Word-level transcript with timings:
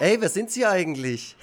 Ey, 0.00 0.18
wer 0.18 0.30
sind 0.30 0.50
Sie 0.50 0.64
eigentlich? 0.64 1.36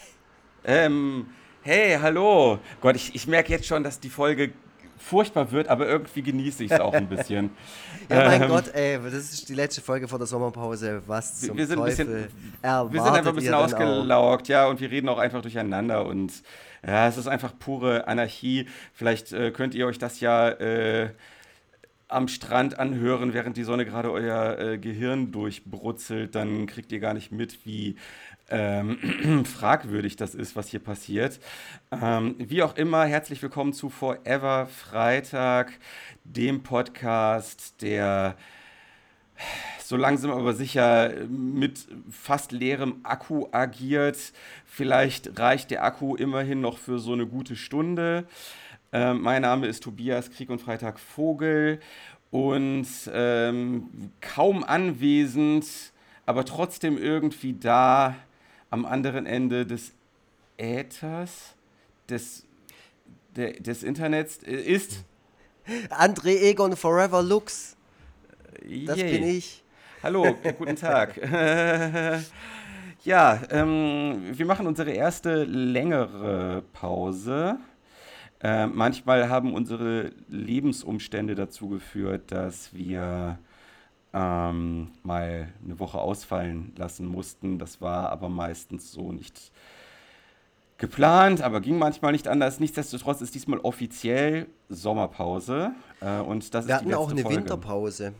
Ähm, 0.65 1.27
hey, 1.61 1.95
hallo. 2.01 2.57
Gott, 2.81 2.95
ich, 2.95 3.13
ich 3.13 3.27
merke 3.27 3.51
jetzt 3.51 3.67
schon, 3.67 3.83
dass 3.83 3.99
die 3.99 4.09
Folge 4.09 4.51
furchtbar 4.97 5.51
wird, 5.51 5.67
aber 5.67 5.87
irgendwie 5.87 6.23
genieße 6.23 6.63
ich 6.63 6.71
es 6.71 6.79
auch 6.79 6.93
ein 6.95 7.07
bisschen. 7.07 7.51
ja, 8.09 8.25
mein 8.25 8.41
ähm, 8.41 8.49
Gott, 8.49 8.73
ey, 8.73 8.97
das 8.99 9.13
ist 9.13 9.47
die 9.47 9.53
letzte 9.53 9.81
Folge 9.81 10.07
vor 10.07 10.17
der 10.17 10.25
Sommerpause. 10.25 11.03
Was 11.05 11.41
zum 11.41 11.55
wir 11.55 11.67
sind 11.67 11.77
Teufel 11.77 12.07
ein 12.07 12.29
bisschen, 12.63 12.91
Wir 12.91 13.03
sind 13.03 13.13
einfach 13.13 13.29
ein 13.29 13.35
bisschen 13.35 13.53
ausgelaugt, 13.53 14.47
ja, 14.47 14.65
und 14.65 14.81
wir 14.81 14.89
reden 14.89 15.07
auch 15.07 15.19
einfach 15.19 15.43
durcheinander 15.43 16.07
und 16.07 16.33
ja, 16.83 17.07
es 17.07 17.17
ist 17.17 17.27
einfach 17.27 17.53
pure 17.59 18.07
Anarchie. 18.07 18.65
Vielleicht 18.91 19.33
äh, 19.33 19.51
könnt 19.51 19.75
ihr 19.75 19.85
euch 19.85 19.99
das 19.99 20.19
ja 20.19 20.49
äh, 20.49 21.11
am 22.07 22.27
Strand 22.27 22.79
anhören, 22.79 23.33
während 23.33 23.57
die 23.57 23.63
Sonne 23.63 23.85
gerade 23.85 24.11
euer 24.11 24.57
äh, 24.57 24.77
Gehirn 24.77 25.31
durchbrutzelt, 25.31 26.35
dann 26.35 26.65
kriegt 26.65 26.91
ihr 26.91 26.99
gar 26.99 27.13
nicht 27.13 27.31
mit, 27.31 27.65
wie 27.65 27.95
ähm, 28.49 29.45
fragwürdig 29.45 30.15
das 30.15 30.35
ist, 30.35 30.55
was 30.55 30.69
hier 30.69 30.79
passiert. 30.79 31.39
Ähm, 31.91 32.35
wie 32.37 32.63
auch 32.63 32.75
immer, 32.75 33.05
herzlich 33.05 33.41
willkommen 33.41 33.73
zu 33.73 33.89
Forever 33.89 34.67
Freitag, 34.67 35.73
dem 36.23 36.63
Podcast, 36.63 37.81
der 37.81 38.37
so 39.83 39.95
langsam 39.95 40.31
aber 40.31 40.53
sicher 40.53 41.13
mit 41.29 41.87
fast 42.09 42.51
leerem 42.51 43.01
Akku 43.03 43.47
agiert. 43.51 44.17
Vielleicht 44.65 45.39
reicht 45.39 45.71
der 45.71 45.83
Akku 45.83 46.15
immerhin 46.15 46.61
noch 46.61 46.77
für 46.77 46.99
so 46.99 47.13
eine 47.13 47.25
gute 47.25 47.55
Stunde. 47.55 48.27
Äh, 48.91 49.13
mein 49.13 49.43
Name 49.43 49.67
ist 49.67 49.83
Tobias 49.83 50.31
Krieg 50.31 50.49
und 50.49 50.59
Freitag 50.59 50.99
Vogel 50.99 51.79
und 52.31 52.87
ähm, 53.13 54.11
kaum 54.19 54.63
anwesend, 54.63 55.65
aber 56.25 56.43
trotzdem 56.43 56.97
irgendwie 56.97 57.53
da 57.53 58.15
am 58.69 58.85
anderen 58.85 59.25
Ende 59.25 59.65
des 59.65 59.93
Äthers, 60.57 61.55
des, 62.09 62.45
de, 63.35 63.59
des 63.59 63.83
Internets 63.83 64.43
äh, 64.43 64.55
ist. 64.55 65.03
André 65.89 66.39
Egon 66.49 66.75
Forever 66.75 67.21
Lux. 67.21 67.75
Das 68.85 68.97
Yay. 68.97 69.11
bin 69.11 69.27
ich. 69.27 69.63
Hallo, 70.03 70.35
guten 70.57 70.75
Tag. 70.75 71.17
ja, 73.03 73.41
ähm, 73.49 74.21
wir 74.31 74.45
machen 74.45 74.67
unsere 74.67 74.91
erste 74.91 75.43
längere 75.43 76.63
Pause. 76.73 77.57
Äh, 78.41 78.67
manchmal 78.67 79.29
haben 79.29 79.53
unsere 79.53 80.11
Lebensumstände 80.29 81.35
dazu 81.35 81.69
geführt, 81.69 82.31
dass 82.31 82.73
wir 82.73 83.39
ähm, 84.13 84.89
mal 85.03 85.49
eine 85.63 85.79
Woche 85.79 85.99
ausfallen 85.99 86.73
lassen 86.77 87.05
mussten. 87.07 87.59
Das 87.59 87.81
war 87.81 88.09
aber 88.09 88.29
meistens 88.29 88.91
so 88.91 89.11
nicht 89.11 89.51
geplant, 90.77 91.41
aber 91.41 91.61
ging 91.61 91.77
manchmal 91.77 92.11
nicht 92.11 92.27
anders. 92.27 92.59
Nichtsdestotrotz 92.59 93.21
ist 93.21 93.35
diesmal 93.35 93.59
offiziell 93.59 94.47
Sommerpause. 94.69 95.71
Äh, 96.01 96.19
und 96.19 96.53
das 96.53 96.67
wir 96.67 96.75
ist 96.75 96.81
hatten 96.81 96.93
auch 96.93 97.11
eine 97.11 97.21
Folge. 97.21 97.37
Winterpause. 97.37 98.13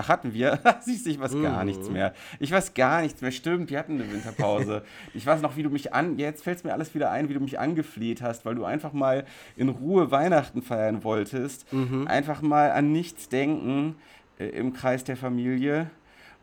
Ach, 0.00 0.08
hatten 0.08 0.32
wir? 0.32 0.60
Siehst 0.80 1.06
du, 1.06 1.10
ich 1.10 1.18
weiß 1.18 1.32
mhm. 1.32 1.42
gar 1.42 1.64
nichts 1.64 1.90
mehr. 1.90 2.14
Ich 2.38 2.52
weiß 2.52 2.74
gar 2.74 3.02
nichts 3.02 3.20
mehr. 3.20 3.32
Stimmt, 3.32 3.70
wir 3.70 3.78
hatten 3.80 4.00
eine 4.00 4.10
Winterpause. 4.10 4.84
ich 5.14 5.26
weiß 5.26 5.42
noch, 5.42 5.56
wie 5.56 5.64
du 5.64 5.70
mich 5.70 5.92
an. 5.92 6.18
Jetzt 6.18 6.44
fällt 6.44 6.58
es 6.58 6.64
mir 6.64 6.72
alles 6.72 6.94
wieder 6.94 7.10
ein, 7.10 7.28
wie 7.28 7.34
du 7.34 7.40
mich 7.40 7.58
angefleht 7.58 8.22
hast, 8.22 8.44
weil 8.44 8.54
du 8.54 8.64
einfach 8.64 8.92
mal 8.92 9.26
in 9.56 9.68
Ruhe 9.68 10.10
Weihnachten 10.12 10.62
feiern 10.62 11.02
wolltest. 11.02 11.70
Mhm. 11.72 12.06
Einfach 12.06 12.42
mal 12.42 12.70
an 12.70 12.92
nichts 12.92 13.28
denken 13.28 13.96
im 14.38 14.72
Kreis 14.72 15.04
der 15.04 15.16
Familie. 15.16 15.90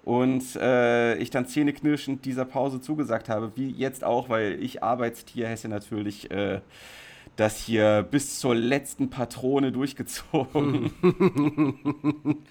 Und 0.03 0.55
äh, 0.55 1.15
ich 1.15 1.31
dann 1.31 1.47
zähneknirschend 1.47 2.25
dieser 2.25 2.45
Pause 2.45 2.79
zugesagt 2.79 3.27
habe, 3.27 3.51
wie 3.55 3.71
jetzt 3.71 4.03
auch, 4.03 4.29
weil 4.29 4.61
ich 4.61 4.83
Arbeitstier 4.83 5.47
Hesse 5.47 5.67
natürlich. 5.67 6.29
Äh, 6.29 6.61
das 7.35 7.57
hier 7.57 8.07
bis 8.09 8.39
zur 8.39 8.55
letzten 8.55 9.09
Patrone 9.09 9.71
durchgezogen. 9.71 10.91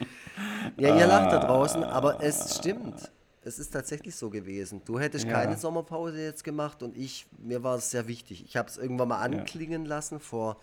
ja, 0.77 0.97
ihr 0.97 1.06
lacht 1.06 1.32
da 1.32 1.38
draußen, 1.38 1.82
aber 1.84 2.22
es 2.22 2.56
stimmt. 2.59 3.11
Es 3.43 3.59
ist 3.59 3.71
tatsächlich 3.71 4.16
so 4.16 4.31
gewesen. 4.31 4.82
Du 4.84 4.99
hättest 4.99 5.26
ja. 5.26 5.32
keine 5.32 5.56
Sommerpause 5.56 6.22
jetzt 6.22 6.44
gemacht 6.44 6.82
und 6.82 6.97
ich, 6.97 7.26
mir 7.38 7.62
war 7.62 7.76
es 7.76 7.91
sehr 7.91 8.09
wichtig. 8.09 8.44
Ich 8.47 8.56
habe 8.56 8.69
es 8.69 8.78
irgendwann 8.78 9.09
mal 9.09 9.21
anklingen 9.21 9.84
ja. 9.84 9.88
lassen 9.88 10.19
vor 10.19 10.56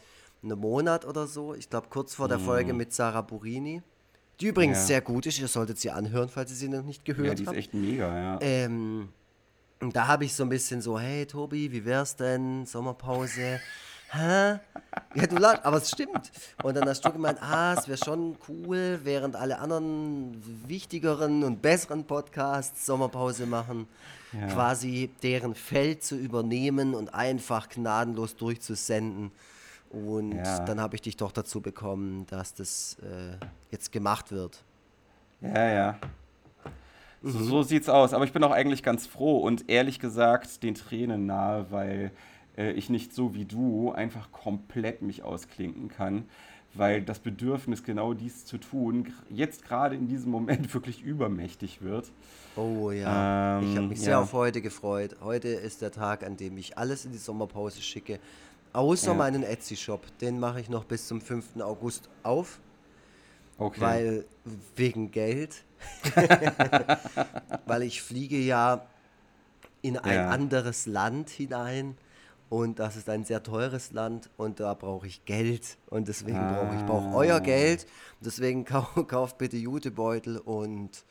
einem 0.44 0.60
Monat 0.60 1.06
oder 1.06 1.28
so. 1.28 1.54
Ich 1.54 1.70
glaube, 1.70 1.88
kurz 1.90 2.16
vor 2.16 2.28
der 2.28 2.40
mhm. 2.40 2.44
Folge 2.44 2.74
mit 2.74 2.94
Sarah 2.94 3.22
Burini. 3.22 3.84
Die 4.42 4.48
übrigens 4.48 4.80
ja. 4.80 4.86
sehr 4.86 5.02
gut 5.02 5.26
ist. 5.28 5.40
Ihr 5.40 5.48
solltet 5.48 5.80
sie 5.80 5.92
anhören, 5.92 6.28
falls 6.28 6.52
ihr 6.52 6.58
sie 6.58 6.68
noch 6.68 6.84
nicht 6.84 7.06
gehört 7.06 7.30
habt. 7.30 7.40
Ja, 7.40 7.46
die 7.46 7.52
ist 7.52 7.66
echt 7.66 7.74
mega, 7.74 8.18
ja. 8.18 8.40
Ähm, 8.42 9.10
und 9.80 9.96
da 9.96 10.08
habe 10.08 10.26
ich 10.26 10.34
so 10.34 10.44
ein 10.44 10.50
bisschen 10.50 10.82
so, 10.82 11.00
hey 11.00 11.26
Tobi, 11.26 11.72
wie 11.72 11.86
wär's 11.86 12.16
denn? 12.16 12.66
Sommerpause 12.66 13.60
hä? 14.12 14.60
Ja, 15.16 15.28
du 15.28 15.38
lachst, 15.38 15.66
aber 15.66 15.78
es 15.78 15.90
stimmt. 15.90 16.32
Und 16.64 16.76
dann 16.76 16.88
hast 16.88 17.02
du 17.02 17.12
gemeint, 17.12 17.42
ah, 17.42 17.76
es 17.78 17.88
wäre 17.88 17.98
schon 17.98 18.38
cool, 18.48 19.00
während 19.04 19.36
alle 19.36 19.60
anderen 19.60 20.42
wichtigeren 20.68 21.44
und 21.44 21.62
besseren 21.62 22.06
Podcasts 22.06 22.86
Sommerpause 22.86 23.46
machen, 23.46 23.88
ja. 24.34 24.48
quasi 24.48 25.10
deren 25.24 25.56
Feld 25.56 26.04
zu 26.04 26.16
übernehmen 26.16 26.94
und 26.94 27.14
einfach 27.14 27.70
gnadenlos 27.70 28.36
durchzusenden. 28.36 29.32
Und 29.92 30.34
ja. 30.34 30.60
dann 30.60 30.80
habe 30.80 30.96
ich 30.96 31.02
dich 31.02 31.18
doch 31.18 31.32
dazu 31.34 31.60
bekommen, 31.60 32.26
dass 32.28 32.54
das 32.54 32.98
äh, 33.02 33.46
jetzt 33.72 33.92
gemacht 33.92 34.32
wird. 34.32 34.64
Ja, 35.42 35.70
ja. 35.70 36.00
So, 37.22 37.38
mhm. 37.38 37.44
so 37.44 37.64
sieht's 37.64 37.90
aus. 37.90 38.14
Aber 38.14 38.24
ich 38.24 38.32
bin 38.32 38.44
auch 38.44 38.52
eigentlich 38.52 38.84
ganz 38.84 39.06
froh 39.06 39.40
und 39.40 39.70
ehrlich 39.70 40.00
gesagt 40.00 40.64
den 40.64 40.76
Tränen 40.76 41.26
nahe, 41.26 41.68
weil 41.72 42.12
äh, 42.58 42.72
ich 42.72 42.90
nicht 42.90 43.14
so 43.14 43.36
wie 43.36 43.46
du 43.46 43.92
einfach 43.92 44.32
komplett 44.32 45.02
mich 45.02 45.24
ausklinken 45.24 45.90
kann, 45.90 46.24
weil 46.74 47.02
das 47.02 47.20
Bedürfnis, 47.20 47.84
genau 47.84 48.14
dies 48.14 48.46
zu 48.46 48.58
tun, 48.58 49.14
jetzt 49.30 49.66
gerade 49.66 49.96
in 49.96 50.08
diesem 50.08 50.32
Moment 50.32 50.74
wirklich 50.74 51.02
übermächtig 51.02 51.82
wird. 51.82 52.12
Oh 52.56 52.92
ja, 52.92 53.60
ähm, 53.60 53.70
ich 53.70 53.78
habe 53.78 53.88
mich 53.88 54.00
sehr 54.00 54.20
auf 54.20 54.34
heute 54.34 54.62
gefreut. 54.62 55.18
Heute 55.22 55.50
ist 55.50 55.82
der 55.82 55.92
Tag, 55.92 56.24
an 56.24 56.38
dem 56.38 56.58
ich 56.58 56.78
alles 56.78 57.06
in 57.06 57.12
die 57.12 57.18
Sommerpause 57.18 57.82
schicke, 57.82 58.20
außer 58.74 59.12
ja. 59.12 59.14
meinen 59.14 59.44
Etsy-Shop. 59.44 60.06
Den 60.20 60.40
mache 60.40 60.62
ich 60.62 60.70
noch 60.70 60.86
bis 60.86 61.08
zum 61.08 61.22
5. 61.22 61.62
August 61.62 62.10
auf. 62.24 62.60
Okay. 63.58 63.82
Weil 63.82 64.26
wegen 64.76 65.12
Geld. 65.12 65.64
weil 67.66 67.84
ich 67.84 68.02
fliege 68.02 68.38
ja 68.38 68.86
in 69.82 69.98
ein 69.98 70.16
ja. 70.16 70.30
anderes 70.30 70.86
Land 70.86 71.30
hinein 71.30 71.98
und 72.50 72.80
das 72.80 72.98
ist 72.98 73.10
ein 73.10 73.24
sehr 73.24 73.42
teures 73.42 73.94
Land 73.94 74.30
und 74.38 74.60
da 74.60 74.74
brauche 74.74 75.08
ich 75.08 75.26
Geld 75.26 75.78
und 75.88 76.08
deswegen 76.08 76.38
ah. 76.38 76.54
brauche 76.54 76.76
ich 76.76 76.86
brauche 76.86 77.16
euer 77.16 77.40
Geld. 77.40 77.88
Deswegen 78.20 78.66
kau 78.66 78.82
kauft 79.08 79.38
bitte 79.38 79.58
Jutebeutel 79.58 80.38
und 80.38 81.06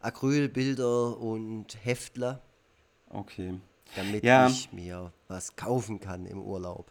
Acrylbilder 0.00 1.16
und 1.18 1.76
Heftler. 1.84 2.40
Okay. 3.08 3.60
Damit 3.96 4.24
ja. 4.24 4.46
ich 4.46 4.72
mir 4.72 5.12
was 5.28 5.56
kaufen 5.56 6.00
kann 6.00 6.26
im 6.26 6.42
Urlaub. 6.42 6.90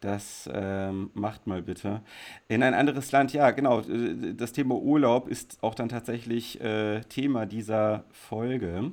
Das 0.00 0.48
ähm, 0.52 1.10
macht 1.14 1.46
mal 1.46 1.62
bitte. 1.62 2.02
In 2.48 2.62
ein 2.62 2.74
anderes 2.74 3.10
Land, 3.10 3.32
ja, 3.32 3.50
genau. 3.52 3.80
Das 3.80 4.52
Thema 4.52 4.74
Urlaub 4.74 5.28
ist 5.28 5.56
auch 5.62 5.74
dann 5.74 5.88
tatsächlich 5.88 6.60
äh, 6.60 7.00
Thema 7.02 7.46
dieser 7.46 8.04
Folge. 8.12 8.92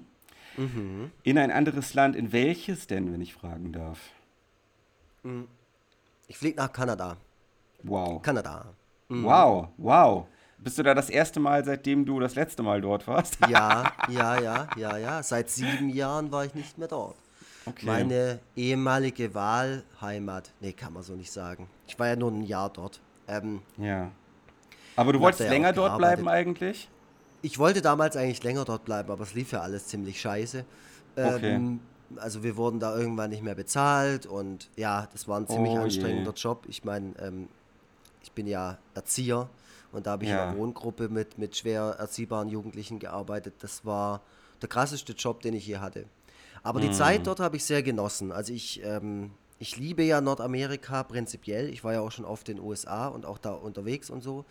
Mhm. 0.55 1.11
In 1.23 1.37
ein 1.37 1.51
anderes 1.51 1.93
Land. 1.93 2.15
In 2.15 2.31
welches 2.31 2.87
denn, 2.87 3.11
wenn 3.11 3.19
ich 3.19 3.33
fragen 3.33 3.73
darf? 3.73 3.99
Mhm. 5.23 5.47
Ich 6.27 6.37
fliege 6.37 6.55
nach 6.57 6.71
Kanada. 6.71 7.17
Wow. 7.83 8.21
Kanada. 8.21 8.73
Mhm. 9.09 9.25
Wow, 9.25 9.67
wow. 9.77 10.27
Bist 10.63 10.77
du 10.77 10.83
da 10.83 10.93
das 10.93 11.09
erste 11.09 11.39
Mal, 11.39 11.65
seitdem 11.65 12.05
du 12.05 12.19
das 12.19 12.35
letzte 12.35 12.61
Mal 12.61 12.81
dort 12.81 13.07
warst? 13.07 13.37
ja, 13.49 13.91
ja, 14.09 14.39
ja, 14.39 14.67
ja, 14.77 14.97
ja. 14.97 15.23
Seit 15.23 15.49
sieben 15.49 15.89
Jahren 15.89 16.31
war 16.31 16.45
ich 16.45 16.53
nicht 16.53 16.77
mehr 16.77 16.87
dort. 16.87 17.15
Okay. 17.65 17.85
Meine 17.85 18.39
ehemalige 18.55 19.33
Wahlheimat. 19.33 20.51
Nee, 20.59 20.73
kann 20.73 20.93
man 20.93 21.03
so 21.03 21.13
nicht 21.15 21.31
sagen. 21.31 21.67
Ich 21.87 21.97
war 21.97 22.07
ja 22.07 22.15
nur 22.15 22.31
ein 22.31 22.43
Jahr 22.43 22.69
dort. 22.69 23.01
Ähm, 23.27 23.61
ja. 23.77 24.11
Aber 24.95 25.13
du 25.13 25.19
wolltest 25.19 25.49
länger 25.49 25.73
dort 25.73 25.97
bleiben 25.97 26.27
eigentlich? 26.27 26.89
Ich 27.41 27.57
wollte 27.57 27.81
damals 27.81 28.15
eigentlich 28.15 28.43
länger 28.43 28.65
dort 28.65 28.85
bleiben, 28.85 29.11
aber 29.11 29.23
es 29.23 29.33
lief 29.33 29.51
ja 29.51 29.61
alles 29.61 29.87
ziemlich 29.87 30.21
scheiße. 30.21 30.63
Okay. 31.15 31.55
Ähm, 31.55 31.79
also 32.17 32.43
wir 32.43 32.55
wurden 32.55 32.79
da 32.79 32.95
irgendwann 32.95 33.31
nicht 33.31 33.41
mehr 33.41 33.55
bezahlt 33.55 34.25
und 34.27 34.69
ja, 34.75 35.07
das 35.11 35.27
war 35.27 35.39
ein 35.39 35.47
ziemlich 35.47 35.73
oh 35.73 35.81
anstrengender 35.81 36.33
je. 36.35 36.41
Job. 36.41 36.65
Ich 36.67 36.83
meine, 36.83 37.13
ähm, 37.19 37.47
ich 38.21 38.31
bin 38.31 38.45
ja 38.45 38.77
Erzieher 38.93 39.49
und 39.91 40.07
da 40.07 40.11
habe 40.11 40.23
ich 40.23 40.29
ja. 40.29 40.43
in 40.43 40.49
einer 40.49 40.57
Wohngruppe 40.57 41.09
mit, 41.09 41.37
mit 41.37 41.55
schwer 41.55 41.95
erziehbaren 41.99 42.49
Jugendlichen 42.49 42.99
gearbeitet. 42.99 43.55
Das 43.59 43.85
war 43.85 44.21
der 44.61 44.69
krasseste 44.69 45.13
Job, 45.13 45.41
den 45.41 45.53
ich 45.53 45.67
je 45.67 45.77
hatte. 45.77 46.05
Aber 46.63 46.79
die 46.79 46.87
mhm. 46.87 46.93
Zeit 46.93 47.27
dort 47.27 47.39
habe 47.39 47.57
ich 47.57 47.65
sehr 47.65 47.81
genossen. 47.83 48.31
Also 48.31 48.53
ich, 48.53 48.83
ähm, 48.83 49.31
ich 49.59 49.77
liebe 49.77 50.03
ja 50.03 50.21
Nordamerika 50.21 51.03
prinzipiell. 51.03 51.69
Ich 51.69 51.83
war 51.83 51.93
ja 51.93 52.01
auch 52.01 52.11
schon 52.11 52.25
oft 52.25 52.47
in 52.49 52.57
den 52.57 52.65
USA 52.65 53.07
und 53.07 53.25
auch 53.25 53.37
da 53.37 53.51
unterwegs 53.51 54.09
und 54.09 54.21
so. 54.21 54.45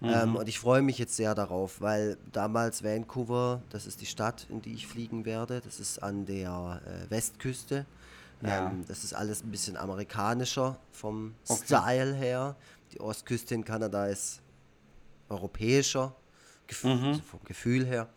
Mhm. 0.00 0.08
Ähm, 0.08 0.36
und 0.36 0.48
ich 0.48 0.58
freue 0.58 0.82
mich 0.82 0.98
jetzt 0.98 1.16
sehr 1.16 1.34
darauf, 1.34 1.80
weil 1.80 2.18
damals 2.32 2.82
Vancouver, 2.82 3.62
das 3.70 3.86
ist 3.86 4.00
die 4.00 4.06
Stadt, 4.06 4.46
in 4.50 4.60
die 4.60 4.74
ich 4.74 4.86
fliegen 4.88 5.24
werde. 5.24 5.60
Das 5.60 5.78
ist 5.78 6.02
an 6.02 6.26
der 6.26 6.80
äh, 6.84 7.10
Westküste. 7.10 7.86
Ja. 8.42 8.70
Ähm, 8.70 8.84
das 8.88 9.04
ist 9.04 9.14
alles 9.14 9.44
ein 9.44 9.50
bisschen 9.52 9.76
amerikanischer 9.76 10.76
vom 10.90 11.34
okay. 11.48 11.62
Style 11.64 12.14
her. 12.14 12.56
Die 12.92 13.00
Ostküste 13.00 13.54
in 13.54 13.64
Kanada 13.64 14.06
ist 14.06 14.41
europäischer, 15.32 16.14
gef 16.66 16.84
mhm. 16.84 17.04
also 17.04 17.22
vom 17.22 17.40
Gefühl 17.44 17.86
her. 17.86 18.08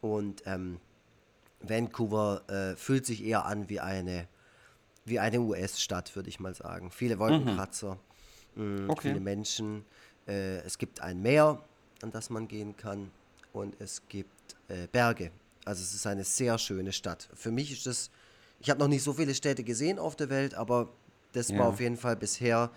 Und 0.00 0.42
ähm, 0.46 0.80
Vancouver 1.60 2.42
äh, 2.48 2.76
fühlt 2.76 3.06
sich 3.06 3.24
eher 3.24 3.46
an 3.46 3.68
wie 3.68 3.80
eine, 3.80 4.28
wie 5.04 5.18
eine 5.18 5.40
US-Stadt, 5.40 6.14
würde 6.14 6.28
ich 6.28 6.40
mal 6.40 6.54
sagen. 6.54 6.90
Viele 6.90 7.18
Wolkenkratzer, 7.18 7.98
mhm. 8.54 8.90
okay. 8.90 9.08
viele 9.08 9.20
Menschen. 9.20 9.84
Äh, 10.26 10.58
es 10.58 10.78
gibt 10.78 11.00
ein 11.00 11.22
Meer, 11.22 11.62
an 12.02 12.10
das 12.10 12.30
man 12.30 12.48
gehen 12.48 12.76
kann. 12.76 13.10
Und 13.52 13.80
es 13.80 14.02
gibt 14.08 14.56
äh, 14.68 14.86
Berge. 14.90 15.30
Also 15.64 15.82
es 15.82 15.94
ist 15.94 16.06
eine 16.06 16.24
sehr 16.24 16.58
schöne 16.58 16.92
Stadt. 16.92 17.28
Für 17.34 17.50
mich 17.50 17.72
ist 17.72 17.86
das, 17.86 18.10
ich 18.60 18.68
habe 18.68 18.80
noch 18.80 18.88
nicht 18.88 19.02
so 19.02 19.14
viele 19.14 19.34
Städte 19.34 19.64
gesehen 19.64 19.98
auf 19.98 20.16
der 20.16 20.28
Welt, 20.28 20.54
aber 20.54 20.88
das 21.32 21.48
ja. 21.48 21.58
war 21.58 21.68
auf 21.68 21.80
jeden 21.80 21.96
Fall 21.96 22.16
bisher 22.16 22.70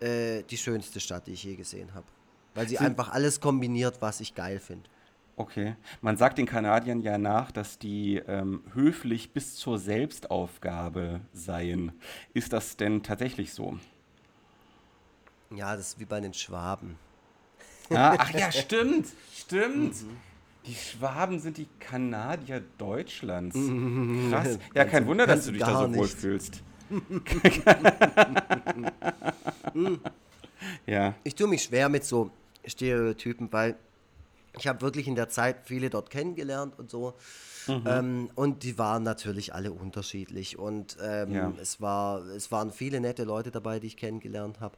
äh, 0.00 0.42
die 0.42 0.58
schönste 0.58 1.00
Stadt, 1.00 1.26
die 1.26 1.32
ich 1.32 1.44
je 1.44 1.56
gesehen 1.56 1.94
habe. 1.94 2.06
Weil 2.56 2.68
sie 2.68 2.76
Sind 2.76 2.86
einfach 2.86 3.10
alles 3.10 3.40
kombiniert, 3.40 4.00
was 4.00 4.20
ich 4.20 4.34
geil 4.34 4.58
finde. 4.58 4.88
Okay. 5.36 5.76
Man 6.00 6.16
sagt 6.16 6.38
den 6.38 6.46
Kanadiern 6.46 7.02
ja 7.02 7.18
nach, 7.18 7.52
dass 7.52 7.78
die 7.78 8.16
ähm, 8.26 8.62
höflich 8.72 9.32
bis 9.32 9.54
zur 9.54 9.78
Selbstaufgabe 9.78 11.20
seien. 11.34 11.92
Ist 12.32 12.54
das 12.54 12.78
denn 12.78 13.02
tatsächlich 13.02 13.52
so? 13.52 13.78
Ja, 15.54 15.76
das 15.76 15.88
ist 15.88 16.00
wie 16.00 16.06
bei 16.06 16.20
den 16.20 16.32
Schwaben. 16.32 16.96
Ah, 17.90 18.16
ach 18.18 18.30
ja, 18.30 18.50
stimmt. 18.52 19.08
Stimmt. 19.34 20.02
Mhm. 20.02 20.16
Die 20.64 20.74
Schwaben 20.74 21.38
sind 21.38 21.58
die 21.58 21.68
Kanadier 21.78 22.62
Deutschlands. 22.78 23.54
Krass. 24.30 24.58
Ja, 24.74 24.86
kein 24.86 25.06
Wunder, 25.06 25.26
dass 25.26 25.44
du 25.44 25.52
dich 25.52 25.60
da 25.60 25.86
so 25.86 25.94
wohl 25.94 26.08
fühlst. 26.08 26.62
ja. 30.86 31.14
Ich 31.22 31.34
tue 31.34 31.48
mich 31.48 31.62
schwer 31.62 31.90
mit 31.90 32.04
so 32.04 32.30
Stereotypen, 32.66 33.52
weil 33.52 33.76
ich 34.58 34.66
habe 34.66 34.80
wirklich 34.80 35.06
in 35.06 35.14
der 35.14 35.28
Zeit 35.28 35.56
viele 35.64 35.90
dort 35.90 36.10
kennengelernt 36.10 36.78
und 36.78 36.90
so. 36.90 37.14
Mhm. 37.66 37.82
Ähm, 37.86 38.30
und 38.34 38.62
die 38.62 38.78
waren 38.78 39.02
natürlich 39.02 39.54
alle 39.54 39.72
unterschiedlich. 39.72 40.58
Und 40.58 40.96
ähm, 41.02 41.32
ja. 41.32 41.52
es, 41.60 41.80
war, 41.80 42.24
es 42.26 42.50
waren 42.52 42.70
viele 42.70 43.00
nette 43.00 43.24
Leute 43.24 43.50
dabei, 43.50 43.80
die 43.80 43.88
ich 43.88 43.96
kennengelernt 43.96 44.60
habe. 44.60 44.76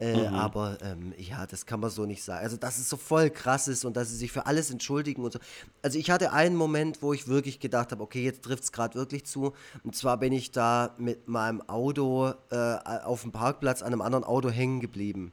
Äh, 0.00 0.28
mhm. 0.28 0.34
Aber 0.34 0.78
ähm, 0.82 1.14
ja, 1.16 1.46
das 1.46 1.66
kann 1.66 1.78
man 1.78 1.90
so 1.90 2.06
nicht 2.06 2.24
sagen. 2.24 2.42
Also, 2.42 2.56
dass 2.56 2.78
es 2.78 2.88
so 2.88 2.96
voll 2.96 3.30
krass 3.30 3.68
ist 3.68 3.84
und 3.84 3.96
dass 3.96 4.08
sie 4.08 4.16
sich 4.16 4.32
für 4.32 4.46
alles 4.46 4.70
entschuldigen 4.70 5.22
und 5.22 5.32
so. 5.32 5.38
Also, 5.82 5.98
ich 5.98 6.10
hatte 6.10 6.32
einen 6.32 6.56
Moment, 6.56 7.02
wo 7.02 7.12
ich 7.12 7.28
wirklich 7.28 7.60
gedacht 7.60 7.92
habe, 7.92 8.02
okay, 8.02 8.24
jetzt 8.24 8.42
trifft 8.42 8.64
es 8.64 8.72
gerade 8.72 8.94
wirklich 8.96 9.24
zu. 9.24 9.52
Und 9.84 9.94
zwar 9.94 10.16
bin 10.16 10.32
ich 10.32 10.50
da 10.50 10.94
mit 10.98 11.28
meinem 11.28 11.60
Auto 11.68 12.32
äh, 12.50 12.56
auf 13.04 13.22
dem 13.22 13.30
Parkplatz 13.30 13.82
an 13.82 13.92
einem 13.92 14.00
anderen 14.00 14.24
Auto 14.24 14.50
hängen 14.50 14.80
geblieben. 14.80 15.32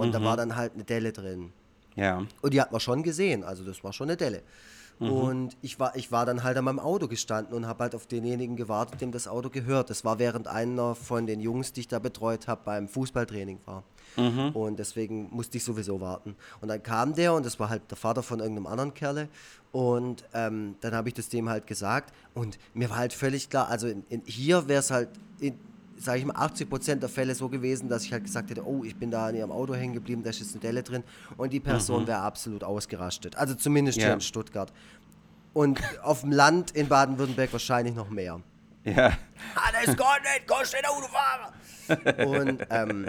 Und 0.00 0.08
mhm. 0.08 0.12
da 0.12 0.24
war 0.24 0.36
dann 0.38 0.56
halt 0.56 0.72
eine 0.72 0.84
Delle 0.84 1.12
drin. 1.12 1.52
Ja. 1.94 2.24
Und 2.40 2.54
die 2.54 2.60
hat 2.60 2.72
man 2.72 2.80
schon 2.80 3.02
gesehen, 3.02 3.44
also 3.44 3.64
das 3.64 3.84
war 3.84 3.92
schon 3.92 4.08
eine 4.08 4.16
Delle. 4.16 4.42
Mhm. 4.98 5.12
Und 5.12 5.56
ich 5.60 5.78
war, 5.78 5.94
ich 5.94 6.10
war 6.10 6.24
dann 6.24 6.42
halt 6.42 6.56
an 6.56 6.64
meinem 6.64 6.78
Auto 6.78 7.06
gestanden 7.06 7.54
und 7.54 7.66
habe 7.66 7.82
halt 7.82 7.94
auf 7.94 8.06
denjenigen 8.06 8.56
gewartet, 8.56 9.02
dem 9.02 9.12
das 9.12 9.28
Auto 9.28 9.50
gehört. 9.50 9.90
Das 9.90 10.02
war 10.02 10.18
während 10.18 10.48
einer 10.48 10.94
von 10.94 11.26
den 11.26 11.38
Jungs, 11.38 11.74
die 11.74 11.80
ich 11.80 11.88
da 11.88 11.98
betreut 11.98 12.48
habe, 12.48 12.62
beim 12.64 12.88
Fußballtraining 12.88 13.60
war. 13.66 13.82
Mhm. 14.16 14.50
Und 14.52 14.78
deswegen 14.78 15.28
musste 15.30 15.58
ich 15.58 15.64
sowieso 15.64 16.00
warten. 16.00 16.34
Und 16.62 16.68
dann 16.68 16.82
kam 16.82 17.14
der 17.14 17.34
und 17.34 17.44
das 17.44 17.60
war 17.60 17.68
halt 17.68 17.82
der 17.90 17.98
Vater 17.98 18.22
von 18.22 18.40
irgendeinem 18.40 18.68
anderen 18.68 18.94
Kerle. 18.94 19.28
Und 19.70 20.24
ähm, 20.32 20.76
dann 20.80 20.94
habe 20.94 21.08
ich 21.08 21.14
das 21.14 21.28
dem 21.28 21.50
halt 21.50 21.66
gesagt. 21.66 22.14
Und 22.32 22.58
mir 22.72 22.88
war 22.88 22.96
halt 22.96 23.12
völlig 23.12 23.50
klar, 23.50 23.68
also 23.68 23.86
in, 23.86 24.02
in, 24.08 24.22
hier 24.24 24.66
wäre 24.66 24.80
es 24.80 24.90
halt 24.90 25.10
in, 25.40 25.58
sage 26.00 26.20
ich 26.20 26.24
mal, 26.24 26.34
80 26.34 26.68
Prozent 26.68 27.02
der 27.02 27.10
Fälle 27.10 27.34
so 27.34 27.48
gewesen, 27.48 27.88
dass 27.88 28.04
ich 28.04 28.12
halt 28.12 28.24
gesagt 28.24 28.50
hätte, 28.50 28.66
oh, 28.66 28.84
ich 28.84 28.96
bin 28.96 29.10
da 29.10 29.28
in 29.28 29.36
ihrem 29.36 29.52
Auto 29.52 29.74
hängen 29.74 29.94
geblieben, 29.94 30.22
da 30.22 30.30
ist 30.30 30.40
jetzt 30.40 30.52
eine 30.52 30.60
Delle 30.60 30.82
drin 30.82 31.04
und 31.36 31.52
die 31.52 31.60
Person 31.60 32.02
mhm. 32.02 32.08
wäre 32.08 32.20
absolut 32.20 32.64
ausgerastet. 32.64 33.36
Also 33.36 33.54
zumindest 33.54 33.98
ja. 33.98 34.06
hier 34.06 34.14
in 34.14 34.20
Stuttgart. 34.20 34.72
Und 35.52 35.80
auf 36.02 36.22
dem 36.22 36.32
Land 36.32 36.70
in 36.72 36.88
Baden-Württemberg 36.88 37.52
wahrscheinlich 37.52 37.94
noch 37.94 38.08
mehr. 38.08 38.40
Ja. 38.84 39.08
Ah, 39.54 39.70
das 39.72 39.96
geht 39.96 39.96
nicht, 39.96 40.46
kannst 40.46 40.72
nicht 40.72 40.88
Autofahrer. 40.88 42.28
Und 42.28 42.66
ähm, 42.70 43.06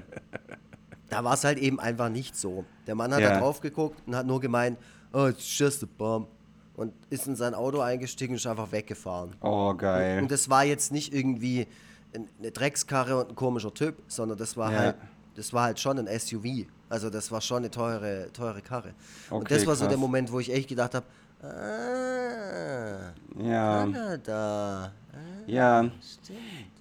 da 1.09 1.23
war 1.23 1.35
es 1.35 1.43
halt 1.43 1.59
eben 1.59 1.79
einfach 1.79 2.09
nicht 2.09 2.35
so. 2.35 2.65
Der 2.87 2.95
Mann 2.95 3.13
hat 3.13 3.21
ja. 3.21 3.33
da 3.33 3.39
drauf 3.39 3.61
geguckt 3.61 4.01
und 4.05 4.15
hat 4.15 4.25
nur 4.25 4.41
gemeint, 4.41 4.77
oh, 5.13 5.27
it's 5.27 5.57
just 5.57 5.83
a 5.83 5.87
bomb. 5.97 6.27
Und 6.75 6.93
ist 7.09 7.27
in 7.27 7.35
sein 7.35 7.53
Auto 7.53 7.79
eingestiegen 7.79 8.33
und 8.33 8.37
ist 8.37 8.47
einfach 8.47 8.71
weggefahren. 8.71 9.35
Oh, 9.41 9.73
geil. 9.75 10.17
Und, 10.17 10.23
und 10.23 10.31
das 10.31 10.49
war 10.49 10.63
jetzt 10.63 10.91
nicht 10.91 11.13
irgendwie 11.13 11.67
eine 12.13 12.51
Dreckskarre 12.51 13.17
und 13.17 13.29
ein 13.29 13.35
komischer 13.35 13.73
Typ, 13.73 13.95
sondern 14.07 14.37
das 14.37 14.57
war 14.57 14.71
ja. 14.71 14.79
halt, 14.79 14.95
das 15.35 15.53
war 15.53 15.63
halt 15.63 15.79
schon 15.79 15.97
ein 15.99 16.19
SUV. 16.19 16.65
Also 16.89 17.09
das 17.09 17.31
war 17.31 17.41
schon 17.41 17.57
eine 17.57 17.71
teure, 17.71 18.29
teure 18.33 18.61
Karre. 18.61 18.93
Okay, 19.29 19.35
und 19.39 19.49
das 19.49 19.65
war 19.65 19.73
krass. 19.73 19.79
so 19.79 19.87
der 19.87 19.97
Moment, 19.97 20.31
wo 20.31 20.39
ich 20.39 20.51
echt 20.51 20.67
gedacht 20.67 20.93
habe, 20.95 21.05
ah, 21.41 23.13
ja. 23.41 23.83
Kanada. 23.83 24.91
Ah, 25.13 25.17
ja. 25.47 25.89
Stimmt. 26.01 26.71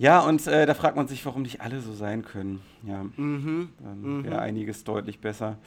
Ja, 0.00 0.20
und 0.20 0.46
äh, 0.46 0.64
da 0.64 0.72
fragt 0.72 0.96
man 0.96 1.08
sich, 1.08 1.26
warum 1.26 1.42
nicht 1.42 1.60
alle 1.60 1.80
so 1.80 1.92
sein 1.92 2.24
können. 2.24 2.62
Ja, 2.84 3.02
mhm. 3.02 3.68
dann 3.80 4.24
wäre 4.24 4.36
mhm. 4.36 4.40
einiges 4.40 4.82
deutlich 4.82 5.20
besser. 5.20 5.58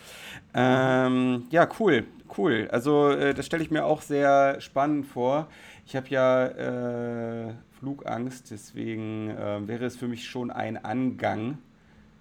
Ähm, 0.55 1.43
ja, 1.51 1.69
cool, 1.79 2.07
cool. 2.35 2.67
Also 2.71 3.11
äh, 3.11 3.35
das 3.35 3.45
stelle 3.45 3.61
ich 3.61 3.69
mir 3.69 3.85
auch 3.85 4.01
sehr 4.01 4.59
spannend 4.59 5.05
vor. 5.05 5.49
Ich 5.85 5.95
habe 5.95 6.07
ja 6.09 6.47
äh, 6.47 7.53
Flugangst, 7.83 8.49
deswegen 8.49 9.29
äh, 9.31 9.67
wäre 9.67 9.83
es 9.83 9.97
für 9.97 10.07
mich 10.07 10.25
schon 10.25 10.51
ein 10.51 10.85
Angang, 10.85 11.57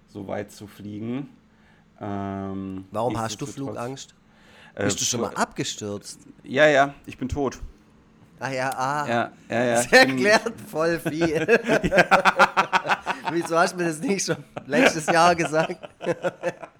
so 0.09 0.27
weit 0.27 0.51
zu 0.51 0.67
fliegen. 0.67 1.29
Ähm, 2.01 2.83
Warum 2.91 3.17
hast 3.17 3.39
du 3.39 3.45
Flugangst? 3.45 4.13
Äh, 4.75 4.83
Bist 4.83 4.99
du 4.99 5.05
schon 5.05 5.21
mal 5.21 5.33
abgestürzt? 5.35 6.19
Ja, 6.43 6.67
ja, 6.67 6.93
ich 7.05 7.17
bin 7.17 7.29
tot. 7.29 7.61
Ah 8.41 8.51
ja, 8.51 8.69
ah. 8.71 9.07
Ja, 9.07 9.31
ja, 9.47 9.63
ja. 9.63 9.75
Das 9.75 9.93
erklärt 9.93 10.53
voll 10.69 10.99
viel. 10.99 11.47
Wieso 13.31 13.57
hast 13.57 13.71
du 13.71 13.77
mir 13.77 13.85
das 13.85 14.01
nicht 14.01 14.25
schon 14.25 14.43
letztes 14.65 15.05
Jahr 15.05 15.33
gesagt? 15.33 15.77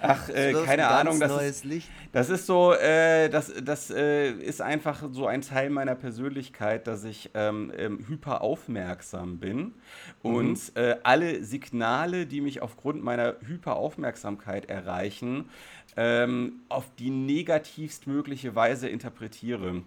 Ach, 0.00 0.28
äh, 0.28 0.52
keine 0.64 0.88
Ahnung. 0.88 1.18
Das 1.20 1.42
ist, 1.42 1.66
das 2.12 2.30
ist 2.30 2.46
so, 2.46 2.72
äh, 2.72 3.28
das, 3.28 3.52
das 3.62 3.90
äh, 3.90 4.30
ist 4.30 4.60
einfach 4.60 5.02
so 5.12 5.26
ein 5.26 5.42
Teil 5.42 5.70
meiner 5.70 5.94
Persönlichkeit, 5.94 6.86
dass 6.86 7.04
ich 7.04 7.30
ähm, 7.34 7.72
ähm, 7.76 8.04
hyper 8.06 8.42
aufmerksam 8.42 9.38
bin 9.38 9.58
mhm. 9.58 9.72
und 10.22 10.76
äh, 10.76 10.96
alle 11.02 11.42
Signale, 11.44 12.26
die 12.26 12.40
mich 12.40 12.62
aufgrund 12.62 13.02
meiner 13.02 13.36
Hyperaufmerksamkeit 13.46 14.66
erreichen, 14.68 15.48
ähm, 15.96 16.60
auf 16.68 16.84
die 16.98 17.10
negativst 17.10 18.06
mögliche 18.06 18.54
Weise 18.54 18.88
interpretiere. 18.88 19.82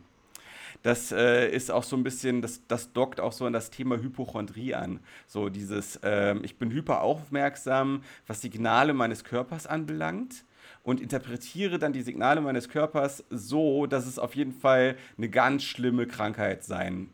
Das 0.82 1.12
äh, 1.12 1.50
ist 1.50 1.72
auch 1.72 1.84
so 1.84 1.96
ein 1.98 2.04
bisschen, 2.04 2.42
das, 2.42 2.62
das 2.68 2.94
dockt 2.94 3.20
auch 3.20 3.34
so 3.34 3.46
an 3.46 3.54
das 3.54 3.70
Thema 3.70 3.98
Hypochondrie 3.98 4.76
an. 4.76 5.00
So 5.28 5.50
dieses, 5.50 5.98
äh, 5.98 6.36
ich 6.44 6.58
bin 6.58 6.72
hyperaufmerksam, 6.72 8.04
was 8.28 8.42
Signale 8.42 8.94
meines 8.94 9.24
Körpers 9.24 9.68
anbelangt 9.68 10.46
und 10.84 11.02
interpretiere 11.02 11.80
dann 11.80 11.94
die 11.94 12.02
Signale 12.02 12.42
meines 12.42 12.70
Körpers 12.70 13.24
so, 13.30 13.86
dass 13.88 14.08
es 14.08 14.20
auf 14.20 14.36
jeden 14.36 14.54
Fall 14.54 14.96
eine 15.18 15.30
ganz 15.30 15.64
schlimme 15.64 16.08
Krankheit 16.08 16.64
sein 16.64 17.10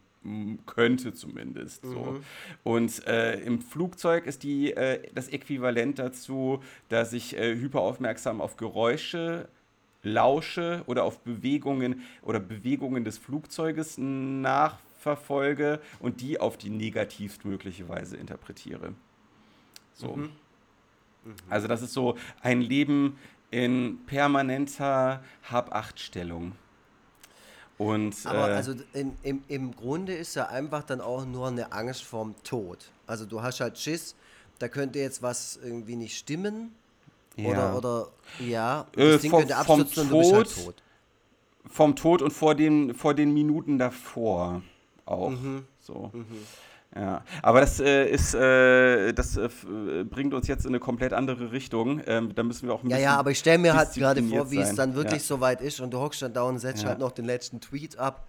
könnte 0.65 1.13
zumindest. 1.13 1.83
So. 1.83 1.99
Mhm. 1.99 2.23
Und 2.63 3.07
äh, 3.07 3.39
im 3.41 3.61
Flugzeug 3.61 4.25
ist 4.25 4.43
die, 4.43 4.71
äh, 4.71 5.01
das 5.13 5.29
Äquivalent 5.29 5.99
dazu, 5.99 6.63
dass 6.89 7.13
ich 7.13 7.37
äh, 7.37 7.55
hyperaufmerksam 7.55 8.41
auf 8.41 8.57
Geräusche 8.57 9.47
lausche 10.05 10.83
oder 10.85 11.03
auf 11.03 11.19
Bewegungen 11.19 12.03
oder 12.21 12.39
Bewegungen 12.39 13.03
des 13.03 13.17
Flugzeuges 13.17 13.97
nachverfolge 13.97 15.81
und 15.99 16.21
die 16.21 16.39
auf 16.39 16.57
die 16.57 16.69
negativstmögliche 16.69 17.89
Weise 17.89 18.15
interpretiere. 18.15 18.93
So. 19.93 20.15
Mhm. 20.15 20.23
Mhm. 21.23 21.35
Also 21.49 21.67
das 21.67 21.81
ist 21.81 21.93
so 21.93 22.17
ein 22.41 22.61
Leben 22.61 23.17
in 23.51 23.99
permanenter 24.05 25.23
Hab-Acht-Stellung. 25.49 26.53
Und, 27.77 28.15
Aber 28.25 28.51
äh, 28.51 28.53
also 28.53 28.73
in, 28.93 29.17
im, 29.23 29.43
im 29.47 29.75
Grunde 29.75 30.13
ist 30.13 30.35
ja 30.35 30.47
einfach 30.47 30.83
dann 30.83 31.01
auch 31.01 31.25
nur 31.25 31.47
eine 31.47 31.71
Angst 31.73 32.03
vorm 32.03 32.35
Tod. 32.43 32.91
Also 33.05 33.25
du 33.25 33.41
hast 33.41 33.59
halt 33.59 33.77
Schiss, 33.77 34.15
da 34.59 34.69
könnte 34.69 34.99
jetzt 34.99 35.21
was 35.21 35.59
irgendwie 35.61 35.95
nicht 35.95 36.17
stimmen 36.17 36.73
ja. 37.35 37.49
Oder, 37.49 37.77
oder, 37.77 38.07
ja, 38.39 38.87
äh, 38.95 39.13
das 39.13 39.21
Ding 39.21 39.31
vom, 39.31 39.39
könnte 39.39 39.55
abstürzen 39.55 40.03
und 40.03 40.09
du 40.09 40.17
bist 40.19 40.33
halt 40.33 40.65
tot. 40.65 40.83
Vom 41.67 41.95
Tod 41.95 42.21
und 42.21 42.31
vor 42.31 42.55
den, 42.55 42.93
vor 42.93 43.13
den 43.13 43.33
Minuten 43.33 43.77
davor 43.77 44.61
auch. 45.05 45.31
Mhm. 45.31 45.65
So. 45.79 46.11
Mhm. 46.13 46.25
Ja, 46.95 47.23
aber 47.41 47.59
das 47.59 47.81
äh, 47.81 48.07
ist, 48.09 48.33
äh, 48.35 49.11
das 49.11 49.35
äh, 49.35 49.49
bringt 50.09 50.33
uns 50.33 50.47
jetzt 50.47 50.63
in 50.65 50.71
eine 50.71 50.79
komplett 50.79 51.11
andere 51.11 51.51
Richtung. 51.51 52.01
Ähm, 52.07 52.33
da 52.33 52.43
müssen 52.43 52.67
wir 52.67 52.73
auch 52.73 52.83
ein 52.83 52.89
Ja, 52.89 52.97
ja, 52.97 53.17
aber 53.17 53.31
ich 53.31 53.39
stelle 53.39 53.57
mir 53.57 53.75
halt 53.75 53.93
gerade 53.93 54.23
vor, 54.23 54.49
wie 54.49 54.57
sein. 54.57 54.67
es 54.67 54.75
dann 54.75 54.95
wirklich 54.95 55.21
ja. 55.21 55.27
so 55.27 55.41
weit 55.41 55.59
ist 55.59 55.81
und 55.81 55.91
du 55.93 55.99
hockst 55.99 56.21
dann 56.21 56.33
da 56.33 56.43
und 56.43 56.59
setzt 56.59 56.83
ja. 56.83 56.89
halt 56.89 56.99
noch 56.99 57.11
den 57.11 57.25
letzten 57.25 57.59
Tweet 57.59 57.97
ab. 57.97 58.27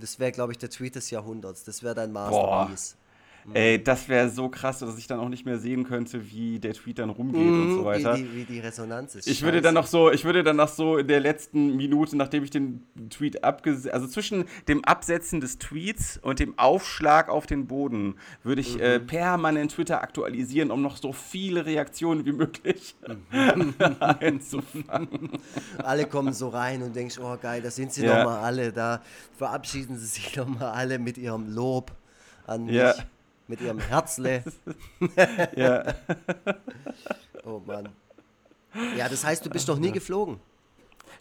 Das 0.00 0.18
wäre, 0.18 0.32
glaube 0.32 0.50
ich, 0.50 0.58
der 0.58 0.68
Tweet 0.68 0.96
des 0.96 1.10
Jahrhunderts. 1.10 1.62
Das 1.62 1.84
wäre 1.84 1.94
dein 1.94 2.10
Masterpiece. 2.10 2.94
Boah. 2.94 3.01
Mhm. 3.44 3.56
Ey, 3.56 3.82
das 3.82 4.08
wäre 4.08 4.28
so 4.28 4.48
krass, 4.48 4.78
dass 4.78 4.96
ich 4.98 5.06
dann 5.06 5.18
auch 5.18 5.28
nicht 5.28 5.44
mehr 5.44 5.58
sehen 5.58 5.84
könnte, 5.84 6.30
wie 6.30 6.60
der 6.60 6.74
Tweet 6.74 7.00
dann 7.00 7.10
rumgeht 7.10 7.40
mhm, 7.40 7.62
und 7.62 7.74
so 7.76 7.84
weiter. 7.84 8.16
Wie 8.16 8.22
die, 8.22 8.36
wie 8.36 8.44
die 8.44 8.60
Resonanz 8.60 9.16
ist. 9.16 9.26
Ich 9.26 9.38
Scheiße. 9.38 9.44
würde 9.46 9.60
dann 9.60 9.74
noch 9.74 9.86
so, 9.86 10.10
ich 10.10 10.24
würde 10.24 10.44
dann 10.44 10.56
noch 10.56 10.68
so 10.68 10.98
in 10.98 11.08
der 11.08 11.20
letzten 11.20 11.76
Minute, 11.76 12.16
nachdem 12.16 12.44
ich 12.44 12.50
den 12.50 12.82
Tweet 13.10 13.42
abgesetzt, 13.42 13.92
also 13.92 14.06
zwischen 14.06 14.44
dem 14.68 14.84
Absetzen 14.84 15.40
des 15.40 15.58
Tweets 15.58 16.18
und 16.22 16.38
dem 16.38 16.56
Aufschlag 16.58 17.28
auf 17.28 17.46
den 17.46 17.66
Boden, 17.66 18.14
würde 18.44 18.60
ich 18.60 18.80
äh, 18.80 18.98
mhm. 18.98 19.04
äh, 19.04 19.06
permanent 19.06 19.72
Twitter 19.72 20.02
aktualisieren, 20.02 20.70
um 20.70 20.80
noch 20.80 20.96
so 20.96 21.12
viele 21.12 21.66
Reaktionen 21.66 22.24
wie 22.24 22.32
möglich 22.32 22.94
mhm. 23.32 23.74
einzufangen. 23.98 25.30
Alle 25.78 26.06
kommen 26.06 26.32
so 26.32 26.48
rein 26.48 26.82
und 26.82 26.94
denkst, 26.94 27.18
oh 27.18 27.36
geil, 27.40 27.60
da 27.60 27.70
sind 27.70 27.92
sie 27.92 28.04
ja. 28.04 28.18
doch 28.18 28.24
mal 28.24 28.40
alle, 28.40 28.72
da 28.72 29.02
verabschieden 29.36 29.98
sie 29.98 30.06
sich 30.06 30.32
doch 30.32 30.46
mal 30.46 30.70
alle 30.70 31.00
mit 31.00 31.18
ihrem 31.18 31.52
Lob 31.52 31.90
an 32.46 32.66
mich. 32.66 32.76
Ja 32.76 32.94
mit 33.52 33.60
ihrem 33.60 33.80
Herzle. 33.80 34.42
ja. 35.56 35.84
oh 37.44 37.60
Mann. 37.66 37.90
Ja, 38.96 39.10
das 39.10 39.26
heißt, 39.26 39.44
du 39.44 39.50
bist 39.50 39.68
doch 39.68 39.78
nie 39.78 39.92
geflogen. 39.92 40.40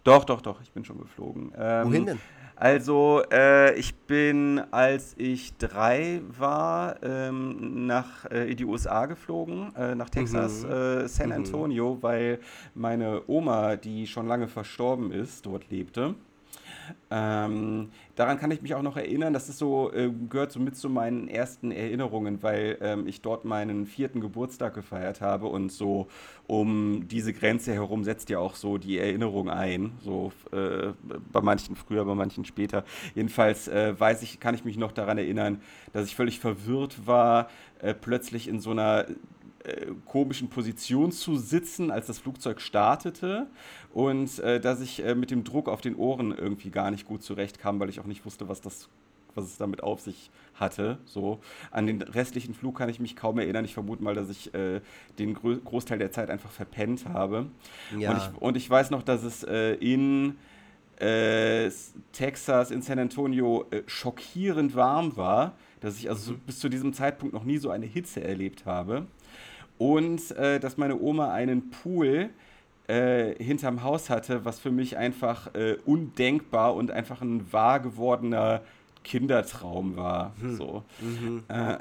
Doch, 0.05 0.23
doch, 0.23 0.39
doch, 0.39 0.61
ich 0.61 0.71
bin 0.71 0.85
schon 0.85 0.97
geflogen. 0.97 1.51
Ähm, 1.57 1.87
Wohin 1.87 2.05
denn? 2.05 2.19
Also, 2.55 3.21
äh, 3.33 3.73
ich 3.77 3.93
bin, 3.95 4.61
als 4.71 5.13
ich 5.17 5.57
drei 5.57 6.21
war, 6.29 7.03
ähm, 7.03 7.85
nach, 7.85 8.23
äh, 8.31 8.49
in 8.49 8.55
die 8.55 8.65
USA 8.65 9.07
geflogen, 9.07 9.75
äh, 9.75 9.93
nach 9.93 10.09
Texas, 10.09 10.63
mhm. 10.63 10.71
Äh, 10.71 11.07
San 11.09 11.27
mhm. 11.27 11.33
Antonio, 11.33 11.95
mhm. 11.95 12.03
weil 12.03 12.39
meine 12.75 13.23
Oma, 13.27 13.75
die 13.75 14.07
schon 14.07 14.27
lange 14.27 14.47
verstorben 14.47 15.11
ist, 15.11 15.45
dort 15.45 15.69
lebte. 15.69 16.15
Ähm, 17.09 17.89
daran 18.15 18.37
kann 18.37 18.51
ich 18.51 18.61
mich 18.61 18.75
auch 18.75 18.81
noch 18.81 18.97
erinnern. 18.97 19.33
Das 19.33 19.49
ist 19.49 19.57
so, 19.57 19.91
äh, 19.91 20.11
gehört 20.29 20.51
so 20.51 20.59
mit 20.59 20.75
zu 20.75 20.89
meinen 20.89 21.27
ersten 21.27 21.71
Erinnerungen, 21.71 22.41
weil 22.43 22.77
ähm, 22.81 23.07
ich 23.07 23.21
dort 23.21 23.45
meinen 23.45 23.85
vierten 23.85 24.21
Geburtstag 24.21 24.73
gefeiert 24.73 25.21
habe 25.21 25.47
und 25.47 25.71
so 25.71 26.07
um 26.47 27.07
diese 27.07 27.33
Grenze 27.33 27.73
herum 27.73 28.03
setzt 28.03 28.29
ja 28.29 28.39
auch 28.39 28.55
so 28.55 28.77
die 28.77 28.97
Erinnerung 28.97 29.49
ein. 29.49 29.93
So 30.03 30.31
äh, 30.51 30.93
bei 31.31 31.41
manchen 31.41 31.75
früher, 31.75 32.05
bei 32.05 32.15
manchen 32.15 32.45
später. 32.45 32.83
Jedenfalls 33.15 33.67
äh, 33.67 33.99
weiß 33.99 34.21
ich, 34.23 34.39
kann 34.39 34.55
ich 34.55 34.65
mich 34.65 34.77
noch 34.77 34.91
daran 34.91 35.17
erinnern, 35.17 35.61
dass 35.93 36.05
ich 36.05 36.15
völlig 36.15 36.39
verwirrt 36.39 37.07
war, 37.07 37.49
äh, 37.79 37.93
plötzlich 37.93 38.47
in 38.47 38.59
so 38.59 38.71
einer 38.71 39.05
komischen 40.05 40.49
Position 40.49 41.11
zu 41.11 41.37
sitzen, 41.37 41.91
als 41.91 42.07
das 42.07 42.19
Flugzeug 42.19 42.61
startete 42.61 43.47
und 43.93 44.39
äh, 44.39 44.59
dass 44.59 44.81
ich 44.81 45.03
äh, 45.03 45.15
mit 45.15 45.31
dem 45.31 45.43
Druck 45.43 45.69
auf 45.69 45.81
den 45.81 45.95
Ohren 45.95 46.31
irgendwie 46.35 46.69
gar 46.69 46.91
nicht 46.91 47.05
gut 47.05 47.23
zurechtkam, 47.23 47.79
weil 47.79 47.89
ich 47.89 47.99
auch 47.99 48.05
nicht 48.05 48.25
wusste, 48.25 48.49
was 48.49 48.61
das 48.61 48.89
was 49.35 49.45
es 49.45 49.57
damit 49.57 49.81
auf 49.81 50.01
sich 50.01 50.29
hatte. 50.55 50.97
So. 51.05 51.39
An 51.71 51.87
den 51.87 52.01
restlichen 52.01 52.53
Flug 52.53 52.77
kann 52.77 52.89
ich 52.89 52.99
mich 52.99 53.15
kaum 53.15 53.39
erinnern. 53.39 53.63
Ich 53.63 53.73
vermute 53.73 54.03
mal, 54.03 54.13
dass 54.13 54.29
ich 54.29 54.53
äh, 54.53 54.81
den 55.19 55.33
Gro 55.33 55.55
Großteil 55.55 55.97
der 55.97 56.11
Zeit 56.11 56.29
einfach 56.29 56.51
verpennt 56.51 57.05
habe. 57.07 57.47
Ja. 57.97 58.11
Und, 58.11 58.17
ich, 58.17 58.41
und 58.41 58.57
ich 58.57 58.69
weiß 58.69 58.89
noch, 58.91 59.03
dass 59.03 59.23
es 59.23 59.43
äh, 59.43 59.75
in 59.75 60.35
äh, 60.99 61.71
Texas, 62.11 62.71
in 62.71 62.81
San 62.81 62.99
Antonio 62.99 63.65
äh, 63.71 63.83
schockierend 63.87 64.75
warm 64.75 65.15
war, 65.15 65.53
dass 65.79 65.97
ich 65.97 66.09
also 66.09 66.33
mhm. 66.33 66.39
bis 66.39 66.59
zu 66.59 66.69
diesem 66.69 66.93
Zeitpunkt 66.93 67.33
noch 67.33 67.43
nie 67.43 67.57
so 67.57 67.69
eine 67.69 67.85
Hitze 67.85 68.23
erlebt 68.23 68.65
habe 68.65 69.07
und 69.81 70.29
äh, 70.37 70.59
dass 70.59 70.77
meine 70.77 70.99
Oma 70.99 71.33
einen 71.33 71.71
Pool 71.71 72.29
äh, 72.87 73.33
hinterm 73.43 73.81
Haus 73.81 74.11
hatte, 74.11 74.45
was 74.45 74.59
für 74.59 74.69
mich 74.69 74.95
einfach 74.95 75.55
äh, 75.55 75.75
undenkbar 75.87 76.75
und 76.75 76.91
einfach 76.91 77.23
ein 77.23 77.51
wahr 77.51 77.79
gewordener 77.79 78.61
Kindertraum 79.03 79.97
war. 79.97 80.35
Hm. 80.39 80.55
So. 80.55 80.83
Mhm. 80.99 81.43
Äh, 81.47 81.79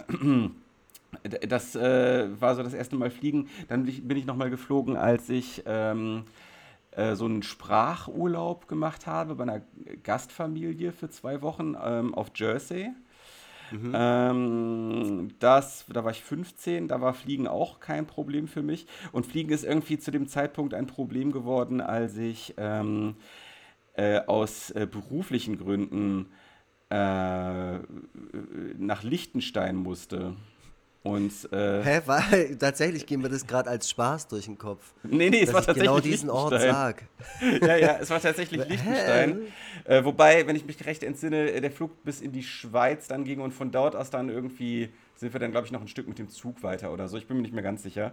das 1.47 1.77
äh, 1.77 2.29
war 2.41 2.55
so 2.55 2.63
das 2.63 2.73
erste 2.73 2.97
Mal 2.97 3.11
fliegen. 3.11 3.51
Dann 3.69 3.85
bin 3.85 4.17
ich 4.17 4.25
nochmal 4.25 4.49
geflogen, 4.49 4.97
als 4.97 5.29
ich 5.29 5.63
ähm, 5.67 6.23
äh, 6.93 7.15
so 7.17 7.27
einen 7.27 7.43
Sprachurlaub 7.43 8.67
gemacht 8.67 9.07
habe 9.07 9.35
bei 9.35 9.43
einer 9.43 9.61
Gastfamilie 10.05 10.93
für 10.93 11.11
zwei 11.11 11.43
Wochen 11.43 11.77
ähm, 11.85 12.15
auf 12.15 12.31
Jersey. 12.35 12.93
Mhm. 13.71 13.93
Ähm, 13.95 15.29
das, 15.39 15.85
da 15.89 16.05
war 16.05 16.11
ich 16.11 16.23
15, 16.23 16.89
da 16.89 17.01
war 17.01 17.15
Fliegen 17.15 17.47
auch 17.49 17.81
kein 17.81 18.07
Problem 18.07 18.49
für 18.49 18.63
mich. 18.63 18.87
Und 19.13 19.27
Fliegen 19.27 19.53
ist 19.53 19.65
irgendwie 19.65 19.99
zu 19.99 20.11
dem 20.11 20.29
Zeitpunkt 20.29 20.75
ein 20.75 20.87
Problem 20.87 21.33
geworden, 21.33 21.81
als 21.81 22.17
ich 22.17 22.55
ähm, 22.57 23.17
äh, 23.95 24.21
aus 24.21 24.71
äh, 24.71 24.87
beruflichen 24.91 25.59
Gründen 25.59 26.27
äh, 26.91 27.79
nach 28.79 29.03
Liechtenstein 29.03 29.77
musste. 29.77 30.35
Und, 31.03 31.33
äh, 31.51 31.83
Hä, 31.83 32.03
weil 32.05 32.57
tatsächlich 32.59 33.07
gehen 33.07 33.23
wir 33.23 33.31
das 33.31 33.47
gerade 33.47 33.71
als 33.71 33.89
Spaß 33.89 34.29
durch 34.29 34.45
den 34.45 34.59
Kopf. 34.59 34.93
Nee, 35.03 35.31
nee, 35.31 35.41
es 35.41 35.53
war 35.53 35.63
tatsächlich 35.63 35.83
genau 35.83 36.01
diesen 36.01 36.29
Ort 36.29 36.61
sag. 36.61 37.05
ja, 37.63 37.77
ja, 37.77 37.99
es 37.99 38.11
war 38.11 38.21
tatsächlich 38.21 38.67
Liechtenstein. 38.69 39.41
Äh, 39.85 40.05
wobei, 40.05 40.47
wenn 40.47 40.57
ich 40.57 40.67
mich 40.67 40.85
recht 40.85 41.03
entsinne, 41.03 41.59
der 41.59 41.71
Flug 41.71 42.05
bis 42.05 42.21
in 42.21 42.33
die 42.33 42.43
Schweiz 42.43 43.09
dann 43.09 43.25
ging 43.25 43.41
und 43.41 43.53
von 43.53 43.71
dort 43.71 43.97
aus 43.97 44.11
dann 44.11 44.29
irgendwie 44.29 44.91
sind 45.17 45.33
wir 45.33 45.41
dann, 45.41 45.53
glaube 45.53 45.67
ich, 45.67 45.73
noch 45.73 45.81
ein 45.81 45.89
Stück 45.89 46.07
mit 46.07 46.19
dem 46.19 46.29
Zug 46.29 46.63
weiter 46.63 46.93
oder 46.93 47.09
so. 47.09 47.17
Ich 47.17 47.27
bin 47.27 47.37
mir 47.37 47.43
nicht 47.43 47.55
mehr 47.55 47.63
ganz 47.63 47.83
sicher. 47.83 48.13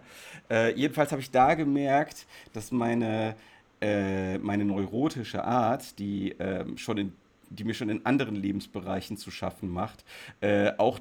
Äh, 0.50 0.74
jedenfalls 0.74 1.12
habe 1.12 1.22
ich 1.22 1.32
da 1.32 1.56
gemerkt, 1.56 2.26
dass 2.54 2.72
meine, 2.72 3.36
äh, 3.82 4.38
meine 4.38 4.64
neurotische 4.64 5.44
Art, 5.44 6.00
die, 6.00 6.36
ähm, 6.40 6.78
schon 6.78 6.98
in, 6.98 7.14
die 7.50 7.64
mir 7.64 7.74
schon 7.74 7.90
in 7.90 8.06
anderen 8.06 8.36
Lebensbereichen 8.36 9.18
zu 9.18 9.32
schaffen 9.32 9.70
macht, 9.70 10.04
äh, 10.42 10.72
auch 10.78 11.00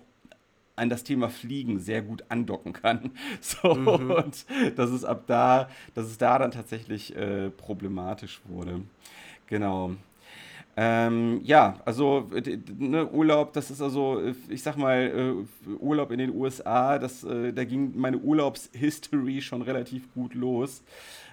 an 0.77 0.91
das 0.91 1.03
Thema 1.05 1.29
Fliegen 1.29 1.81
sehr 1.81 2.03
gut 2.03 2.25
andocken 2.29 2.73
kann. 2.73 3.11
So, 3.41 3.75
mhm. 3.75 4.11
und 4.11 4.47
dass 4.77 4.91
es 4.91 5.05
ab 5.05 5.25
da, 5.27 5.69
dass 5.95 6.07
es 6.07 6.19
da 6.19 6.39
dann 6.39 6.51
tatsächlich 6.51 7.15
äh, 7.17 7.51
problematisch 7.51 8.41
wurde. 8.45 8.83
Genau. 9.47 9.93
Ähm, 10.79 11.41
ja, 11.43 11.81
also 11.87 12.29
ne, 12.79 13.09
Urlaub, 13.11 13.55
das 13.55 13.71
ist 13.71 13.81
also, 13.81 14.21
ich 14.49 14.63
sag 14.63 14.77
mal, 14.77 15.47
äh, 15.67 15.71
Urlaub 15.81 16.11
in 16.11 16.19
den 16.19 16.35
USA, 16.35 16.99
das, 16.99 17.25
äh, 17.25 17.53
da 17.53 17.65
ging 17.65 17.93
meine 17.97 18.19
Urlaubshistory 18.19 19.41
schon 19.41 19.63
relativ 19.63 20.13
gut 20.13 20.35
los. 20.35 20.83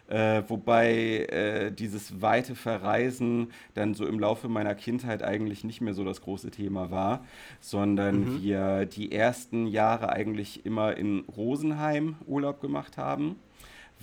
Äh, 0.07 0.43
wobei 0.47 1.25
äh, 1.29 1.71
dieses 1.71 2.21
weite 2.21 2.55
Verreisen 2.55 3.51
dann 3.73 3.93
so 3.93 4.05
im 4.05 4.19
Laufe 4.19 4.49
meiner 4.49 4.75
Kindheit 4.75 5.23
eigentlich 5.23 5.63
nicht 5.63 5.81
mehr 5.81 5.93
so 5.93 6.03
das 6.03 6.21
große 6.21 6.51
Thema 6.51 6.91
war, 6.91 7.25
sondern 7.61 8.19
mhm. 8.19 8.41
wir 8.41 8.85
die 8.85 9.11
ersten 9.13 9.65
Jahre 9.65 10.09
eigentlich 10.09 10.65
immer 10.65 10.97
in 10.97 11.21
Rosenheim 11.35 12.15
Urlaub 12.27 12.59
gemacht 12.59 12.97
haben 12.97 13.37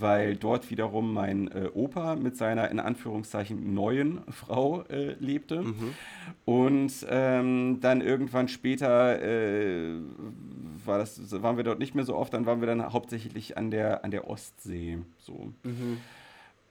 weil 0.00 0.36
dort 0.36 0.70
wiederum 0.70 1.12
mein 1.12 1.48
äh, 1.48 1.68
Opa 1.72 2.16
mit 2.16 2.36
seiner 2.36 2.70
in 2.70 2.80
Anführungszeichen 2.80 3.74
neuen 3.74 4.20
Frau 4.30 4.82
äh, 4.82 5.14
lebte. 5.18 5.62
Mhm. 5.62 5.94
Und 6.44 7.06
ähm, 7.08 7.78
dann 7.80 8.00
irgendwann 8.00 8.48
später 8.48 9.20
äh, 9.22 9.94
war 10.84 10.98
das, 10.98 11.42
waren 11.42 11.56
wir 11.56 11.64
dort 11.64 11.78
nicht 11.78 11.94
mehr 11.94 12.04
so 12.04 12.16
oft, 12.16 12.34
dann 12.34 12.46
waren 12.46 12.60
wir 12.60 12.66
dann 12.66 12.92
hauptsächlich 12.92 13.56
an 13.56 13.70
der, 13.70 14.04
an 14.04 14.10
der 14.10 14.28
Ostsee. 14.28 14.98
So. 15.18 15.52
Mhm. 15.64 15.98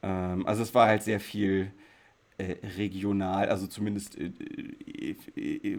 Ähm, 0.02 0.46
also 0.46 0.64
es 0.64 0.74
war 0.74 0.88
halt 0.88 1.04
sehr 1.04 1.20
viel 1.20 1.72
äh, 2.40 2.56
regional, 2.78 3.50
also 3.50 3.68
zumindest 3.68 4.18
äh, 4.18 4.32
äh, 5.36 5.78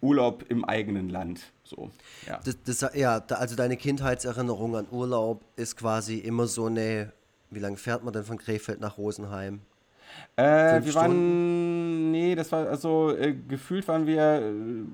Urlaub 0.00 0.44
im 0.48 0.64
eigenen 0.64 1.08
Land. 1.08 1.52
So, 1.64 1.90
ja. 2.28 2.38
Das, 2.44 2.62
das, 2.62 2.94
ja, 2.94 3.18
also 3.28 3.56
deine 3.56 3.76
Kindheitserinnerung 3.76 4.76
an 4.76 4.86
Urlaub 4.90 5.44
ist 5.56 5.76
quasi 5.76 6.18
immer 6.18 6.46
so 6.46 6.66
eine, 6.66 7.12
wie 7.50 7.58
lange 7.58 7.76
fährt 7.76 8.04
man 8.04 8.12
denn 8.12 8.22
von 8.22 8.38
Krefeld 8.38 8.80
nach 8.80 8.98
Rosenheim? 8.98 9.62
Wir 10.36 10.94
waren, 10.94 12.12
nee, 12.12 12.36
das 12.36 12.52
war, 12.52 12.68
also 12.68 13.14
gefühlt 13.48 13.88
waren 13.88 14.06
wir 14.06 14.86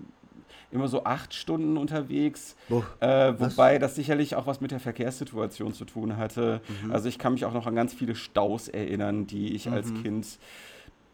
immer 0.73 0.89
so 0.89 1.05
acht 1.05 1.35
Stunden 1.35 1.77
unterwegs. 1.77 2.57
Oh, 2.71 2.83
äh, 3.01 3.39
wobei 3.39 3.79
das 3.79 3.95
sicherlich 3.95 4.35
auch 4.35 4.47
was 4.47 4.61
mit 4.61 4.71
der 4.71 4.81
Verkehrssituation 4.81 5.75
zu 5.75 5.85
tun 5.85 6.17
hatte. 6.17 6.63
Mhm. 6.83 6.91
Also 6.91 7.09
ich 7.09 7.19
kann 7.19 7.35
mich 7.35 7.45
auch 7.45 7.53
noch 7.53 7.67
an 7.67 7.75
ganz 7.75 7.93
viele 7.93 8.15
Staus 8.15 8.69
erinnern, 8.69 9.27
die 9.27 9.55
ich 9.55 9.67
mhm. 9.67 9.75
als 9.75 9.93
Kind 10.03 10.39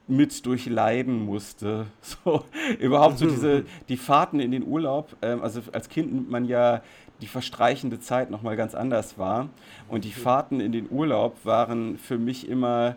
mit 0.08 0.44
durchleiden 0.46 1.24
musste. 1.24 1.86
So, 2.02 2.44
überhaupt 2.78 3.18
so 3.18 3.26
diese, 3.26 3.64
die 3.88 3.96
Fahrten 3.96 4.40
in 4.40 4.50
den 4.50 4.66
Urlaub, 4.66 5.14
ähm, 5.22 5.42
also 5.42 5.60
als 5.72 5.88
Kind 5.88 6.12
nimmt 6.12 6.30
man 6.30 6.46
ja 6.46 6.82
die 7.20 7.26
verstreichende 7.26 8.00
Zeit 8.00 8.30
nochmal 8.30 8.56
ganz 8.56 8.74
anders 8.74 9.18
wahr. 9.18 9.48
Und 9.88 10.04
die 10.04 10.12
Fahrten 10.12 10.60
in 10.60 10.72
den 10.72 10.90
Urlaub 10.90 11.36
waren 11.44 11.98
für 11.98 12.16
mich 12.18 12.48
immer 12.48 12.96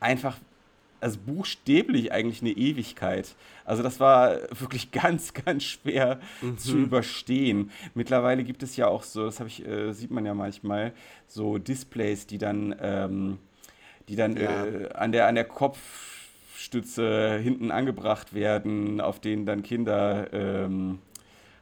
einfach 0.00 0.36
also 1.00 1.18
buchstäblich 1.26 2.12
eigentlich 2.12 2.40
eine 2.40 2.52
Ewigkeit. 2.52 3.34
Also 3.66 3.82
das 3.82 4.00
war 4.00 4.38
wirklich 4.58 4.90
ganz, 4.90 5.34
ganz 5.34 5.62
schwer 5.64 6.18
mhm. 6.40 6.56
zu 6.56 6.78
überstehen. 6.78 7.70
Mittlerweile 7.94 8.42
gibt 8.42 8.62
es 8.62 8.76
ja 8.76 8.88
auch 8.88 9.02
so, 9.02 9.26
das 9.26 9.38
ich, 9.40 9.66
äh, 9.66 9.92
sieht 9.92 10.10
man 10.10 10.24
ja 10.24 10.32
manchmal, 10.32 10.92
so 11.26 11.58
Displays, 11.58 12.26
die 12.26 12.38
dann, 12.38 12.74
ähm, 12.80 13.38
die 14.08 14.16
dann 14.16 14.36
ja. 14.36 14.64
äh, 14.64 14.88
an, 14.94 15.12
der, 15.12 15.26
an 15.26 15.34
der 15.34 15.44
Kopfstütze 16.64 17.38
hinten 17.42 17.70
angebracht 17.70 18.34
werden, 18.34 19.00
auf 19.00 19.20
denen 19.20 19.44
dann 19.44 19.62
Kinder 19.62 20.32
ähm, 20.32 20.98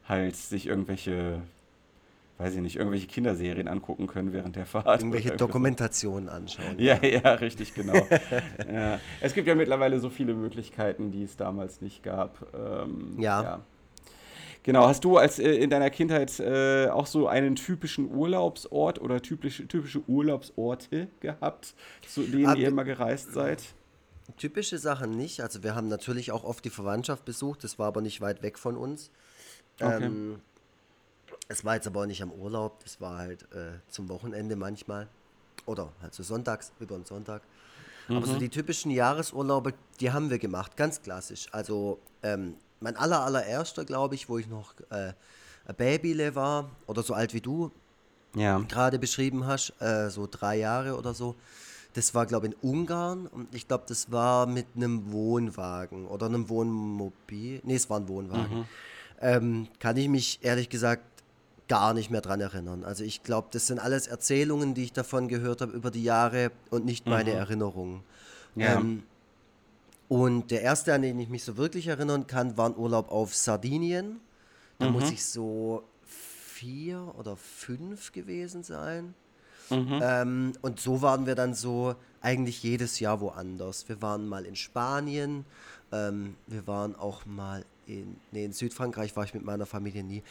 halt 0.09 0.37
sich 0.37 0.67
irgendwelche 0.67 1.43
weiß 2.39 2.55
ich 2.57 2.61
nicht, 2.61 2.77
irgendwelche 2.77 3.07
Kinderserien 3.07 3.69
angucken 3.69 4.09
können 4.09 4.33
während 4.33 4.57
der 4.57 4.67
Fahrt. 4.67 5.01
Irgendwelche 5.01 5.37
Dokumentationen 5.37 6.29
anschauen. 6.29 6.77
Ja, 6.77 6.99
ja, 7.01 7.21
ja 7.23 7.35
richtig, 7.35 7.73
genau. 7.73 7.95
ja. 8.73 8.99
Es 9.21 9.35
gibt 9.35 9.47
ja 9.47 9.55
mittlerweile 9.55 10.01
so 10.01 10.11
viele 10.11 10.35
Möglichkeiten, 10.35 11.13
die 11.13 11.23
es 11.23 11.37
damals 11.37 11.81
nicht 11.81 12.03
gab. 12.03 12.45
Ähm, 12.53 13.15
ja. 13.19 13.43
ja. 13.43 13.61
Genau, 14.65 14.89
hast 14.89 15.05
du 15.05 15.19
als 15.19 15.39
äh, 15.39 15.53
in 15.53 15.71
deiner 15.71 15.91
Kindheit 15.91 16.41
äh, 16.41 16.89
auch 16.89 17.07
so 17.07 17.29
einen 17.29 17.55
typischen 17.55 18.13
Urlaubsort 18.13 19.01
oder 19.01 19.23
typische, 19.23 19.69
typische 19.69 20.01
Urlaubsorte 20.09 21.09
gehabt, 21.21 21.75
zu 22.09 22.23
denen 22.23 22.47
Ab 22.47 22.59
ihr 22.59 22.69
immer 22.69 22.85
gereist 22.85 23.35
seid? 23.35 23.63
Typische 24.37 24.79
Sachen 24.79 25.11
nicht. 25.11 25.41
Also 25.41 25.63
wir 25.63 25.75
haben 25.75 25.89
natürlich 25.89 26.33
auch 26.33 26.45
oft 26.45 26.65
die 26.65 26.71
Verwandtschaft 26.71 27.25
besucht, 27.25 27.65
das 27.65 27.79
war 27.79 27.89
aber 27.89 28.01
nicht 28.01 28.21
weit 28.21 28.43
weg 28.43 28.59
von 28.59 28.77
uns. 28.77 29.11
Okay. 29.81 30.05
Ähm, 30.05 30.41
es 31.49 31.65
war 31.65 31.75
jetzt 31.75 31.87
aber 31.87 32.03
auch 32.03 32.07
nicht 32.07 32.23
am 32.23 32.33
Urlaub, 32.33 32.83
das 32.83 33.01
war 33.01 33.19
halt 33.19 33.43
äh, 33.53 33.73
zum 33.89 34.09
Wochenende 34.09 34.57
manchmal. 34.57 35.09
Oder 35.67 35.93
halt 36.01 36.15
so 36.15 36.23
sonntags, 36.23 36.73
über 36.81 36.97
den 36.97 37.05
Sonntag. 37.05 37.43
Mhm. 38.09 38.17
Aber 38.17 38.27
so 38.27 38.35
mhm. 38.35 38.39
die 38.41 38.49
typischen 38.49 38.91
Jahresurlaube, 38.91 39.75
die 40.01 40.13
haben 40.13 40.31
wir 40.31 40.39
gemacht, 40.39 40.77
ganz 40.77 41.03
klassisch. 41.03 41.49
Also 41.53 41.99
ähm, 42.23 42.55
mein 42.81 42.97
aller, 42.97 43.21
allererster, 43.21 43.85
glaube 43.85 44.15
ich, 44.15 44.29
wo 44.29 44.39
ich 44.39 44.49
noch 44.49 44.75
äh, 44.91 45.13
Babyle 45.77 46.35
war, 46.35 46.71
oder 46.87 47.03
so 47.03 47.15
alt 47.15 47.35
wie 47.35 47.41
du 47.41 47.71
ja. 48.35 48.59
gerade 48.69 48.99
beschrieben 48.99 49.47
hast, 49.47 49.73
äh, 49.81 50.11
so 50.11 50.29
drei 50.31 50.57
Jahre 50.57 50.97
oder 50.97 51.15
so. 51.15 51.37
Das 51.95 52.15
war, 52.15 52.27
glaube 52.27 52.47
ich, 52.47 52.53
in 52.53 52.59
Ungarn 52.71 53.27
und 53.27 53.55
ich 53.55 53.69
glaube, 53.69 53.85
das 53.87 54.11
war 54.11 54.47
mit 54.47 54.67
einem 54.77 55.13
Wohnwagen 55.13 56.07
oder 56.07 56.27
einem 56.27 56.49
Wohnmobil. 56.49 57.61
Nee, 57.65 57.75
es 57.75 57.91
war 57.91 58.01
ein 58.01 58.09
Wohnwagen. 58.09 58.61
Mhm. 58.61 58.65
Ähm, 59.21 59.69
kann 59.79 59.97
ich 59.97 60.09
mich 60.09 60.39
ehrlich 60.43 60.69
gesagt 60.69 61.05
gar 61.69 61.95
nicht 61.95 62.11
mehr 62.11 62.21
dran 62.21 62.41
erinnern. 62.41 62.85
Also 62.85 63.05
ich 63.05 63.23
glaube, 63.23 63.49
das 63.53 63.67
sind 63.67 63.79
alles 63.79 64.07
Erzählungen, 64.07 64.75
die 64.75 64.85
ich 64.85 64.93
davon 64.93 65.29
gehört 65.29 65.61
habe 65.61 65.73
über 65.73 65.91
die 65.91 66.03
Jahre 66.03 66.51
und 66.71 66.85
nicht 66.85 67.07
meine 67.07 67.31
mhm. 67.31 67.37
Erinnerungen. 67.37 68.03
Ja. 68.57 68.75
Ähm, 68.75 69.05
und 70.09 70.51
der 70.51 70.61
erste, 70.61 70.93
an 70.93 71.03
den 71.03 71.19
ich 71.19 71.31
mich 71.31 71.45
so 71.45 71.57
wirklich 71.57 71.87
erinnern 71.87 72.27
kann, 72.27 72.59
war 72.59 72.69
ein 72.69 72.77
Urlaub 72.77 73.11
auf 73.11 73.35
Sardinien. 73.35 74.21
Da 74.79 74.87
mhm. 74.87 74.93
muss 74.93 75.11
ich 75.11 75.25
so 75.25 75.85
vier 76.05 77.15
oder 77.19 77.37
fünf 77.37 78.13
gewesen 78.13 78.63
sein. 78.63 79.15
Mhm. 79.73 80.01
Ähm, 80.03 80.53
und 80.63 80.81
so 80.81 81.03
waren 81.03 81.27
wir 81.27 81.35
dann 81.35 81.55
so 81.55 81.95
eigentlich 82.21 82.63
jedes 82.63 83.01
Jahr 83.01 83.21
woanders. 83.21 83.89
Wir 83.89 84.01
waren 84.01 84.29
mal 84.29 84.45
in 84.45 84.57
Spanien, 84.57 85.45
ähm, 85.91 86.37
wir 86.47 86.67
waren 86.67 86.95
auch 86.97 87.27
mal 87.27 87.65
in, 87.87 88.17
nee, 88.31 88.45
in 88.45 88.53
Südfrankreich 88.53 89.17
war 89.17 89.25
ich 89.25 89.35
mit 89.35 89.45
meiner 89.45 89.67
Familie 89.67 90.05
nie, 90.05 90.23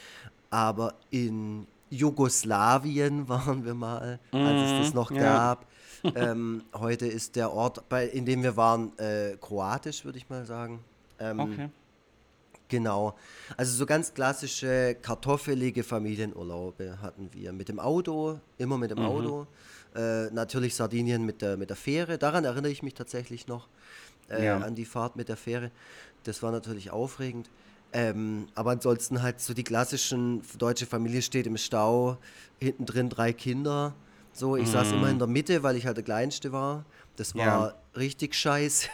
aber 0.50 0.94
in 1.10 1.66
Jugoslawien 1.90 3.28
waren 3.28 3.64
wir 3.64 3.74
mal, 3.74 4.18
als 4.32 4.70
es 4.70 4.78
das 4.78 4.88
mhm, 4.90 4.94
noch 4.94 5.10
ja. 5.10 5.22
gab. 5.22 5.66
ähm, 6.16 6.64
heute 6.74 7.06
ist 7.06 7.36
der 7.36 7.52
Ort, 7.52 7.88
bei, 7.88 8.06
in 8.06 8.26
dem 8.26 8.42
wir 8.42 8.56
waren, 8.56 8.96
äh, 8.98 9.36
kroatisch, 9.40 10.04
würde 10.04 10.18
ich 10.18 10.28
mal 10.28 10.44
sagen. 10.44 10.80
Ähm, 11.20 11.38
okay. 11.38 11.68
Genau. 12.72 13.14
Also 13.58 13.76
so 13.76 13.84
ganz 13.84 14.14
klassische 14.14 14.96
kartoffelige 15.02 15.84
Familienurlaube 15.84 17.02
hatten 17.02 17.28
wir. 17.32 17.52
Mit 17.52 17.68
dem 17.68 17.78
Auto, 17.78 18.40
immer 18.56 18.78
mit 18.78 18.90
dem 18.90 19.00
mhm. 19.00 19.04
Auto. 19.04 19.46
Äh, 19.94 20.30
natürlich 20.30 20.74
Sardinien 20.74 21.26
mit 21.26 21.42
der, 21.42 21.58
mit 21.58 21.68
der 21.68 21.76
Fähre. 21.76 22.16
Daran 22.16 22.46
erinnere 22.46 22.72
ich 22.72 22.82
mich 22.82 22.94
tatsächlich 22.94 23.46
noch 23.46 23.68
äh, 24.30 24.46
ja. 24.46 24.56
an 24.56 24.74
die 24.74 24.86
Fahrt 24.86 25.16
mit 25.16 25.28
der 25.28 25.36
Fähre. 25.36 25.70
Das 26.24 26.42
war 26.42 26.50
natürlich 26.50 26.90
aufregend. 26.90 27.50
Ähm, 27.92 28.46
aber 28.54 28.70
ansonsten 28.70 29.20
halt 29.20 29.38
so 29.42 29.52
die 29.52 29.64
klassischen 29.64 30.40
deutsche 30.56 30.86
Familie 30.86 31.20
steht 31.20 31.46
im 31.46 31.58
Stau, 31.58 32.16
hinten 32.58 32.86
drin 32.86 33.10
drei 33.10 33.34
Kinder. 33.34 33.92
So, 34.32 34.56
ich 34.56 34.66
mm. 34.66 34.72
saß 34.72 34.92
immer 34.92 35.10
in 35.10 35.18
der 35.18 35.28
Mitte, 35.28 35.62
weil 35.62 35.76
ich 35.76 35.84
halt 35.84 35.98
der 35.98 36.04
Kleinste 36.04 36.52
war. 36.52 36.86
Das 37.16 37.34
war 37.34 37.44
ja. 37.44 37.74
richtig 37.94 38.34
scheiße. 38.34 38.88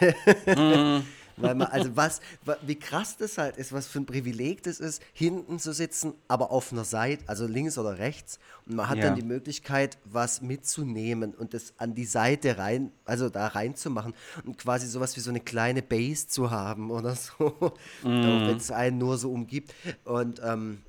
mm. 0.47 1.03
Weil 1.39 1.55
man, 1.55 1.67
also 1.67 1.95
was, 1.95 2.21
wie 2.61 2.75
krass 2.75 3.17
das 3.17 3.37
halt 3.37 3.57
ist, 3.57 3.71
was 3.71 3.87
für 3.87 3.99
ein 3.99 4.05
Privileg 4.05 4.63
das 4.63 4.79
ist, 4.79 5.01
hinten 5.13 5.59
zu 5.59 5.73
sitzen, 5.73 6.13
aber 6.27 6.51
auf 6.51 6.71
einer 6.71 6.83
Seite, 6.83 7.23
also 7.27 7.47
links 7.47 7.77
oder 7.77 7.97
rechts. 7.97 8.39
Und 8.65 8.75
man 8.75 8.89
hat 8.89 8.97
ja. 8.97 9.05
dann 9.05 9.15
die 9.15 9.23
Möglichkeit, 9.23 9.97
was 10.05 10.41
mitzunehmen 10.41 11.33
und 11.33 11.53
das 11.53 11.73
an 11.77 11.95
die 11.95 12.05
Seite 12.05 12.57
rein, 12.57 12.91
also 13.05 13.29
da 13.29 13.47
reinzumachen 13.47 14.13
und 14.45 14.57
quasi 14.57 14.87
sowas 14.87 15.15
wie 15.15 15.21
so 15.21 15.29
eine 15.29 15.39
kleine 15.39 15.81
Base 15.81 16.27
zu 16.27 16.51
haben 16.51 16.91
oder 16.91 17.15
so. 17.15 17.73
Mhm. 18.03 18.47
Wenn 18.47 18.57
es 18.57 18.71
einen 18.71 18.97
nur 18.97 19.17
so 19.17 19.31
umgibt. 19.31 19.73
Und 20.03 20.41
ähm, 20.43 20.81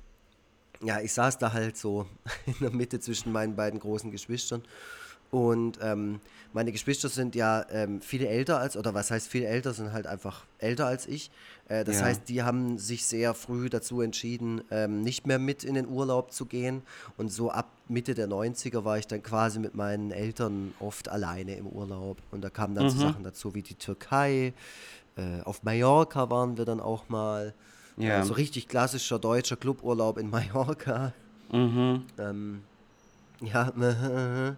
ja, 0.83 0.99
ich 0.99 1.13
saß 1.13 1.37
da 1.37 1.53
halt 1.53 1.77
so 1.77 2.07
in 2.45 2.55
der 2.59 2.71
Mitte 2.71 2.99
zwischen 2.99 3.31
meinen 3.31 3.55
beiden 3.55 3.79
großen 3.79 4.11
Geschwistern 4.11 4.63
und 5.31 5.79
ähm, 5.81 6.19
meine 6.53 6.73
Geschwister 6.73 7.07
sind 7.07 7.35
ja 7.35 7.65
ähm, 7.71 8.01
viel 8.01 8.25
älter 8.25 8.59
als, 8.59 8.75
oder 8.75 8.93
was 8.93 9.09
heißt 9.09 9.29
viel 9.29 9.43
älter, 9.43 9.73
sind 9.73 9.93
halt 9.93 10.05
einfach 10.05 10.43
älter 10.57 10.85
als 10.85 11.07
ich. 11.07 11.31
Äh, 11.69 11.85
das 11.85 11.99
ja. 11.99 12.05
heißt, 12.05 12.27
die 12.27 12.43
haben 12.43 12.77
sich 12.77 13.05
sehr 13.05 13.33
früh 13.33 13.69
dazu 13.69 14.01
entschieden, 14.01 14.61
ähm, 14.69 15.01
nicht 15.01 15.25
mehr 15.25 15.39
mit 15.39 15.63
in 15.63 15.75
den 15.75 15.87
Urlaub 15.87 16.33
zu 16.33 16.45
gehen. 16.45 16.81
Und 17.15 17.31
so 17.31 17.49
ab 17.49 17.69
Mitte 17.87 18.13
der 18.13 18.27
90er 18.27 18.83
war 18.83 18.97
ich 18.97 19.07
dann 19.07 19.23
quasi 19.23 19.59
mit 19.59 19.73
meinen 19.73 20.11
Eltern 20.11 20.73
oft 20.81 21.07
alleine 21.07 21.55
im 21.55 21.67
Urlaub. 21.67 22.17
Und 22.31 22.41
da 22.41 22.49
kamen 22.49 22.75
dann 22.75 22.85
mhm. 22.85 22.89
so 22.89 22.99
Sachen 22.99 23.23
dazu 23.23 23.55
wie 23.55 23.61
die 23.61 23.75
Türkei. 23.75 24.53
Äh, 25.15 25.41
auf 25.45 25.63
Mallorca 25.63 26.29
waren 26.29 26.57
wir 26.57 26.65
dann 26.65 26.81
auch 26.81 27.07
mal. 27.07 27.53
Ja. 27.95 28.19
Äh, 28.19 28.23
so 28.25 28.33
richtig 28.33 28.67
klassischer 28.67 29.19
deutscher 29.19 29.55
Cluburlaub 29.55 30.17
in 30.17 30.29
Mallorca. 30.29 31.13
Mhm. 31.53 32.03
Ähm, 32.17 32.63
ja, 33.41 33.71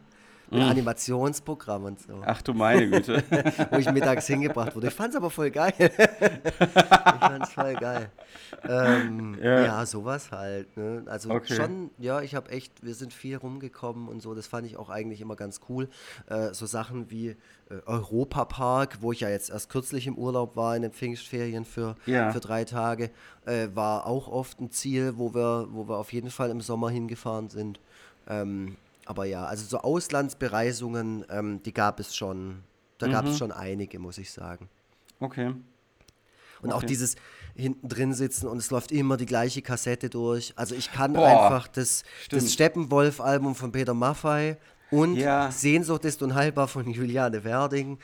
mit 0.53 0.63
mhm. 0.63 0.69
Animationsprogramm 0.69 1.85
und 1.85 1.99
so. 1.99 2.21
Ach 2.25 2.41
du 2.41 2.53
meine 2.53 2.89
Güte. 2.89 3.23
Wo 3.71 3.77
ich 3.77 3.91
mittags 3.91 4.27
hingebracht 4.27 4.75
wurde. 4.75 4.87
Ich 4.87 4.93
fand 4.93 5.09
es 5.09 5.15
aber 5.15 5.29
voll 5.29 5.51
geil. 5.51 5.73
ich 5.79 5.89
fand 5.89 7.43
es 7.43 7.53
voll 7.53 7.73
geil. 7.75 8.09
Ähm, 8.63 9.37
ja. 9.41 9.61
ja. 9.61 9.85
sowas 9.85 10.31
halt. 10.31 10.75
Ne? 10.77 11.03
Also 11.07 11.31
okay. 11.31 11.55
schon, 11.55 11.89
ja, 11.97 12.21
ich 12.21 12.35
habe 12.35 12.51
echt, 12.51 12.83
wir 12.83 12.93
sind 12.93 13.13
viel 13.13 13.37
rumgekommen 13.37 14.07
und 14.07 14.21
so. 14.21 14.35
Das 14.35 14.47
fand 14.47 14.67
ich 14.67 14.77
auch 14.77 14.89
eigentlich 14.89 15.21
immer 15.21 15.35
ganz 15.35 15.59
cool. 15.69 15.89
Äh, 16.27 16.53
so 16.53 16.65
Sachen 16.65 17.09
wie 17.09 17.29
äh, 17.29 17.35
Europapark, 17.85 18.99
wo 19.01 19.11
ich 19.11 19.21
ja 19.21 19.29
jetzt 19.29 19.49
erst 19.49 19.69
kürzlich 19.69 20.07
im 20.07 20.17
Urlaub 20.17 20.55
war, 20.55 20.75
in 20.75 20.83
den 20.83 20.91
Pfingstferien 20.91 21.65
für, 21.65 21.95
ja. 22.05 22.31
für 22.31 22.39
drei 22.39 22.63
Tage, 22.63 23.09
äh, 23.45 23.69
war 23.73 24.05
auch 24.05 24.27
oft 24.27 24.59
ein 24.61 24.71
Ziel, 24.71 25.13
wo 25.17 25.33
wir, 25.33 25.67
wo 25.71 25.87
wir 25.87 25.97
auf 25.97 26.13
jeden 26.13 26.29
Fall 26.29 26.49
im 26.49 26.61
Sommer 26.61 26.89
hingefahren 26.89 27.49
sind. 27.49 27.79
Ähm, 28.27 28.77
aber 29.05 29.25
ja, 29.25 29.45
also 29.45 29.65
so 29.65 29.79
Auslandsbereisungen, 29.79 31.25
ähm, 31.29 31.61
die 31.63 31.73
gab 31.73 31.99
es 31.99 32.15
schon. 32.15 32.63
Da 32.97 33.07
mhm. 33.07 33.11
gab 33.11 33.25
es 33.25 33.37
schon 33.37 33.51
einige, 33.51 33.99
muss 33.99 34.17
ich 34.17 34.31
sagen. 34.31 34.69
Okay. 35.19 35.47
Und 35.47 36.69
okay. 36.69 36.73
auch 36.73 36.83
dieses 36.83 37.15
hinten 37.55 37.89
drin 37.89 38.13
sitzen 38.13 38.47
und 38.47 38.57
es 38.57 38.71
läuft 38.71 38.91
immer 38.91 39.17
die 39.17 39.25
gleiche 39.25 39.61
Kassette 39.61 40.09
durch. 40.09 40.53
Also 40.55 40.75
ich 40.75 40.91
kann 40.91 41.13
Boah, 41.13 41.27
einfach 41.27 41.67
das, 41.67 42.03
das 42.29 42.51
Steppenwolf-Album 42.53 43.55
von 43.55 43.71
Peter 43.71 43.93
Maffei 43.93 44.57
und 44.89 45.15
ja. 45.15 45.51
Sehnsucht 45.51 46.05
ist 46.05 46.21
unheilbar 46.21 46.67
von 46.67 46.89
Juliane 46.89 47.43
Werding. 47.43 47.99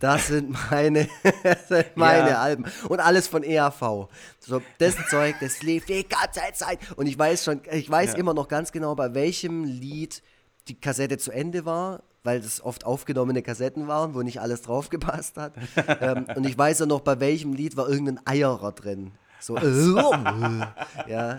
Das 0.00 0.28
sind 0.28 0.56
meine, 0.70 1.08
das 1.42 1.68
sind 1.68 1.96
meine 1.96 2.30
ja. 2.30 2.40
Alben. 2.40 2.64
Und 2.88 3.00
alles 3.00 3.26
von 3.26 3.42
EAV. 3.42 4.08
So, 4.38 4.62
das 4.78 4.94
Zeug, 5.10 5.36
das 5.40 5.62
lief 5.62 5.86
die 5.86 6.06
ganze 6.06 6.40
Zeit. 6.54 6.78
Und 6.96 7.06
ich 7.06 7.18
weiß 7.18 7.44
schon, 7.44 7.60
ich 7.70 7.90
weiß 7.90 8.12
ja. 8.12 8.18
immer 8.18 8.34
noch 8.34 8.48
ganz 8.48 8.72
genau, 8.72 8.94
bei 8.94 9.14
welchem 9.14 9.64
Lied 9.64 10.22
die 10.68 10.80
Kassette 10.80 11.18
zu 11.18 11.30
Ende 11.30 11.64
war, 11.64 12.02
weil 12.24 12.40
das 12.40 12.62
oft 12.62 12.84
aufgenommene 12.84 13.42
Kassetten 13.42 13.88
waren, 13.88 14.14
wo 14.14 14.22
nicht 14.22 14.40
alles 14.40 14.62
drauf 14.62 14.90
gepasst 14.90 15.36
hat. 15.36 15.52
ähm, 16.00 16.26
und 16.34 16.46
ich 16.46 16.56
weiß 16.56 16.80
ja 16.80 16.86
noch, 16.86 17.00
bei 17.00 17.20
welchem 17.20 17.52
Lied 17.52 17.76
war 17.76 17.88
irgendein 17.88 18.20
Eierer 18.26 18.72
drin. 18.72 19.12
So, 19.40 19.56
äh, 19.56 19.62
ja, 21.08 21.38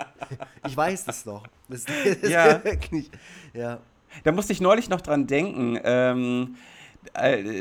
ich 0.65 0.75
weiß 0.75 1.05
das 1.05 1.25
noch. 1.25 1.45
Das, 1.67 1.85
das 1.85 2.29
ja. 2.29 2.61
Ja. 3.53 3.79
Da 4.23 4.31
musste 4.31 4.53
ich 4.53 4.61
neulich 4.61 4.89
noch 4.89 5.01
dran 5.01 5.27
denken. 5.27 5.79
Ähm, 5.83 6.55
äh, 6.55 6.78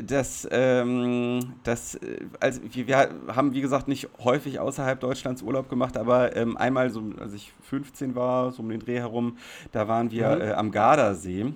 das, 0.02 0.48
ähm, 0.50 1.54
das, 1.62 1.94
äh, 1.96 2.26
also 2.40 2.60
wir 2.72 2.96
haben 3.28 3.54
wie 3.54 3.60
gesagt 3.60 3.88
nicht 3.88 4.08
häufig 4.22 4.58
außerhalb 4.58 4.98
Deutschlands 4.98 5.42
Urlaub 5.42 5.68
gemacht, 5.68 5.96
aber 5.96 6.36
ähm, 6.36 6.56
einmal, 6.56 6.90
so, 6.90 7.02
als 7.20 7.34
ich 7.34 7.52
15 7.62 8.14
war, 8.14 8.50
so 8.50 8.62
um 8.62 8.68
den 8.68 8.80
Dreh 8.80 8.98
herum, 8.98 9.36
da 9.72 9.86
waren 9.86 10.10
wir 10.10 10.36
mhm. 10.36 10.40
äh, 10.40 10.52
am 10.52 10.70
Gardasee 10.70 11.52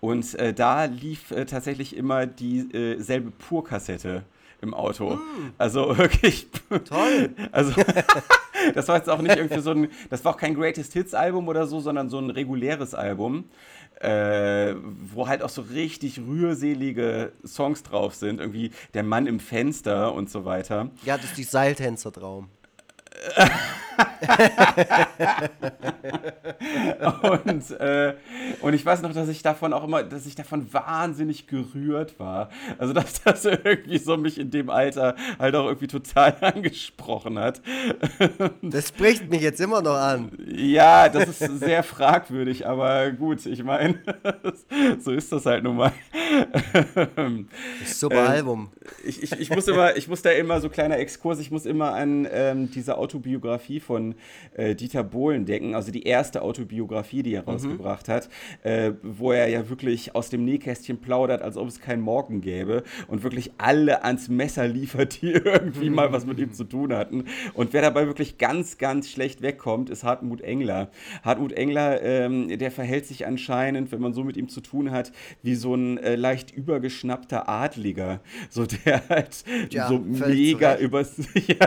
und 0.00 0.34
äh, 0.34 0.52
da 0.52 0.84
lief 0.84 1.30
äh, 1.30 1.46
tatsächlich 1.46 1.96
immer 1.96 2.26
dieselbe 2.26 3.28
äh, 3.28 3.32
Pur-Kassette 3.38 4.24
im 4.60 4.74
Auto. 4.74 5.16
Mm. 5.16 5.52
Also 5.58 5.96
wirklich. 5.98 6.48
Toll. 6.84 7.30
Also 7.50 7.72
das 8.74 8.88
war 8.88 8.96
jetzt 8.96 9.08
auch 9.08 9.20
nicht 9.20 9.36
irgendwie 9.36 9.60
so 9.60 9.70
ein, 9.72 9.88
das 10.10 10.24
war 10.24 10.34
auch 10.34 10.36
kein 10.36 10.54
Greatest 10.54 10.92
Hits 10.92 11.14
Album 11.14 11.48
oder 11.48 11.66
so, 11.66 11.80
sondern 11.80 12.08
so 12.08 12.18
ein 12.18 12.30
reguläres 12.30 12.94
Album, 12.94 13.44
äh, 14.00 14.74
wo 15.12 15.28
halt 15.28 15.42
auch 15.42 15.48
so 15.48 15.62
richtig 15.62 16.20
rührselige 16.20 17.32
Songs 17.46 17.82
drauf 17.82 18.14
sind, 18.14 18.40
irgendwie 18.40 18.70
Der 18.94 19.02
Mann 19.02 19.26
im 19.26 19.40
Fenster 19.40 20.14
und 20.14 20.30
so 20.30 20.44
weiter. 20.44 20.90
Ja, 21.04 21.16
das 21.16 21.26
ist 21.26 21.38
die 21.38 21.44
Seiltänzer-Traum. 21.44 22.48
und, 27.44 27.70
äh, 27.72 28.14
und 28.60 28.74
ich 28.74 28.84
weiß 28.84 29.02
noch, 29.02 29.12
dass 29.12 29.28
ich 29.28 29.42
davon 29.42 29.72
auch 29.72 29.84
immer, 29.84 30.02
dass 30.02 30.26
ich 30.26 30.34
davon 30.34 30.72
wahnsinnig 30.72 31.46
gerührt 31.46 32.18
war. 32.18 32.50
Also, 32.78 32.92
dass 32.92 33.22
das 33.22 33.44
irgendwie 33.44 33.98
so 33.98 34.16
mich 34.16 34.38
in 34.38 34.50
dem 34.50 34.70
Alter 34.70 35.16
halt 35.38 35.54
auch 35.54 35.66
irgendwie 35.66 35.88
total 35.88 36.36
angesprochen 36.40 37.38
hat. 37.38 37.62
Das 38.62 38.88
spricht 38.88 39.30
mich 39.30 39.42
jetzt 39.42 39.60
immer 39.60 39.82
noch 39.82 39.96
an. 39.96 40.32
Ja, 40.46 41.08
das 41.08 41.28
ist 41.28 41.58
sehr 41.58 41.82
fragwürdig, 41.82 42.66
aber 42.66 43.10
gut, 43.10 43.44
ich 43.46 43.62
meine, 43.62 43.98
so 45.00 45.12
ist 45.12 45.32
das 45.32 45.46
halt 45.46 45.64
nun 45.64 45.76
mal. 45.76 45.92
Super 47.84 48.24
äh, 48.24 48.28
Album. 48.28 48.70
Ich, 49.04 49.22
ich, 49.22 49.32
ich, 49.32 49.50
muss 49.50 49.68
immer, 49.68 49.96
ich 49.96 50.08
muss 50.08 50.22
da 50.22 50.30
immer 50.30 50.60
so 50.60 50.68
kleiner 50.68 50.98
Exkurs, 50.98 51.38
ich 51.40 51.50
muss 51.50 51.66
immer 51.66 51.94
an 51.94 52.26
ähm, 52.30 52.70
diese 52.70 52.96
Autobiografie 53.02 53.80
von 53.80 54.14
äh, 54.54 54.74
Dieter 54.74 55.02
Bohlen 55.02 55.44
denken, 55.44 55.74
also 55.74 55.90
die 55.92 56.04
erste 56.04 56.42
Autobiografie, 56.42 57.22
die 57.22 57.34
er 57.34 57.42
mhm. 57.42 57.48
rausgebracht 57.48 58.08
hat, 58.08 58.28
äh, 58.62 58.92
wo 59.02 59.32
er 59.32 59.48
ja 59.48 59.68
wirklich 59.68 60.14
aus 60.14 60.30
dem 60.30 60.44
Nähkästchen 60.44 60.98
plaudert, 61.00 61.42
als 61.42 61.56
ob 61.56 61.68
es 61.68 61.80
keinen 61.80 62.02
Morgen 62.02 62.40
gäbe 62.40 62.84
und 63.08 63.22
wirklich 63.22 63.52
alle 63.58 64.04
ans 64.04 64.28
Messer 64.28 64.66
liefert, 64.68 65.20
die 65.20 65.32
irgendwie 65.32 65.90
mhm. 65.90 65.96
mal 65.96 66.12
was 66.12 66.26
mit 66.26 66.38
ihm 66.38 66.52
zu 66.52 66.64
tun 66.64 66.92
hatten. 66.92 67.24
Und 67.54 67.72
wer 67.72 67.82
dabei 67.82 68.06
wirklich 68.06 68.38
ganz, 68.38 68.78
ganz 68.78 69.10
schlecht 69.10 69.42
wegkommt, 69.42 69.90
ist 69.90 70.04
Hartmut 70.04 70.40
Engler. 70.40 70.90
Hartmut 71.22 71.52
Engler, 71.52 72.02
ähm, 72.02 72.58
der 72.58 72.70
verhält 72.70 73.06
sich 73.06 73.26
anscheinend, 73.26 73.92
wenn 73.92 74.00
man 74.00 74.12
so 74.12 74.24
mit 74.24 74.36
ihm 74.36 74.48
zu 74.48 74.60
tun 74.60 74.90
hat, 74.90 75.12
wie 75.42 75.54
so 75.54 75.74
ein 75.74 75.98
äh, 75.98 76.16
leicht 76.16 76.52
übergeschnappter 76.52 77.48
Adliger. 77.48 78.20
So 78.48 78.66
der 78.66 79.08
halt 79.08 79.44
ja, 79.70 79.88
so 79.88 79.98
mega 79.98 80.76
übers. 80.76 81.16
ja. 81.46 81.66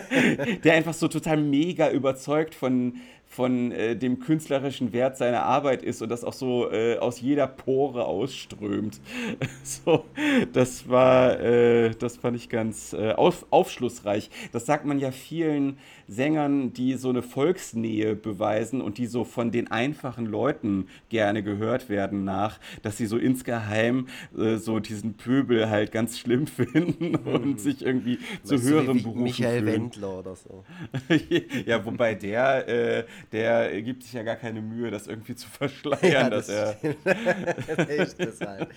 der 0.64 0.74
einfach 0.74 0.94
so 0.94 1.08
total 1.08 1.36
mega 1.36 1.90
überzeugt 1.90 2.54
von, 2.54 2.94
von 3.32 3.72
äh, 3.72 3.96
dem 3.96 4.20
künstlerischen 4.20 4.92
Wert 4.92 5.16
seiner 5.16 5.44
Arbeit 5.44 5.82
ist 5.82 6.02
und 6.02 6.10
das 6.10 6.22
auch 6.22 6.34
so 6.34 6.70
äh, 6.70 6.98
aus 6.98 7.20
jeder 7.22 7.46
Pore 7.46 8.04
ausströmt. 8.04 9.00
so, 9.62 10.04
das 10.52 10.86
war, 10.88 11.40
äh, 11.40 11.94
das 11.98 12.18
fand 12.18 12.36
ich 12.36 12.50
ganz 12.50 12.92
äh, 12.92 13.12
auf, 13.12 13.46
aufschlussreich. 13.48 14.28
Das 14.52 14.66
sagt 14.66 14.84
man 14.84 14.98
ja 14.98 15.12
vielen 15.12 15.78
Sängern, 16.08 16.74
die 16.74 16.94
so 16.94 17.08
eine 17.08 17.22
Volksnähe 17.22 18.14
beweisen 18.14 18.82
und 18.82 18.98
die 18.98 19.06
so 19.06 19.24
von 19.24 19.50
den 19.50 19.70
einfachen 19.70 20.26
Leuten 20.26 20.88
gerne 21.08 21.42
gehört 21.42 21.88
werden 21.88 22.24
nach, 22.24 22.60
dass 22.82 22.98
sie 22.98 23.06
so 23.06 23.16
insgeheim 23.16 24.08
äh, 24.36 24.56
so 24.56 24.78
diesen 24.78 25.14
Pöbel 25.14 25.70
halt 25.70 25.90
ganz 25.90 26.18
schlimm 26.18 26.46
finden 26.46 27.16
und 27.16 27.44
hm. 27.44 27.58
sich 27.58 27.80
irgendwie 27.82 28.18
zu 28.42 28.60
höherem 28.60 29.02
Beruf 29.02 29.16
Michael 29.16 29.60
fühlen. 29.60 29.72
Wendler 29.72 30.18
oder 30.18 30.36
so. 30.36 30.64
ja, 31.66 31.82
wobei 31.86 32.14
der, 32.14 32.68
äh, 32.68 33.04
der 33.30 33.80
gibt 33.82 34.02
sich 34.02 34.12
ja 34.12 34.22
gar 34.22 34.36
keine 34.36 34.60
Mühe, 34.60 34.90
das 34.90 35.06
irgendwie 35.06 35.34
zu 35.34 35.48
verschleiern, 35.50 36.00
ja, 36.12 36.30
das 36.30 36.46
dass 36.46 36.56
er. 36.56 36.76
Das 38.18 38.40
halt. 38.40 38.68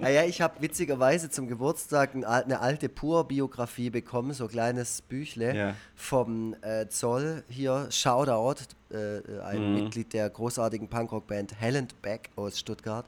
Naja, 0.00 0.24
ich 0.24 0.40
habe 0.40 0.60
witzigerweise 0.60 1.30
zum 1.30 1.48
Geburtstag 1.48 2.14
eine 2.14 2.60
alte 2.60 2.88
Pur-Biografie 2.88 3.90
bekommen, 3.90 4.32
so 4.32 4.44
ein 4.44 4.50
kleines 4.50 5.02
Büchle 5.02 5.54
ja. 5.54 5.74
vom 5.94 6.54
äh, 6.62 6.88
Zoll 6.88 7.44
hier, 7.48 7.86
Shoutout, 7.90 8.62
äh, 8.90 9.40
ein 9.42 9.68
mhm. 9.68 9.74
Mitglied 9.74 10.12
der 10.12 10.28
großartigen 10.30 10.88
Punkrock-Band 10.88 11.54
Back 12.02 12.30
aus 12.36 12.58
Stuttgart. 12.58 13.06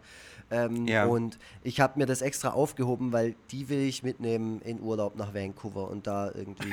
Ähm, 0.51 0.87
ja. 0.87 1.07
Und 1.07 1.39
ich 1.63 1.81
habe 1.81 1.99
mir 1.99 2.07
das 2.07 2.23
extra 2.23 2.51
aufgehoben, 2.51 3.13
weil 3.13 3.35
die 3.51 3.69
will 3.69 3.81
ich 3.81 4.03
mitnehmen 4.03 4.61
in 4.63 4.81
Urlaub 4.81 5.17
nach 5.17 5.35
Vancouver 5.35 5.91
und 5.91 6.07
da 6.07 6.31
irgendwie 6.35 6.73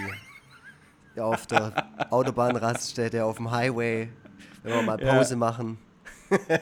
auf 1.21 1.47
der 1.47 1.73
Autobahnraststätte, 2.09 3.23
auf 3.23 3.37
dem 3.37 3.51
Highway, 3.51 4.09
wenn 4.63 4.73
wir 4.73 4.81
mal 4.81 4.97
Pause 4.97 5.33
ja. 5.33 5.37
machen, 5.37 5.77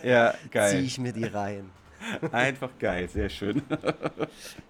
ja, 0.04 0.34
ziehe 0.52 0.82
ich 0.82 0.98
mir 1.00 1.14
die 1.14 1.26
rein. 1.26 1.70
Einfach 2.32 2.70
geil, 2.80 3.10
sehr 3.10 3.30
schön. 3.30 3.62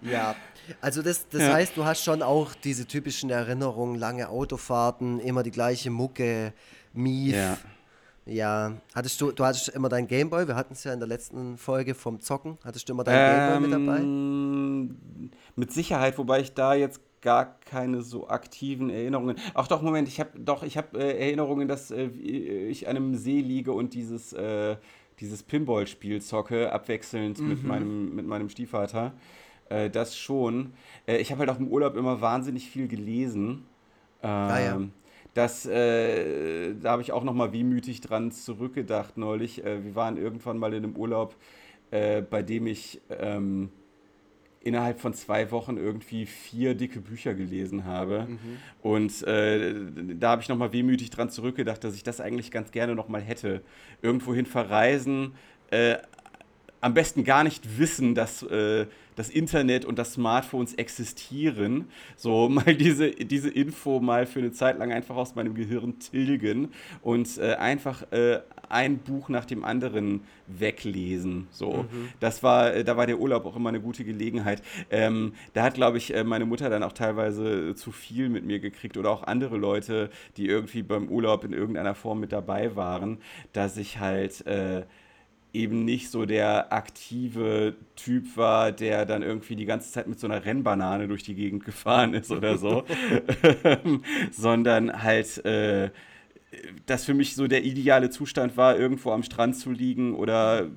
ja, 0.01 0.35
also 0.81 1.01
das, 1.01 1.27
das 1.29 1.41
ja. 1.41 1.53
heißt, 1.53 1.77
du 1.77 1.85
hast 1.85 2.03
schon 2.03 2.21
auch 2.21 2.53
diese 2.55 2.85
typischen 2.85 3.29
Erinnerungen, 3.29 3.95
lange 3.95 4.29
Autofahrten, 4.29 5.19
immer 5.19 5.43
die 5.43 5.51
gleiche 5.51 5.89
Mucke, 5.89 6.53
Mief. 6.93 7.35
Ja. 7.35 7.57
Ja, 8.25 8.73
hattest 8.93 9.19
du, 9.21 9.31
du 9.31 9.43
hattest 9.43 9.69
immer 9.69 9.89
dein 9.89 10.05
Gameboy, 10.05 10.47
wir 10.47 10.55
hatten 10.55 10.73
es 10.73 10.83
ja 10.83 10.93
in 10.93 10.99
der 10.99 11.07
letzten 11.07 11.57
Folge 11.57 11.95
vom 11.95 12.19
Zocken, 12.19 12.59
hattest 12.63 12.87
du 12.87 12.93
immer 12.93 13.03
dein 13.03 13.15
ähm, 13.15 13.37
Gameboy 13.37 13.59
mit 13.61 13.87
dabei? 13.87 13.99
Ähm, 14.01 15.31
mit 15.55 15.73
Sicherheit, 15.73 16.15
wobei 16.19 16.41
ich 16.41 16.53
da 16.53 16.75
jetzt 16.75 17.01
gar 17.21 17.59
keine 17.59 18.01
so 18.01 18.27
aktiven 18.27 18.89
Erinnerungen. 18.89 19.37
Ach 19.53 19.67
doch, 19.67 19.81
Moment, 19.81 20.07
ich 20.07 20.19
habe 20.19 20.39
doch, 20.39 20.63
ich 20.63 20.77
habe 20.77 20.97
äh, 20.99 21.19
Erinnerungen, 21.19 21.67
dass 21.67 21.91
äh, 21.91 22.07
ich 22.07 22.87
an 22.87 22.95
einem 22.95 23.15
See 23.15 23.41
liege 23.41 23.71
und 23.71 23.93
dieses, 23.93 24.33
äh, 24.33 24.77
dieses 25.19 25.43
Pinball-Spiel 25.43 26.21
zocke, 26.21 26.71
abwechselnd 26.71 27.39
mhm. 27.39 27.47
mit, 27.49 27.63
meinem, 27.63 28.15
mit 28.15 28.25
meinem 28.25 28.49
Stiefvater. 28.49 29.13
Äh, 29.69 29.89
das 29.89 30.17
schon. 30.17 30.73
Äh, 31.07 31.17
ich 31.17 31.31
habe 31.31 31.39
halt 31.39 31.49
auch 31.49 31.59
im 31.59 31.67
Urlaub 31.67 31.95
immer 31.95 32.21
wahnsinnig 32.21 32.69
viel 32.69 32.87
gelesen. 32.87 33.65
Ähm, 34.21 34.29
ah, 34.29 34.59
ja. 34.59 34.81
Das, 35.33 35.65
äh, 35.65 36.73
da 36.75 36.91
habe 36.91 37.01
ich 37.01 37.11
auch 37.11 37.23
noch 37.23 37.33
mal 37.33 37.53
wehmütig 37.53 38.01
dran 38.01 38.31
zurückgedacht 38.31 39.17
neulich. 39.17 39.63
Äh, 39.63 39.83
wir 39.83 39.95
waren 39.95 40.17
irgendwann 40.17 40.57
mal 40.57 40.73
in 40.73 40.83
einem 40.83 40.95
Urlaub, 40.95 41.35
äh, 41.91 42.21
bei 42.21 42.41
dem 42.41 42.67
ich 42.67 43.01
ähm, 43.09 43.69
innerhalb 44.61 44.99
von 44.99 45.13
zwei 45.13 45.51
Wochen 45.51 45.77
irgendwie 45.77 46.25
vier 46.25 46.75
dicke 46.75 46.99
Bücher 46.99 47.33
gelesen 47.33 47.85
habe. 47.85 48.27
Mhm. 48.29 48.57
Und 48.81 49.23
äh, 49.23 49.73
da 50.19 50.31
habe 50.31 50.41
ich 50.41 50.49
nochmal 50.49 50.73
wehmütig 50.73 51.09
dran 51.09 51.29
zurückgedacht, 51.29 51.83
dass 51.83 51.95
ich 51.95 52.03
das 52.03 52.19
eigentlich 52.19 52.51
ganz 52.51 52.71
gerne 52.71 52.95
nochmal 52.95 53.21
hätte. 53.21 53.61
Irgendwohin 54.01 54.45
verreisen, 54.45 55.33
äh, 55.71 55.97
am 56.81 56.93
besten 56.93 57.23
gar 57.23 57.43
nicht 57.43 57.77
wissen, 57.77 58.15
dass 58.15 58.43
äh, 58.43 58.85
das 59.19 59.29
Internet 59.29 59.83
und 59.83 59.99
das 59.99 60.13
Smartphones 60.13 60.75
existieren. 60.75 61.89
So 62.15 62.47
mal 62.49 62.73
diese, 62.73 63.11
diese 63.11 63.49
Info 63.49 63.99
mal 63.99 64.25
für 64.25 64.39
eine 64.39 64.53
Zeit 64.53 64.79
lang 64.79 64.93
einfach 64.93 65.17
aus 65.17 65.35
meinem 65.35 65.55
Gehirn 65.55 65.99
tilgen 65.99 66.69
und 67.01 67.37
äh, 67.37 67.55
einfach 67.55 68.09
äh, 68.13 68.39
ein 68.69 68.99
Buch 68.99 69.27
nach 69.27 69.43
dem 69.43 69.65
anderen 69.65 70.21
weglesen. 70.47 71.47
So, 71.51 71.85
mhm. 71.91 72.09
das 72.21 72.43
war, 72.43 72.73
äh, 72.73 72.85
da 72.85 72.95
war 72.95 73.07
der 73.07 73.19
Urlaub 73.19 73.45
auch 73.45 73.57
immer 73.57 73.69
eine 73.69 73.81
gute 73.81 74.05
Gelegenheit. 74.05 74.61
Ähm, 74.89 75.33
da 75.53 75.63
hat, 75.63 75.73
glaube 75.73 75.97
ich, 75.97 76.15
äh, 76.15 76.23
meine 76.23 76.45
Mutter 76.45 76.69
dann 76.69 76.83
auch 76.83 76.93
teilweise 76.93 77.75
zu 77.75 77.91
viel 77.91 78.29
mit 78.29 78.45
mir 78.45 78.59
gekriegt 78.59 78.95
oder 78.95 79.11
auch 79.11 79.23
andere 79.23 79.57
Leute, 79.57 80.11
die 80.37 80.47
irgendwie 80.47 80.81
beim 80.81 81.09
Urlaub 81.09 81.43
in 81.43 81.51
irgendeiner 81.51 81.93
Form 81.93 82.21
mit 82.21 82.31
dabei 82.31 82.77
waren, 82.77 83.17
dass 83.51 83.75
ich 83.75 83.99
halt 83.99 84.47
äh, 84.47 84.83
eben 85.53 85.83
nicht 85.83 86.11
so 86.11 86.25
der 86.25 86.71
aktive 86.71 87.75
Typ 87.95 88.37
war, 88.37 88.71
der 88.71 89.05
dann 89.05 89.23
irgendwie 89.23 89.55
die 89.55 89.65
ganze 89.65 89.91
Zeit 89.91 90.07
mit 90.07 90.19
so 90.19 90.27
einer 90.27 90.45
Rennbanane 90.45 91.07
durch 91.07 91.23
die 91.23 91.35
Gegend 91.35 91.65
gefahren 91.65 92.13
ist 92.13 92.31
oder 92.31 92.57
so, 92.57 92.83
sondern 94.31 95.01
halt 95.01 95.43
äh, 95.45 95.89
das 96.85 97.05
für 97.05 97.13
mich 97.13 97.35
so 97.35 97.47
der 97.47 97.63
ideale 97.63 98.09
Zustand 98.09 98.57
war, 98.57 98.77
irgendwo 98.77 99.11
am 99.11 99.23
Strand 99.23 99.55
zu 99.55 99.71
liegen 99.71 100.15
oder 100.15 100.67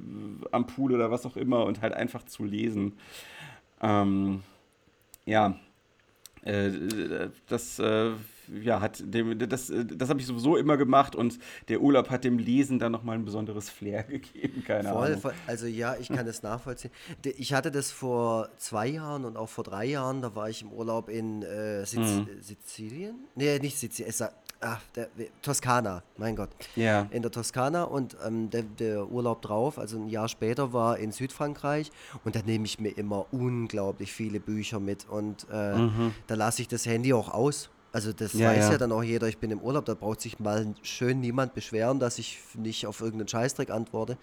am 0.51 0.67
Pool 0.67 0.93
oder 0.93 1.11
was 1.11 1.27
auch 1.27 1.37
immer 1.37 1.65
und 1.65 1.83
halt 1.83 1.95
einfach 1.95 2.25
zu 2.25 2.45
lesen. 2.45 2.95
Ähm, 3.83 4.43
ja, 5.25 5.59
äh, 6.43 6.71
das 7.49 7.79
äh, 7.79 8.11
ja, 8.63 8.81
hat 8.81 9.03
dem, 9.05 9.39
das, 9.39 9.73
das 9.73 10.09
habe 10.09 10.21
ich 10.21 10.27
sowieso 10.27 10.57
immer 10.57 10.77
gemacht 10.77 11.15
und 11.15 11.39
der 11.69 11.81
Urlaub 11.81 12.11
hat 12.11 12.25
dem 12.25 12.39
Lesen 12.39 12.79
dann 12.79 12.93
nochmal 12.93 13.17
ein 13.17 13.25
besonderes 13.25 13.71
Flair 13.71 14.03
gegeben, 14.09 14.65
keine 14.65 14.89
voll, 14.89 15.07
Ahnung. 15.07 15.21
Voll, 15.21 15.35
also 15.47 15.67
ja, 15.67 15.97
ich 15.97 16.09
kann 16.09 16.27
das 16.27 16.43
nachvollziehen. 16.43 16.93
Ich 17.37 17.53
hatte 17.53 17.71
das 17.71 17.91
vor 17.91 18.49
zwei 18.59 18.89
Jahren 18.89 19.25
und 19.25 19.37
auch 19.37 19.49
vor 19.49 19.65
drei 19.65 19.87
Jahren, 19.87 20.23
da 20.23 20.35
war 20.35 20.49
ich 20.49 20.63
im 20.63 20.73
Urlaub 20.73 21.09
in 21.09 21.43
äh, 21.43 21.85
Siz 21.87 21.99
mhm. 21.99 22.29
Sizilien? 22.41 23.17
Nee, 23.35 23.59
nicht 23.59 23.79
Sizilien, 23.79 24.13
ach, 24.63 24.81
der, 24.95 25.09
Toskana, 25.43 26.03
mein 26.17 26.37
Gott. 26.37 26.51
Ja. 26.77 27.09
In 27.11 27.23
der 27.23 27.31
Toskana 27.31 27.85
und 27.85 28.17
ähm, 28.25 28.51
der, 28.51 28.63
der, 28.63 29.11
Urlaub 29.11 29.43
drauf, 29.43 29.79
also 29.79 29.99
ein 29.99 30.09
Jahr 30.09 30.29
später, 30.29 30.73
war 30.73 30.99
in 30.99 31.13
Südfrankreich 31.13 31.91
und 32.25 32.37
da 32.37 32.41
nehme 32.43 32.65
ich 32.65 32.81
mir 32.81 32.97
immer 32.97 33.27
unglaublich 33.33 34.13
viele 34.13 34.41
Bücher 34.41 34.81
mit 34.81 35.09
und 35.09 35.47
äh, 35.53 35.77
mhm. 35.77 36.15
da 36.27 36.35
lasse 36.35 36.63
ich 36.63 36.69
das 36.69 36.87
Handy 36.87 37.13
auch 37.13 37.33
aus 37.33 37.71
Also 37.93 38.13
das 38.13 38.33
ja, 38.33 38.49
weiß 38.49 38.65
ja. 38.65 38.73
ja. 38.73 38.79
dann 38.79 38.91
auch 38.91 39.03
jeder, 39.03 39.29
ich 39.29 39.39
bin 39.39 39.51
im 39.51 39.61
Urlaub, 39.61 39.85
da 39.85 39.95
braucht 39.95 40.23
sich 40.23 40.39
mal 40.39 40.75
schön 40.83 41.21
niemand 41.21 41.55
beschweren, 41.55 42.01
dass 42.01 42.19
ich 42.19 42.39
nicht 42.55 42.87
auf 42.87 43.01
irgendeinen 43.01 43.29
Scheißdreck 43.29 43.71
antworte. 43.71 44.17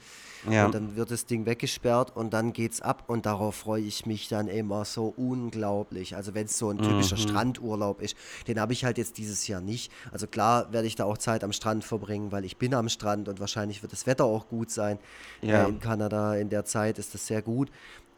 Ja. 0.50 0.66
Und 0.66 0.74
dann 0.74 0.96
wird 0.96 1.12
das 1.12 1.26
Ding 1.26 1.46
weggesperrt 1.46 2.16
und 2.16 2.34
dann 2.34 2.54
geht's 2.54 2.82
ab 2.82 3.04
und 3.08 3.26
darauf 3.26 3.56
freue 3.56 3.84
ich 3.84 4.06
mich 4.06 4.28
dann 4.28 4.48
immer 4.48 4.86
so 4.86 5.14
unglaublich. 5.16 6.16
Also 6.16 6.34
wenn 6.34 6.46
es 6.46 6.58
so 6.58 6.70
ein 6.70 6.80
typischer 6.80 7.18
mhm. 7.18 7.22
Strandurlaub 7.22 8.02
ist, 8.02 8.16
den 8.48 8.60
habe 8.60 8.74
ich 8.74 8.86
halt 8.86 8.98
jetzt 8.98 9.18
dieses 9.18 9.48
Jahr 9.48 9.62
nicht. 9.62 9.92
Also 10.12 10.26
klar 10.26 10.72
werde 10.74 10.88
ich 10.88 10.96
da 10.96 11.04
auch 11.04 11.18
Zeit 11.18 11.44
am 11.44 11.54
Strand 11.54 11.84
verbringen, 11.84 12.32
weil 12.32 12.46
ich 12.46 12.58
bin 12.58 12.74
am 12.74 12.90
Strand 12.90 13.28
und 13.28 13.40
wahrscheinlich 13.40 13.84
wird 13.84 13.92
das 13.92 14.08
Wetter 14.08 14.26
auch 14.26 14.48
gut 14.48 14.72
sein. 14.72 14.98
Ja. 15.42 15.66
Äh, 15.66 15.70
in 15.70 15.80
Kanada 15.80 16.36
in 16.36 16.50
der 16.50 16.66
Zeit 16.66 16.98
ist 16.98 17.14
das 17.14 17.28
sehr 17.28 17.42
gut. 17.42 17.70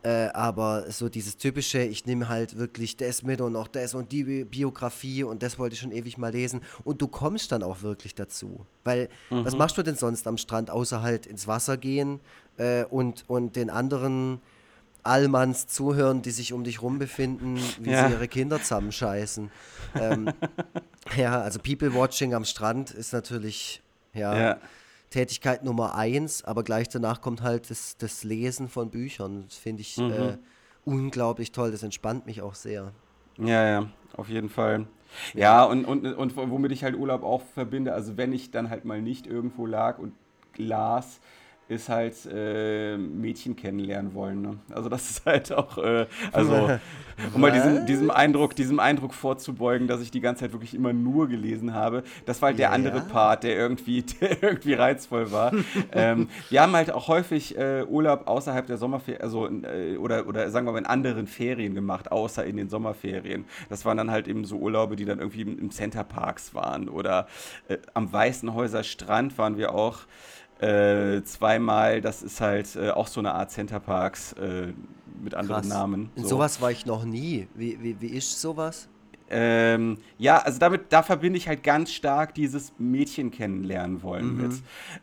Äh, 0.03 0.29
aber 0.33 0.91
so 0.91 1.09
dieses 1.09 1.37
typische, 1.37 1.83
ich 1.83 2.07
nehme 2.07 2.27
halt 2.27 2.57
wirklich 2.57 2.97
das 2.97 3.21
mit 3.21 3.39
und 3.39 3.55
auch 3.55 3.67
das 3.67 3.93
und 3.93 4.11
die 4.11 4.45
Biografie 4.45 5.23
und 5.23 5.43
das 5.43 5.59
wollte 5.59 5.75
ich 5.75 5.79
schon 5.79 5.91
ewig 5.91 6.17
mal 6.17 6.31
lesen. 6.31 6.61
Und 6.83 7.01
du 7.01 7.07
kommst 7.07 7.51
dann 7.51 7.61
auch 7.61 7.83
wirklich 7.83 8.15
dazu. 8.15 8.65
Weil, 8.83 9.09
mhm. 9.29 9.45
was 9.45 9.55
machst 9.55 9.77
du 9.77 9.83
denn 9.83 9.95
sonst 9.95 10.25
am 10.25 10.37
Strand, 10.37 10.71
außer 10.71 11.03
halt 11.03 11.27
ins 11.27 11.47
Wasser 11.47 11.77
gehen 11.77 12.19
äh, 12.57 12.83
und, 12.85 13.25
und 13.27 13.55
den 13.55 13.69
anderen 13.69 14.41
Allmanns 15.03 15.67
zuhören, 15.67 16.23
die 16.23 16.31
sich 16.31 16.51
um 16.51 16.63
dich 16.63 16.81
rum 16.81 16.97
befinden, 16.97 17.59
wie 17.79 17.91
ja. 17.91 18.07
sie 18.07 18.13
ihre 18.13 18.27
Kinder 18.27 18.59
zusammenscheißen. 18.59 19.51
ähm, 19.95 20.31
ja, 21.15 21.41
also 21.41 21.59
People-Watching 21.59 22.33
am 22.33 22.45
Strand 22.45 22.89
ist 22.89 23.13
natürlich, 23.13 23.81
ja. 24.13 24.37
ja 24.37 24.57
Tätigkeit 25.11 25.63
Nummer 25.63 25.93
eins, 25.95 26.43
aber 26.43 26.63
gleich 26.63 26.89
danach 26.89 27.21
kommt 27.21 27.43
halt 27.43 27.69
das, 27.69 27.97
das 27.97 28.23
Lesen 28.23 28.69
von 28.69 28.89
Büchern. 28.89 29.43
Das 29.47 29.57
finde 29.57 29.81
ich 29.81 29.97
mhm. 29.97 30.11
äh, 30.11 30.37
unglaublich 30.85 31.51
toll. 31.51 31.71
Das 31.71 31.83
entspannt 31.83 32.25
mich 32.25 32.41
auch 32.41 32.55
sehr. 32.55 32.93
Ja, 33.37 33.67
ja, 33.67 33.87
auf 34.15 34.29
jeden 34.29 34.49
Fall. 34.49 34.87
Ja, 35.33 35.65
und, 35.65 35.85
und, 35.85 36.05
und 36.05 36.35
womit 36.37 36.71
ich 36.71 36.83
halt 36.83 36.95
Urlaub 36.95 37.23
auch 37.23 37.41
verbinde, 37.41 37.93
also 37.93 38.15
wenn 38.15 38.31
ich 38.31 38.51
dann 38.51 38.69
halt 38.69 38.85
mal 38.85 39.01
nicht 39.01 39.27
irgendwo 39.27 39.65
lag 39.65 39.99
und 39.99 40.13
las, 40.55 41.19
ist 41.71 41.87
halt 41.87 42.15
äh, 42.31 42.97
Mädchen 42.97 43.55
kennenlernen 43.55 44.13
wollen. 44.13 44.41
Ne? 44.41 44.59
Also 44.71 44.89
das 44.89 45.09
ist 45.09 45.25
halt 45.25 45.53
auch, 45.53 45.77
äh, 45.77 46.05
also 46.33 46.69
um 47.33 47.39
mal 47.39 47.51
diesen, 47.51 47.85
diesem 47.85 48.11
Eindruck, 48.11 48.55
diesem 48.55 48.79
Eindruck 48.81 49.13
vorzubeugen, 49.13 49.87
dass 49.87 50.01
ich 50.01 50.11
die 50.11 50.19
ganze 50.19 50.41
Zeit 50.41 50.51
wirklich 50.51 50.73
immer 50.73 50.91
nur 50.91 51.29
gelesen 51.29 51.73
habe. 51.73 52.03
Das 52.25 52.41
war 52.41 52.47
halt 52.47 52.59
der 52.59 52.73
andere 52.73 52.99
Part, 52.99 53.43
der 53.43 53.55
irgendwie, 53.55 54.03
der 54.21 54.43
irgendwie 54.43 54.73
reizvoll 54.73 55.31
war. 55.31 55.53
ähm, 55.93 56.27
wir 56.49 56.61
haben 56.61 56.73
halt 56.73 56.91
auch 56.91 57.07
häufig 57.07 57.57
äh, 57.57 57.85
Urlaub 57.87 58.27
außerhalb 58.27 58.67
der 58.67 58.77
Sommerferien, 58.77 59.21
also 59.21 59.47
äh, 59.47 59.95
oder, 59.95 60.27
oder 60.27 60.51
sagen 60.51 60.67
wir 60.67 60.73
mal 60.73 60.79
in 60.79 60.85
anderen 60.85 61.25
Ferien 61.25 61.73
gemacht, 61.73 62.11
außer 62.11 62.43
in 62.43 62.57
den 62.57 62.69
Sommerferien. 62.69 63.45
Das 63.69 63.85
waren 63.85 63.95
dann 63.95 64.11
halt 64.11 64.27
eben 64.27 64.43
so 64.43 64.57
Urlaube, 64.57 64.97
die 64.97 65.05
dann 65.05 65.19
irgendwie 65.19 65.41
im, 65.41 65.57
im 65.57 65.71
Center 65.71 66.03
Parks 66.03 66.53
waren 66.53 66.89
oder 66.89 67.27
äh, 67.69 67.77
am 67.93 68.11
Weißenhäuser 68.11 68.83
Strand 68.83 69.37
waren 69.37 69.57
wir 69.57 69.73
auch 69.73 69.99
äh, 70.61 71.23
zweimal. 71.23 72.01
Das 72.01 72.21
ist 72.21 72.39
halt 72.41 72.75
äh, 72.75 72.91
auch 72.91 73.07
so 73.07 73.19
eine 73.19 73.33
Art 73.33 73.51
Centerparks 73.51 74.33
äh, 74.33 74.73
mit 75.21 75.33
anderen 75.33 75.61
Krass. 75.61 75.69
Namen. 75.69 76.09
So. 76.15 76.21
In 76.21 76.27
sowas 76.27 76.61
war 76.61 76.71
ich 76.71 76.85
noch 76.85 77.03
nie. 77.03 77.47
Wie, 77.55 77.81
wie, 77.81 77.99
wie 77.99 78.07
ist 78.07 78.39
sowas? 78.39 78.87
Ähm, 79.33 79.97
ja, 80.17 80.39
also 80.39 80.59
damit, 80.59 80.91
da 80.91 81.03
verbinde 81.03 81.37
ich 81.37 81.47
halt 81.47 81.63
ganz 81.63 81.93
stark 81.93 82.33
dieses 82.35 82.73
Mädchen 82.77 83.31
kennenlernen 83.31 84.03
wollen 84.03 84.35
mhm. 84.35 84.41
mit. 84.41 84.51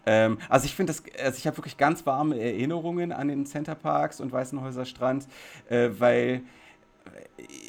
Ähm, 0.04 0.38
also 0.50 0.66
ich 0.66 0.74
finde 0.74 0.92
das, 0.92 1.02
also 1.24 1.38
ich 1.38 1.46
habe 1.46 1.56
wirklich 1.56 1.78
ganz 1.78 2.04
warme 2.04 2.38
Erinnerungen 2.38 3.10
an 3.10 3.28
den 3.28 3.46
Centerparks 3.46 4.20
und 4.20 4.30
Weißenhäuser 4.30 4.84
Strand, 4.84 5.26
äh, 5.70 5.88
weil 5.98 6.42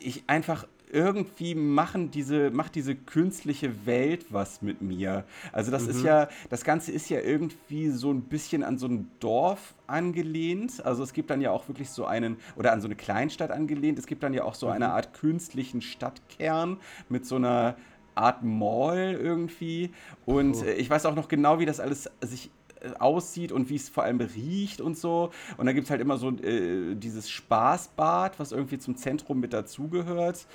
ich 0.04 0.24
einfach 0.28 0.68
irgendwie 0.92 1.56
machen 1.56 2.12
diese, 2.12 2.50
macht 2.52 2.76
diese 2.76 2.96
künstliche 2.96 3.86
Welt 3.86 4.26
was 4.30 4.62
mit 4.62 4.82
mir. 4.82 5.24
Also 5.52 5.72
das 5.72 5.84
mhm. 5.84 5.90
ist 5.92 6.04
ja, 6.04 6.28
das 6.50 6.64
Ganze 6.64 6.92
ist 6.92 7.10
ja 7.10 7.20
irgendwie 7.20 7.90
so 7.90 8.12
ein 8.12 8.22
bisschen 8.22 8.64
an 8.64 8.78
so 8.78 8.88
ein 8.88 9.10
Dorf 9.20 9.76
angelehnt. 9.88 10.84
Also 10.86 11.04
es 11.04 11.14
gibt 11.14 11.30
dann 11.30 11.42
ja 11.42 11.52
auch 11.52 11.68
wirklich 11.68 11.90
so 11.90 12.06
einen, 12.06 12.38
oder 12.56 12.72
an 12.72 12.82
so 12.82 12.88
eine 12.88 12.96
Kleinstadt 12.96 13.52
angelehnt. 13.52 14.00
Es 14.00 14.08
gibt 14.08 14.24
dann 14.24 14.34
ja 14.34 14.44
auch 14.44 14.56
so 14.56 14.68
mhm. 14.68 14.74
eine 14.74 14.90
Art 14.90 15.14
künstlichen 15.14 15.82
Stadtkern 15.82 16.78
mit 17.08 17.26
so 17.26 17.36
einer 17.36 17.76
Art 18.16 18.44
Mall 18.44 19.18
irgendwie. 19.20 19.92
Und 20.26 20.58
oh. 20.58 20.66
ich 20.66 20.90
weiß 20.90 21.06
auch 21.06 21.16
noch 21.16 21.28
genau, 21.28 21.60
wie 21.60 21.66
das 21.66 21.80
alles 21.80 22.10
sich 22.22 22.48
äh, 22.48 22.59
aussieht 23.00 23.52
und 23.52 23.70
wie 23.70 23.76
es 23.76 23.90
vor 23.90 24.04
allem 24.04 24.20
riecht 24.20 24.82
und 24.82 24.98
so. 24.98 25.32
Und 25.58 25.66
da 25.66 25.74
gibt 25.74 25.86
es 25.86 25.92
halt 25.92 26.02
immer 26.02 26.18
so 26.18 26.30
äh, 26.30 26.96
dieses 26.96 27.30
Spaßbad, 27.30 28.40
was 28.40 28.52
irgendwie 28.52 28.80
zum 28.80 28.96
Zentrum 28.96 29.40
mit 29.40 29.54
dazugehört. 29.54 30.46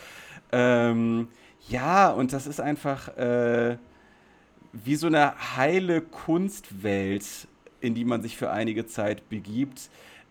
Ähm, 0.52 1.28
ja, 1.68 2.10
und 2.10 2.32
das 2.32 2.46
ist 2.46 2.60
einfach 2.60 3.16
äh, 3.16 3.76
wie 4.72 4.96
so 4.96 5.06
eine 5.06 5.34
heile 5.56 6.00
Kunstwelt, 6.00 7.24
in 7.80 7.94
die 7.94 8.04
man 8.04 8.22
sich 8.22 8.37
für 8.37 8.50
einige 8.50 8.87
Zeit 8.87 9.28
begibt, 9.28 9.88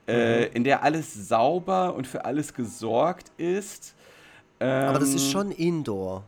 äh, 0.07 0.47
mhm. 0.47 0.53
in 0.53 0.63
der 0.63 0.83
alles 0.83 1.13
sauber 1.13 1.93
und 1.95 2.07
für 2.07 2.25
alles 2.25 2.53
gesorgt 2.53 3.31
ist. 3.37 3.95
Ähm, 4.59 4.89
Aber 4.89 4.99
das 4.99 5.09
ist 5.09 5.25
ähm, 5.25 5.31
schon 5.31 5.51
Indoor. 5.51 6.23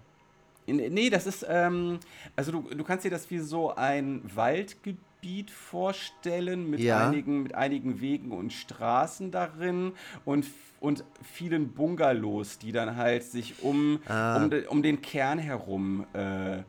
In, 0.66 0.78
nee, 0.94 1.10
das 1.10 1.28
ist, 1.28 1.46
ähm, 1.48 2.00
also 2.36 2.52
du, 2.52 2.62
du 2.62 2.84
kannst 2.84 3.06
dir 3.06 3.12
das 3.12 3.30
wie 3.30 3.40
so 3.40 3.76
ein 3.76 4.22
Waldgebiet 4.34 5.00
Gebiet 5.26 5.50
vorstellen 5.50 6.70
mit, 6.70 6.80
ja. 6.80 7.08
einigen, 7.08 7.44
mit 7.44 7.56
einigen 7.56 8.00
Wegen 8.00 8.32
und 8.32 8.54
Straßen 8.54 9.32
darin 9.32 9.94
und, 10.24 10.46
und 10.80 11.04
vielen 11.24 11.74
Bungalows, 11.74 12.60
die 12.60 12.72
dann 12.72 12.96
halt 12.96 13.24
sich 13.24 13.64
um, 13.64 14.00
ah. 14.08 14.38
um, 14.38 14.50
de, 14.50 14.68
um 14.68 14.84
den 14.84 15.02
Kern 15.02 15.40
herum 15.40 16.06
äh, 16.14 16.58
äh, 16.58 16.64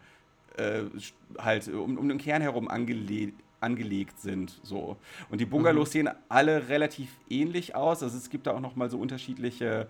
halt 1.39 1.69
um, 1.69 1.99
um 1.99 2.09
den 2.09 2.19
Kern 2.19 2.41
herum 2.43 2.69
angelegt 2.69 3.43
angelegt 3.59 4.21
sind. 4.21 4.61
So. 4.63 4.97
Und 5.31 5.41
die 5.41 5.47
Bungalows 5.47 5.89
mhm. 5.89 5.93
sehen 5.93 6.11
alle 6.29 6.69
relativ 6.69 7.09
ähnlich 7.29 7.75
aus. 7.75 8.03
Also 8.03 8.17
es 8.17 8.29
gibt 8.29 8.47
da 8.47 8.53
auch 8.53 8.61
noch 8.61 8.77
mal 8.77 8.91
so 8.91 8.99
unterschiedliche 8.99 9.89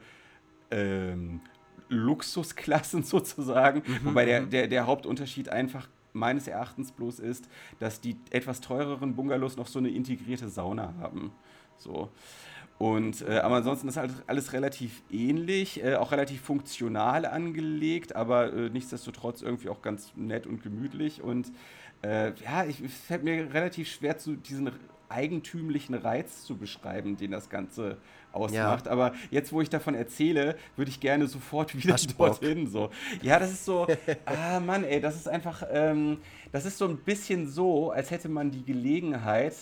ähm, 0.71 1.41
Luxusklassen 1.89 3.03
sozusagen. 3.05 3.83
Mhm. 3.87 4.05
Wobei 4.05 4.25
der, 4.25 4.43
mhm. 4.43 4.51
der, 4.51 4.69
der 4.69 4.87
Hauptunterschied 4.87 5.49
einfach 5.49 5.89
meines 6.17 6.49
Erachtens 6.49 6.93
bloß 6.93 7.21
ist, 7.21 7.49
dass 7.79 8.01
die 8.01 8.17
etwas 8.31 8.61
teureren 8.61 9.15
Bungalows 9.15 9.57
noch 9.57 9.67
so 9.67 9.79
eine 9.79 9.91
integrierte 9.91 10.49
Sauna 10.49 10.95
haben. 11.01 11.33
So. 11.77 12.11
Und, 12.79 13.23
äh, 13.23 13.39
aber 13.39 13.57
ansonsten 13.57 13.89
ist 13.89 13.97
halt 13.97 14.13
alles 14.27 14.53
relativ 14.53 15.03
ähnlich, 15.11 15.83
äh, 15.83 15.97
auch 15.97 16.13
relativ 16.13 16.43
funktional 16.43 17.25
angelegt, 17.25 18.15
aber 18.15 18.53
äh, 18.53 18.69
nichtsdestotrotz 18.69 19.41
irgendwie 19.41 19.71
auch 19.71 19.81
ganz 19.81 20.13
nett 20.15 20.47
und 20.47 20.63
gemütlich. 20.63 21.23
Und 21.23 21.53
äh, 22.03 22.33
ja, 22.43 22.67
ich, 22.67 22.83
es 22.83 22.93
fällt 22.93 23.25
mir 23.25 23.55
relativ 23.55 23.89
schwer, 23.89 24.19
zu 24.19 24.37
diesen 24.37 24.71
eigentümlichen 25.09 25.95
Reiz 25.95 26.45
zu 26.45 26.57
beschreiben, 26.57 27.17
den 27.17 27.31
das 27.31 27.49
Ganze 27.49 27.97
ausmacht. 28.37 28.87
Ja. 28.87 28.93
Aber 28.93 29.13
jetzt, 29.31 29.53
wo 29.53 29.61
ich 29.61 29.71
davon 29.71 29.95
erzähle, 29.95 30.57
würde 30.77 30.91
ich 30.91 31.01
gerne 31.01 31.27
sofort 31.27 31.75
wieder 31.77 31.95
Aschbock. 31.95 32.41
dorthin. 32.41 32.67
So. 32.67 32.91
Ja, 33.23 33.39
das 33.39 33.51
ist 33.53 33.65
so, 33.65 33.87
ah 34.25 34.61
Mann, 34.61 34.85
ey, 34.85 35.01
das 35.01 35.17
ist 35.17 35.29
einfach, 35.29 35.63
ähm, 35.71 36.19
das 36.53 36.67
ist 36.67 36.79
so 36.79 36.87
ein 36.87 36.99
bisschen 36.99 37.49
so, 37.49 37.91
als 37.91 38.11
hätte 38.11 38.29
man 38.29 38.51
die 38.51 38.65
Gelegenheit, 38.65 39.55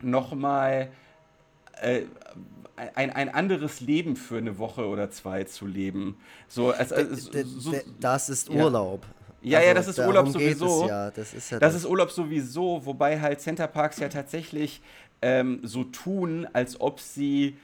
nochmal 0.00 0.88
äh, 1.80 2.02
ein, 2.94 3.10
ein 3.10 3.28
anderes 3.28 3.80
Leben 3.80 4.16
für 4.16 4.38
eine 4.38 4.58
Woche 4.58 4.86
oder 4.86 5.10
zwei 5.10 5.44
zu 5.44 5.66
leben. 5.66 6.16
So, 6.48 6.72
als, 6.72 6.92
als, 6.92 7.24
so, 7.24 7.74
das 8.00 8.28
ist 8.28 8.50
Urlaub. 8.50 9.04
Ja. 9.04 9.22
Ja, 9.44 9.58
also, 9.58 9.68
ja, 9.68 9.74
das 9.74 9.88
ist 9.88 9.98
Urlaub 9.98 10.28
sowieso. 10.28 10.88
Ja. 10.88 11.10
Das, 11.10 11.34
ist, 11.34 11.50
ja 11.50 11.58
das, 11.58 11.72
das 11.72 11.82
ist 11.82 11.90
Urlaub 11.90 12.10
sowieso, 12.12 12.86
wobei 12.86 13.20
halt 13.20 13.40
Centerparks 13.40 13.98
ja 13.98 14.08
tatsächlich 14.08 14.80
ähm, 15.22 15.60
so 15.62 15.84
tun, 15.84 16.46
als 16.52 16.80
ob 16.80 17.00
sie 17.00 17.56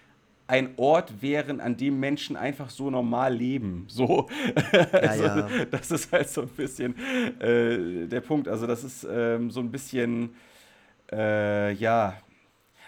ein 0.46 0.70
Ort 0.78 1.20
wären, 1.20 1.60
an 1.60 1.76
dem 1.76 2.00
Menschen 2.00 2.34
einfach 2.36 2.70
so 2.70 2.90
normal 2.90 3.34
leben. 3.34 3.86
So. 3.98 4.28
also, 4.92 5.24
ja, 5.24 5.48
ja. 5.48 5.64
Das 5.66 5.90
ist 5.90 6.10
halt 6.12 6.28
so 6.28 6.42
ein 6.42 6.48
bisschen 6.48 6.94
äh, 7.40 8.06
der 8.06 8.20
Punkt. 8.20 8.48
Also, 8.48 8.66
das 8.66 8.84
ist 8.84 9.06
ähm, 9.10 9.50
so 9.50 9.60
ein 9.60 9.70
bisschen, 9.70 10.30
äh, 11.12 11.72
ja, 11.74 12.16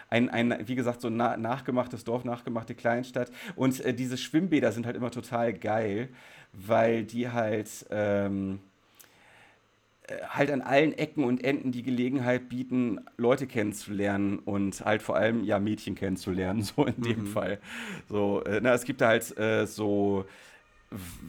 ein, 0.08 0.28
ein, 0.30 0.56
wie 0.66 0.74
gesagt, 0.74 1.00
so 1.00 1.08
ein 1.08 1.16
na 1.16 1.36
nachgemachtes 1.36 2.04
Dorf, 2.04 2.24
nachgemachte 2.24 2.74
Kleinstadt. 2.74 3.30
Und 3.56 3.84
äh, 3.84 3.92
diese 3.92 4.16
Schwimmbäder 4.16 4.72
sind 4.72 4.86
halt 4.86 4.96
immer 4.96 5.10
total 5.10 5.52
geil, 5.52 6.08
weil 6.52 7.04
die 7.04 7.28
halt. 7.28 7.86
Ähm, 7.90 8.54
äh, 8.54 8.69
halt 10.28 10.50
an 10.50 10.60
allen 10.60 10.92
Ecken 10.92 11.24
und 11.24 11.44
Enden 11.44 11.72
die 11.72 11.82
Gelegenheit 11.82 12.48
bieten, 12.48 13.00
Leute 13.16 13.46
kennenzulernen 13.46 14.38
und 14.38 14.84
halt 14.84 15.02
vor 15.02 15.16
allem 15.16 15.44
ja 15.44 15.58
Mädchen 15.58 15.94
kennenzulernen, 15.94 16.62
so 16.62 16.84
in 16.84 17.00
dem 17.00 17.20
mhm. 17.20 17.26
Fall. 17.26 17.58
So, 18.08 18.42
äh, 18.44 18.60
na, 18.62 18.74
es 18.74 18.84
gibt 18.84 19.00
da 19.00 19.08
halt 19.08 19.38
äh, 19.38 19.66
so, 19.66 20.24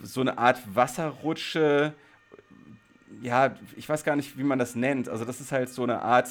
so 0.04 0.22
eine 0.22 0.38
Art 0.38 0.60
Wasserrutsche, 0.74 1.94
ja, 3.22 3.56
ich 3.76 3.88
weiß 3.88 4.04
gar 4.04 4.16
nicht, 4.16 4.38
wie 4.38 4.44
man 4.44 4.58
das 4.58 4.76
nennt. 4.76 5.10
Also 5.10 5.26
das 5.26 5.42
ist 5.42 5.52
halt 5.52 5.70
so 5.70 5.84
eine 5.84 6.02
Art 6.02 6.30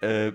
äh, 0.00 0.32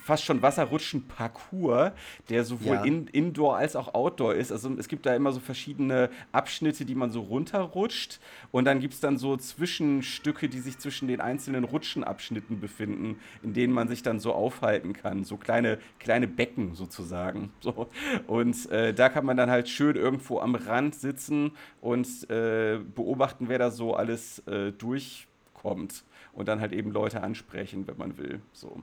fast 0.00 0.24
schon 0.24 0.42
Wasserrutschen-Parcours, 0.42 1.92
der 2.28 2.44
sowohl 2.44 2.76
ja. 2.76 2.84
in, 2.84 3.06
Indoor 3.08 3.56
als 3.56 3.76
auch 3.76 3.94
Outdoor 3.94 4.34
ist. 4.34 4.50
Also 4.50 4.72
es 4.78 4.88
gibt 4.88 5.06
da 5.06 5.14
immer 5.14 5.32
so 5.32 5.40
verschiedene 5.40 6.10
Abschnitte, 6.32 6.84
die 6.84 6.94
man 6.94 7.10
so 7.10 7.20
runterrutscht 7.20 8.20
und 8.50 8.64
dann 8.64 8.80
gibt 8.80 8.94
es 8.94 9.00
dann 9.00 9.18
so 9.18 9.36
Zwischenstücke, 9.36 10.48
die 10.48 10.60
sich 10.60 10.78
zwischen 10.78 11.08
den 11.08 11.20
einzelnen 11.20 11.64
Rutschenabschnitten 11.64 12.60
befinden, 12.60 13.18
in 13.42 13.52
denen 13.52 13.72
man 13.72 13.88
sich 13.88 14.02
dann 14.02 14.20
so 14.20 14.32
aufhalten 14.32 14.92
kann. 14.92 15.24
So 15.24 15.36
kleine, 15.36 15.78
kleine 15.98 16.26
Becken 16.26 16.74
sozusagen. 16.74 17.52
So. 17.64 17.88
Und 18.26 18.70
äh, 18.70 18.92
da 18.92 19.08
kann 19.08 19.24
man 19.24 19.38
dann 19.38 19.48
halt 19.48 19.70
schön 19.70 19.96
irgendwo 19.96 20.38
am 20.38 20.54
Rand 20.54 20.94
sitzen 20.94 21.52
und 21.80 22.06
äh, 22.28 22.78
beobachten, 22.78 23.48
wer 23.48 23.58
da 23.58 23.70
so 23.70 23.94
alles 23.94 24.40
äh, 24.40 24.70
durchkommt 24.72 26.04
und 26.34 26.48
dann 26.48 26.60
halt 26.60 26.72
eben 26.72 26.90
Leute 26.90 27.22
ansprechen, 27.22 27.86
wenn 27.86 27.96
man 27.96 28.18
will. 28.18 28.40
So. 28.52 28.82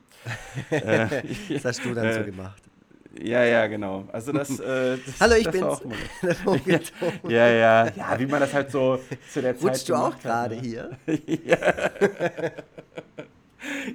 das 0.69 1.65
hast 1.65 1.85
du 1.85 1.93
dann 1.93 2.05
äh, 2.05 2.13
so 2.13 2.23
gemacht. 2.23 2.61
Ja, 3.19 3.43
ja, 3.43 3.67
genau. 3.67 4.07
Also 4.11 4.31
das. 4.31 4.57
Äh, 4.59 4.97
das 5.05 5.19
Hallo, 5.19 5.35
ich 5.35 5.49
bin's. 5.49 5.81
ja, 7.27 7.29
ja, 7.29 7.47
ja, 7.47 7.91
ja, 7.95 8.19
wie 8.19 8.25
man 8.25 8.39
das 8.39 8.53
halt 8.53 8.71
so 8.71 8.99
zu 9.31 9.41
der 9.41 9.57
Zeit. 9.57 9.69
Rutschst 9.69 9.89
du 9.89 9.95
auch 9.95 10.17
gerade 10.17 10.55
ne? 10.55 10.61
hier? 10.61 10.97
ja. 11.45 11.57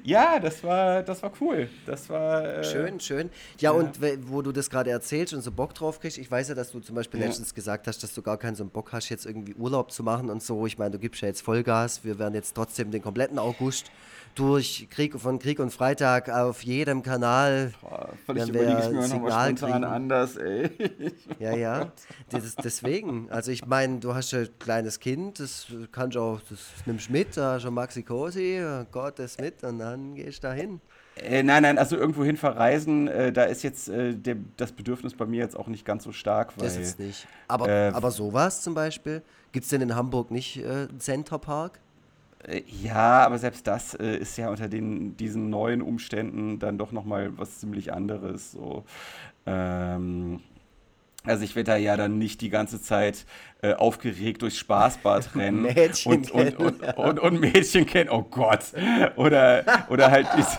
Ja, 0.04 0.38
das 0.38 0.62
war, 0.62 1.02
das 1.02 1.22
war 1.22 1.32
cool. 1.40 1.68
Das 1.86 2.08
war. 2.08 2.58
Äh, 2.58 2.64
schön, 2.64 3.00
schön. 3.00 3.30
Ja, 3.58 3.70
ja, 3.72 3.78
und 3.78 3.98
wo 4.28 4.42
du 4.42 4.52
das 4.52 4.70
gerade 4.70 4.90
erzählst 4.90 5.34
und 5.34 5.42
so 5.42 5.50
Bock 5.50 5.74
drauf 5.74 6.00
kriegst, 6.00 6.18
ich 6.18 6.30
weiß 6.30 6.48
ja, 6.48 6.54
dass 6.54 6.72
du 6.72 6.80
zum 6.80 6.94
Beispiel 6.94 7.20
ja. 7.20 7.26
letztens 7.26 7.54
gesagt 7.54 7.86
hast, 7.86 8.02
dass 8.02 8.14
du 8.14 8.22
gar 8.22 8.38
keinen 8.38 8.54
so 8.54 8.62
einen 8.62 8.70
Bock 8.70 8.92
hast, 8.92 9.08
jetzt 9.08 9.26
irgendwie 9.26 9.54
Urlaub 9.54 9.90
zu 9.90 10.02
machen 10.02 10.30
und 10.30 10.42
so. 10.42 10.66
Ich 10.66 10.78
meine, 10.78 10.92
du 10.92 10.98
gibst 10.98 11.20
ja 11.22 11.28
jetzt 11.28 11.42
Vollgas. 11.42 12.04
Wir 12.04 12.18
werden 12.18 12.34
jetzt 12.34 12.54
trotzdem 12.54 12.90
den 12.90 13.02
kompletten 13.02 13.38
August 13.38 13.90
durch 14.36 14.86
Krieg 14.90 15.18
von 15.18 15.38
Krieg 15.38 15.58
und 15.58 15.72
Freitag 15.72 16.28
auf 16.28 16.62
jedem 16.62 17.02
Kanal. 17.02 17.72
Boah, 17.80 18.10
überlege 18.28 18.78
ich 18.80 18.90
mir 18.90 19.08
nochmal 19.08 19.56
spontan 19.56 19.82
anders, 19.82 20.36
ey. 20.36 20.70
Ja, 21.38 21.56
ja. 21.56 21.92
Das, 22.30 22.54
deswegen, 22.54 23.30
also 23.30 23.50
ich 23.50 23.66
meine, 23.66 23.98
du 23.98 24.14
hast 24.14 24.32
ein 24.34 24.48
kleines 24.58 25.00
Kind, 25.00 25.40
das 25.40 25.66
kannst 25.90 26.16
du 26.16 26.20
auch, 26.20 26.40
das 26.48 26.60
nimmst 26.84 27.10
mit, 27.10 27.36
da 27.36 27.58
schon 27.58 27.74
Maxi 27.74 28.02
Cosi, 28.02 28.62
Gott 28.92 29.18
das 29.18 29.38
mit 29.38 29.64
und 29.64 29.78
dann 29.78 30.14
gehst 30.14 30.44
du 30.44 30.48
dahin. 30.48 30.80
Äh, 31.16 31.42
nein, 31.42 31.62
nein, 31.62 31.78
also 31.78 31.96
irgendwo 31.96 32.24
hin 32.24 32.36
verreisen, 32.36 33.08
äh, 33.08 33.32
da 33.32 33.44
ist 33.44 33.62
jetzt 33.62 33.88
äh, 33.88 34.14
der, 34.14 34.36
das 34.58 34.72
Bedürfnis 34.72 35.14
bei 35.14 35.24
mir 35.24 35.40
jetzt 35.40 35.56
auch 35.56 35.66
nicht 35.66 35.86
ganz 35.86 36.04
so 36.04 36.12
stark. 36.12 36.52
Weil, 36.58 36.66
das 36.66 36.76
ist 36.76 36.98
nicht. 36.98 37.26
Aber, 37.48 37.68
äh, 37.68 37.88
aber 37.88 38.10
sowas 38.10 38.60
zum 38.60 38.74
Beispiel, 38.74 39.22
gibt 39.52 39.64
es 39.64 39.70
denn 39.70 39.80
in 39.80 39.94
Hamburg 39.94 40.30
nicht 40.30 40.58
äh, 40.58 40.88
Center 40.98 41.38
Park? 41.38 41.78
Äh, 41.78 41.85
ja, 42.82 43.24
aber 43.24 43.38
selbst 43.38 43.66
das 43.66 43.94
äh, 43.94 44.16
ist 44.16 44.36
ja 44.38 44.50
unter 44.50 44.68
den, 44.68 45.16
diesen 45.16 45.50
neuen 45.50 45.82
Umständen 45.82 46.58
dann 46.58 46.78
doch 46.78 46.92
nochmal 46.92 47.36
was 47.36 47.58
ziemlich 47.58 47.92
anderes. 47.92 48.52
So. 48.52 48.84
Ähm, 49.46 50.40
also 51.26 51.42
ich 51.42 51.56
werde 51.56 51.72
da 51.72 51.76
ja 51.76 51.96
dann 51.96 52.18
nicht 52.18 52.40
die 52.40 52.50
ganze 52.50 52.80
Zeit 52.80 53.26
äh, 53.60 53.74
aufgeregt 53.74 54.42
durchs 54.42 54.58
Spaßbad 54.58 55.34
rennen 55.34 55.62
Mädchen 55.62 56.12
und, 56.12 56.30
und, 56.30 56.56
und, 56.58 56.82
und, 56.96 57.18
und, 57.18 57.40
Mädchen 57.40 57.84
kennen, 57.84 58.10
oh 58.10 58.22
Gott. 58.22 58.60
Oder, 59.16 59.64
oder, 59.88 60.10
halt 60.10 60.28
diese, 60.36 60.58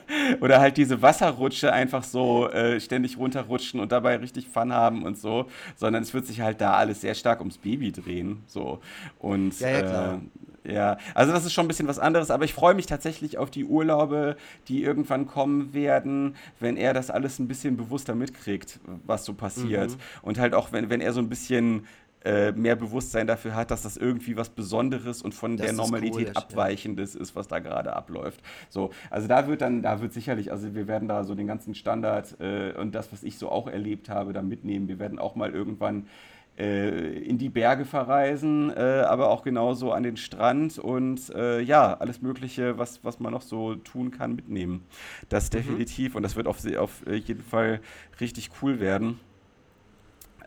oder 0.40 0.60
halt 0.60 0.78
diese 0.78 1.02
Wasserrutsche 1.02 1.72
einfach 1.72 2.02
so 2.02 2.48
äh, 2.48 2.80
ständig 2.80 3.18
runterrutschen 3.18 3.78
und 3.78 3.92
dabei 3.92 4.16
richtig 4.16 4.48
Fun 4.48 4.72
haben 4.72 5.02
und 5.02 5.18
so, 5.18 5.46
sondern 5.76 6.02
es 6.02 6.14
wird 6.14 6.26
sich 6.26 6.40
halt 6.40 6.60
da 6.62 6.74
alles 6.74 7.02
sehr 7.02 7.14
stark 7.14 7.40
ums 7.40 7.58
Baby 7.58 7.92
drehen. 7.92 8.42
So. 8.46 8.80
Und 9.18 9.60
ja, 9.60 9.68
ja. 9.68 10.14
Äh, 10.14 10.18
ja, 10.66 10.98
also 11.14 11.32
das 11.32 11.44
ist 11.44 11.52
schon 11.52 11.66
ein 11.66 11.68
bisschen 11.68 11.88
was 11.88 11.98
anderes, 11.98 12.30
aber 12.30 12.44
ich 12.44 12.54
freue 12.54 12.74
mich 12.74 12.86
tatsächlich 12.86 13.38
auf 13.38 13.50
die 13.50 13.64
Urlaube, 13.64 14.36
die 14.68 14.82
irgendwann 14.82 15.26
kommen 15.26 15.74
werden, 15.74 16.36
wenn 16.60 16.76
er 16.76 16.92
das 16.94 17.10
alles 17.10 17.38
ein 17.38 17.48
bisschen 17.48 17.76
bewusster 17.76 18.14
mitkriegt, 18.14 18.80
was 19.06 19.24
so 19.24 19.34
passiert. 19.34 19.90
Mhm. 19.90 19.96
Und 20.22 20.38
halt 20.38 20.54
auch, 20.54 20.72
wenn, 20.72 20.90
wenn 20.90 21.00
er 21.00 21.12
so 21.12 21.20
ein 21.20 21.28
bisschen 21.28 21.86
äh, 22.26 22.50
mehr 22.50 22.74
Bewusstsein 22.74 23.28
dafür 23.28 23.54
hat, 23.54 23.70
dass 23.70 23.82
das 23.82 23.96
irgendwie 23.96 24.36
was 24.36 24.48
Besonderes 24.48 25.22
und 25.22 25.32
von 25.32 25.56
das 25.56 25.66
der 25.66 25.76
Normalität 25.76 26.30
cool, 26.30 26.32
abweichendes 26.34 27.14
ja. 27.14 27.20
ist, 27.20 27.36
was 27.36 27.46
da 27.46 27.60
gerade 27.60 27.94
abläuft. 27.94 28.40
So, 28.68 28.90
also 29.10 29.28
da 29.28 29.46
wird 29.46 29.60
dann, 29.60 29.82
da 29.82 30.00
wird 30.00 30.12
sicherlich, 30.12 30.50
also 30.50 30.74
wir 30.74 30.88
werden 30.88 31.06
da 31.06 31.22
so 31.22 31.36
den 31.36 31.46
ganzen 31.46 31.76
Standard 31.76 32.40
äh, 32.40 32.72
und 32.72 32.96
das, 32.96 33.12
was 33.12 33.22
ich 33.22 33.38
so 33.38 33.48
auch 33.48 33.68
erlebt 33.68 34.08
habe, 34.08 34.32
da 34.32 34.42
mitnehmen. 34.42 34.88
Wir 34.88 34.98
werden 34.98 35.20
auch 35.20 35.36
mal 35.36 35.52
irgendwann 35.52 36.08
in 36.58 37.36
die 37.36 37.50
Berge 37.50 37.84
verreisen, 37.84 38.70
äh, 38.74 39.04
aber 39.06 39.28
auch 39.28 39.42
genauso 39.42 39.92
an 39.92 40.02
den 40.02 40.16
Strand 40.16 40.78
und 40.78 41.28
äh, 41.34 41.60
ja, 41.60 41.94
alles 41.94 42.22
Mögliche, 42.22 42.78
was, 42.78 43.04
was 43.04 43.20
man 43.20 43.32
noch 43.32 43.42
so 43.42 43.74
tun 43.74 44.10
kann, 44.10 44.34
mitnehmen. 44.34 44.84
Das 45.28 45.46
mhm. 45.46 45.56
definitiv 45.58 46.14
und 46.14 46.22
das 46.22 46.34
wird 46.34 46.46
auf, 46.46 46.64
auf 46.76 47.02
jeden 47.06 47.42
Fall 47.42 47.80
richtig 48.20 48.50
cool 48.62 48.80
werden. 48.80 49.20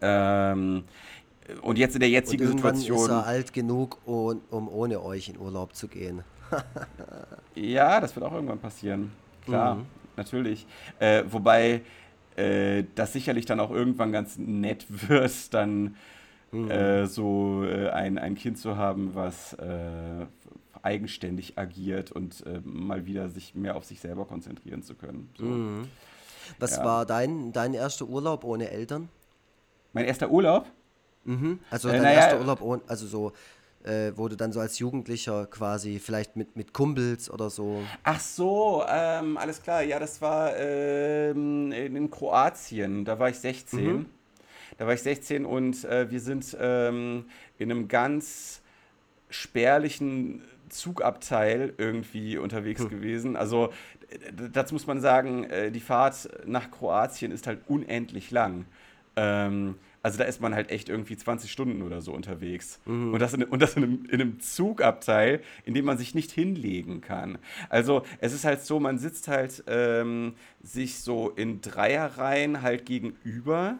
Ähm, 0.01 0.83
und 1.61 1.77
jetzt 1.77 1.95
in 1.95 1.99
der 1.99 2.09
jetzigen 2.09 2.47
und 2.47 2.57
Situation. 2.57 2.97
ist 2.97 3.09
er 3.09 3.25
alt 3.25 3.53
genug, 3.53 3.99
um, 4.05 4.41
um 4.49 4.67
ohne 4.67 5.03
euch 5.03 5.29
in 5.29 5.37
Urlaub 5.37 5.75
zu 5.75 5.87
gehen. 5.87 6.23
ja, 7.55 7.99
das 7.99 8.15
wird 8.15 8.25
auch 8.25 8.33
irgendwann 8.33 8.59
passieren. 8.59 9.11
Klar, 9.45 9.75
mhm. 9.75 9.85
natürlich. 10.15 10.65
Äh, 10.99 11.23
wobei 11.27 11.81
äh, 12.39 12.85
das 12.95 13.13
sicherlich 13.13 13.45
dann 13.45 13.59
auch 13.59 13.71
irgendwann 13.71 14.11
ganz 14.11 14.37
nett 14.37 14.85
wird, 15.09 15.53
dann 15.53 15.95
mhm. 16.51 16.71
äh, 16.71 17.05
so 17.05 17.63
äh, 17.63 17.89
ein, 17.89 18.17
ein 18.17 18.35
Kind 18.35 18.57
zu 18.57 18.77
haben, 18.77 19.15
was 19.15 19.53
äh, 19.53 20.25
eigenständig 20.81 21.57
agiert 21.57 22.11
und 22.11 22.45
äh, 22.45 22.61
mal 22.63 23.05
wieder 23.05 23.29
sich 23.29 23.55
mehr 23.55 23.75
auf 23.75 23.85
sich 23.85 23.99
selber 23.99 24.25
konzentrieren 24.25 24.83
zu 24.83 24.95
können. 24.95 25.29
So. 25.37 25.45
Mhm. 25.45 25.87
Was 26.57 26.77
ja. 26.77 26.85
war 26.85 27.05
dein, 27.05 27.51
dein 27.51 27.73
erster 27.73 28.07
Urlaub 28.07 28.43
ohne 28.43 28.69
Eltern? 28.69 29.09
Mein 29.93 30.05
erster 30.05 30.29
Urlaub? 30.31 30.65
Mhm. 31.25 31.59
Also 31.69 31.89
dein 31.89 32.03
erster 32.03 32.39
Urlaub 32.39 32.61
ohne, 32.61 32.81
also 32.87 33.05
so 33.05 33.33
äh, 33.83 34.11
wo 34.15 34.27
du 34.27 34.35
dann 34.35 34.51
so 34.51 34.59
als 34.59 34.79
Jugendlicher 34.79 35.45
quasi 35.47 35.99
vielleicht 35.99 36.35
mit, 36.35 36.55
mit 36.55 36.73
Kumpels 36.73 37.29
oder 37.29 37.49
so. 37.49 37.81
Ach 38.03 38.19
so, 38.19 38.83
ähm, 38.87 39.37
alles 39.37 39.61
klar. 39.61 39.83
Ja, 39.83 39.99
das 39.99 40.21
war 40.21 40.55
ähm, 40.57 41.71
in 41.71 42.09
Kroatien. 42.09 43.05
Da 43.05 43.19
war 43.19 43.29
ich 43.29 43.37
16. 43.37 43.85
Mhm. 43.85 44.05
Da 44.77 44.85
war 44.85 44.93
ich 44.93 45.01
16 45.01 45.45
und 45.45 45.83
äh, 45.85 46.09
wir 46.09 46.19
sind 46.19 46.55
ähm, 46.59 47.25
in 47.57 47.71
einem 47.71 47.87
ganz 47.87 48.61
spärlichen 49.29 50.41
Zugabteil 50.69 51.73
irgendwie 51.77 52.37
unterwegs 52.37 52.81
hm. 52.81 52.89
gewesen. 52.89 53.35
Also 53.35 53.71
dazu 54.53 54.75
muss 54.75 54.87
man 54.87 55.01
sagen, 55.01 55.43
äh, 55.45 55.71
die 55.71 55.79
Fahrt 55.79 56.29
nach 56.45 56.71
Kroatien 56.71 57.31
ist 57.31 57.47
halt 57.47 57.61
unendlich 57.67 58.31
lang. 58.31 58.65
Ähm, 59.15 59.75
also 60.01 60.17
da 60.17 60.23
ist 60.23 60.41
man 60.41 60.55
halt 60.55 60.71
echt 60.71 60.89
irgendwie 60.89 61.17
20 61.17 61.51
Stunden 61.51 61.81
oder 61.81 62.01
so 62.01 62.13
unterwegs. 62.13 62.79
Mhm. 62.85 63.13
Und 63.13 63.19
das, 63.19 63.33
in, 63.33 63.43
und 63.43 63.61
das 63.61 63.75
in, 63.75 63.83
einem, 63.83 64.05
in 64.05 64.21
einem 64.21 64.39
Zugabteil, 64.39 65.41
in 65.65 65.73
dem 65.73 65.85
man 65.85 65.97
sich 65.97 66.15
nicht 66.15 66.31
hinlegen 66.31 67.01
kann. 67.01 67.37
Also 67.69 68.03
es 68.19 68.33
ist 68.33 68.45
halt 68.45 68.63
so, 68.63 68.79
man 68.79 68.97
sitzt 68.97 69.27
halt 69.27 69.63
ähm, 69.67 70.33
sich 70.61 70.99
so 70.99 71.29
in 71.29 71.61
Dreierreihen 71.61 72.61
halt 72.61 72.85
gegenüber. 72.85 73.77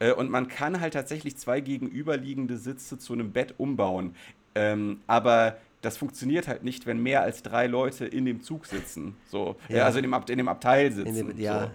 Äh, 0.00 0.12
und 0.12 0.30
man 0.30 0.48
kann 0.48 0.80
halt 0.80 0.94
tatsächlich 0.94 1.36
zwei 1.36 1.60
gegenüberliegende 1.60 2.56
Sitze 2.56 2.98
zu 2.98 3.12
einem 3.12 3.32
Bett 3.32 3.54
umbauen. 3.58 4.16
Ähm, 4.54 5.00
aber 5.06 5.56
das 5.80 5.96
funktioniert 5.96 6.48
halt 6.48 6.62
nicht, 6.64 6.86
wenn 6.86 7.02
mehr 7.02 7.22
als 7.22 7.42
drei 7.42 7.66
Leute 7.66 8.06
in 8.06 8.24
dem 8.24 8.40
Zug 8.40 8.66
sitzen. 8.66 9.16
So, 9.26 9.56
ja. 9.68 9.84
also 9.84 9.98
in 9.98 10.02
dem, 10.02 10.14
Ab 10.14 10.30
in 10.30 10.38
dem 10.38 10.48
Abteil 10.48 10.92
sitzen. 10.92 11.28
Dem, 11.28 11.38
ja. 11.38 11.64
So. 11.64 11.70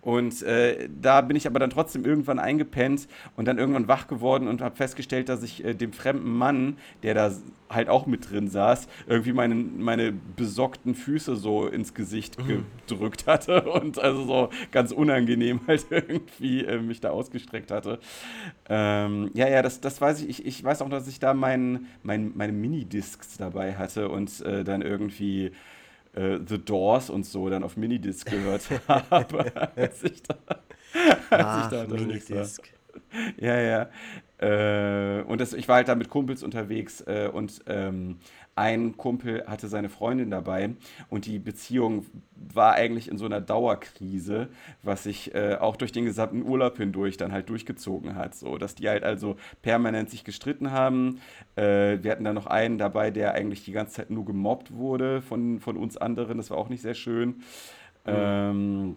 Und 0.00 0.42
äh, 0.42 0.88
da 1.00 1.20
bin 1.20 1.36
ich 1.36 1.46
aber 1.46 1.58
dann 1.58 1.70
trotzdem 1.70 2.04
irgendwann 2.04 2.38
eingepennt 2.38 3.08
und 3.36 3.46
dann 3.46 3.58
irgendwann 3.58 3.88
wach 3.88 4.06
geworden 4.06 4.48
und 4.48 4.60
habe 4.62 4.76
festgestellt, 4.76 5.28
dass 5.28 5.42
ich 5.42 5.64
äh, 5.64 5.74
dem 5.74 5.92
fremden 5.92 6.30
Mann, 6.30 6.76
der 7.02 7.14
da 7.14 7.32
halt 7.68 7.88
auch 7.88 8.06
mit 8.06 8.30
drin 8.30 8.48
saß, 8.48 8.88
irgendwie 9.06 9.32
meine, 9.32 9.54
meine 9.54 10.12
besorgten 10.12 10.94
Füße 10.94 11.36
so 11.36 11.66
ins 11.66 11.94
Gesicht 11.94 12.38
mhm. 12.38 12.64
gedrückt 12.86 13.26
hatte 13.26 13.62
und 13.70 13.98
also 13.98 14.24
so 14.24 14.50
ganz 14.70 14.92
unangenehm 14.92 15.60
halt 15.66 15.86
irgendwie 15.90 16.64
äh, 16.64 16.80
mich 16.80 17.00
da 17.00 17.10
ausgestreckt 17.10 17.70
hatte. 17.70 17.98
Ähm, 18.68 19.30
ja, 19.34 19.48
ja, 19.48 19.62
das, 19.62 19.80
das 19.80 20.00
weiß 20.00 20.22
ich. 20.22 20.28
ich. 20.28 20.58
Ich 20.58 20.64
weiß 20.64 20.82
auch, 20.82 20.88
dass 20.88 21.06
ich 21.06 21.20
da 21.20 21.34
mein, 21.34 21.86
mein, 22.02 22.32
meine 22.34 22.52
Minidiscs 22.52 23.36
dabei 23.36 23.76
hatte 23.76 24.08
und 24.08 24.40
äh, 24.40 24.64
dann 24.64 24.82
irgendwie 24.82 25.52
äh, 26.14 26.38
The 26.46 26.58
Doors 26.58 27.10
und 27.10 27.24
so 27.24 27.48
dann 27.48 27.62
auf 27.62 27.76
Minidisc 27.76 28.28
gehört 28.30 28.62
habe, 28.88 29.52
als 29.76 30.02
ich 30.04 30.22
da, 30.22 30.36
als 31.30 31.44
Ach, 31.44 31.72
ich 31.72 31.78
da 31.78 31.86
Minidisc. 31.86 32.62
War. 32.62 33.20
Ja, 33.38 33.60
ja. 33.60 33.88
Äh, 34.38 35.22
und 35.22 35.40
das, 35.40 35.52
ich 35.52 35.68
war 35.68 35.76
halt 35.76 35.88
da 35.88 35.94
mit 35.94 36.08
Kumpels 36.08 36.42
unterwegs 36.42 37.00
äh, 37.02 37.28
und 37.32 37.62
ähm, 37.66 38.18
ein 38.58 38.96
Kumpel 38.96 39.44
hatte 39.46 39.68
seine 39.68 39.88
Freundin 39.88 40.30
dabei 40.30 40.70
und 41.08 41.26
die 41.26 41.38
Beziehung 41.38 42.04
war 42.34 42.74
eigentlich 42.74 43.08
in 43.08 43.16
so 43.16 43.24
einer 43.24 43.40
Dauerkrise, 43.40 44.48
was 44.82 45.04
sich 45.04 45.34
äh, 45.34 45.56
auch 45.60 45.76
durch 45.76 45.92
den 45.92 46.04
gesamten 46.04 46.42
Urlaub 46.42 46.76
hindurch 46.76 47.16
dann 47.16 47.32
halt 47.32 47.48
durchgezogen 47.48 48.16
hat. 48.16 48.34
So, 48.34 48.58
dass 48.58 48.74
die 48.74 48.88
halt 48.88 49.04
also 49.04 49.36
permanent 49.62 50.10
sich 50.10 50.24
gestritten 50.24 50.72
haben. 50.72 51.20
Äh, 51.56 51.98
wir 52.02 52.10
hatten 52.10 52.24
da 52.24 52.32
noch 52.32 52.46
einen 52.46 52.78
dabei, 52.78 53.10
der 53.10 53.34
eigentlich 53.34 53.64
die 53.64 53.72
ganze 53.72 53.94
Zeit 53.94 54.10
nur 54.10 54.24
gemobbt 54.24 54.74
wurde 54.74 55.22
von, 55.22 55.60
von 55.60 55.76
uns 55.76 55.96
anderen. 55.96 56.38
Das 56.38 56.50
war 56.50 56.58
auch 56.58 56.68
nicht 56.68 56.82
sehr 56.82 56.94
schön. 56.94 57.42
Ähm, 58.06 58.96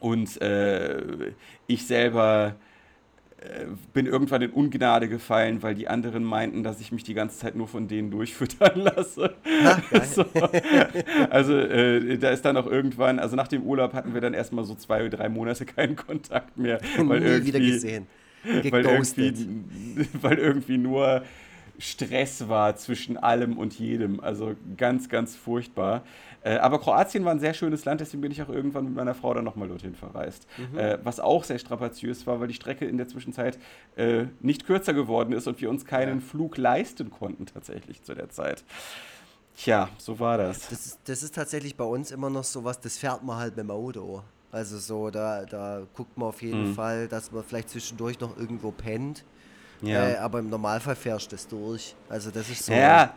und 0.00 0.40
äh, 0.40 1.32
ich 1.66 1.86
selber 1.86 2.54
bin 3.92 4.06
irgendwann 4.06 4.42
in 4.42 4.50
Ungnade 4.50 5.08
gefallen, 5.08 5.62
weil 5.62 5.74
die 5.74 5.86
anderen 5.86 6.24
meinten, 6.24 6.64
dass 6.64 6.80
ich 6.80 6.90
mich 6.90 7.04
die 7.04 7.14
ganze 7.14 7.38
Zeit 7.38 7.54
nur 7.54 7.68
von 7.68 7.86
denen 7.86 8.10
durchfüttern 8.10 8.80
lasse. 8.80 9.34
Ach, 9.64 10.04
so. 10.04 10.24
Also 11.30 11.56
äh, 11.56 12.18
da 12.18 12.30
ist 12.30 12.44
dann 12.44 12.56
auch 12.56 12.66
irgendwann, 12.66 13.18
also 13.18 13.36
nach 13.36 13.48
dem 13.48 13.62
Urlaub 13.62 13.92
hatten 13.92 14.14
wir 14.14 14.20
dann 14.20 14.34
erstmal 14.34 14.64
so 14.64 14.74
zwei 14.74 15.00
oder 15.00 15.16
drei 15.16 15.28
Monate 15.28 15.64
keinen 15.66 15.94
Kontakt 15.94 16.58
mehr. 16.58 16.80
Weil 16.98 17.20
Nie 17.20 17.46
wieder 17.46 17.60
gesehen. 17.60 18.06
Weil 18.70 18.84
irgendwie, 18.84 19.48
weil 20.22 20.38
irgendwie 20.38 20.78
nur 20.78 21.22
Stress 21.78 22.48
war 22.48 22.76
zwischen 22.76 23.16
allem 23.16 23.58
und 23.58 23.78
jedem. 23.78 24.20
Also 24.20 24.54
ganz, 24.76 25.08
ganz 25.08 25.36
furchtbar. 25.36 26.02
Äh, 26.42 26.56
aber 26.58 26.78
Kroatien 26.78 27.24
war 27.24 27.32
ein 27.32 27.40
sehr 27.40 27.54
schönes 27.54 27.84
Land, 27.84 28.00
deswegen 28.00 28.20
bin 28.20 28.30
ich 28.30 28.40
auch 28.42 28.48
irgendwann 28.48 28.84
mit 28.84 28.94
meiner 28.94 29.14
Frau 29.14 29.34
dann 29.34 29.44
nochmal 29.44 29.68
dorthin 29.68 29.94
verreist. 29.94 30.46
Mhm. 30.56 30.78
Äh, 30.78 30.98
was 31.04 31.20
auch 31.20 31.44
sehr 31.44 31.58
strapaziös 31.58 32.26
war, 32.26 32.40
weil 32.40 32.48
die 32.48 32.54
Strecke 32.54 32.84
in 32.84 32.96
der 32.96 33.08
Zwischenzeit 33.08 33.58
äh, 33.96 34.26
nicht 34.40 34.66
kürzer 34.66 34.94
geworden 34.94 35.32
ist 35.32 35.46
und 35.46 35.60
wir 35.60 35.70
uns 35.70 35.84
keinen 35.84 36.20
ja. 36.20 36.24
Flug 36.24 36.56
leisten 36.56 37.10
konnten 37.10 37.46
tatsächlich 37.46 38.02
zu 38.02 38.14
der 38.14 38.30
Zeit. 38.30 38.64
Tja, 39.56 39.88
so 39.98 40.20
war 40.20 40.38
das. 40.38 40.68
Das 40.68 40.86
ist, 40.86 41.00
das 41.04 41.22
ist 41.24 41.34
tatsächlich 41.34 41.76
bei 41.76 41.84
uns 41.84 42.12
immer 42.12 42.30
noch 42.30 42.44
so 42.44 42.62
was, 42.62 42.80
das 42.80 42.96
fährt 42.96 43.24
man 43.24 43.38
halt 43.38 43.56
mit 43.56 43.64
dem 43.64 43.72
Auto. 43.72 44.22
Also 44.52 44.78
so, 44.78 45.10
da, 45.10 45.44
da 45.44 45.82
guckt 45.94 46.16
man 46.16 46.28
auf 46.28 46.40
jeden 46.42 46.70
mhm. 46.70 46.74
Fall, 46.74 47.08
dass 47.08 47.32
man 47.32 47.42
vielleicht 47.42 47.70
zwischendurch 47.70 48.18
noch 48.20 48.36
irgendwo 48.36 48.70
pennt. 48.70 49.24
Ja. 49.82 50.08
Äh, 50.08 50.16
aber 50.16 50.38
im 50.38 50.48
Normalfall 50.48 50.96
fährst 50.96 51.26
du 51.26 51.36
das 51.36 51.46
durch. 51.46 51.94
Also 52.08 52.30
das 52.30 52.48
ist 52.48 52.66
so. 52.66 52.72
Ja, 52.72 53.14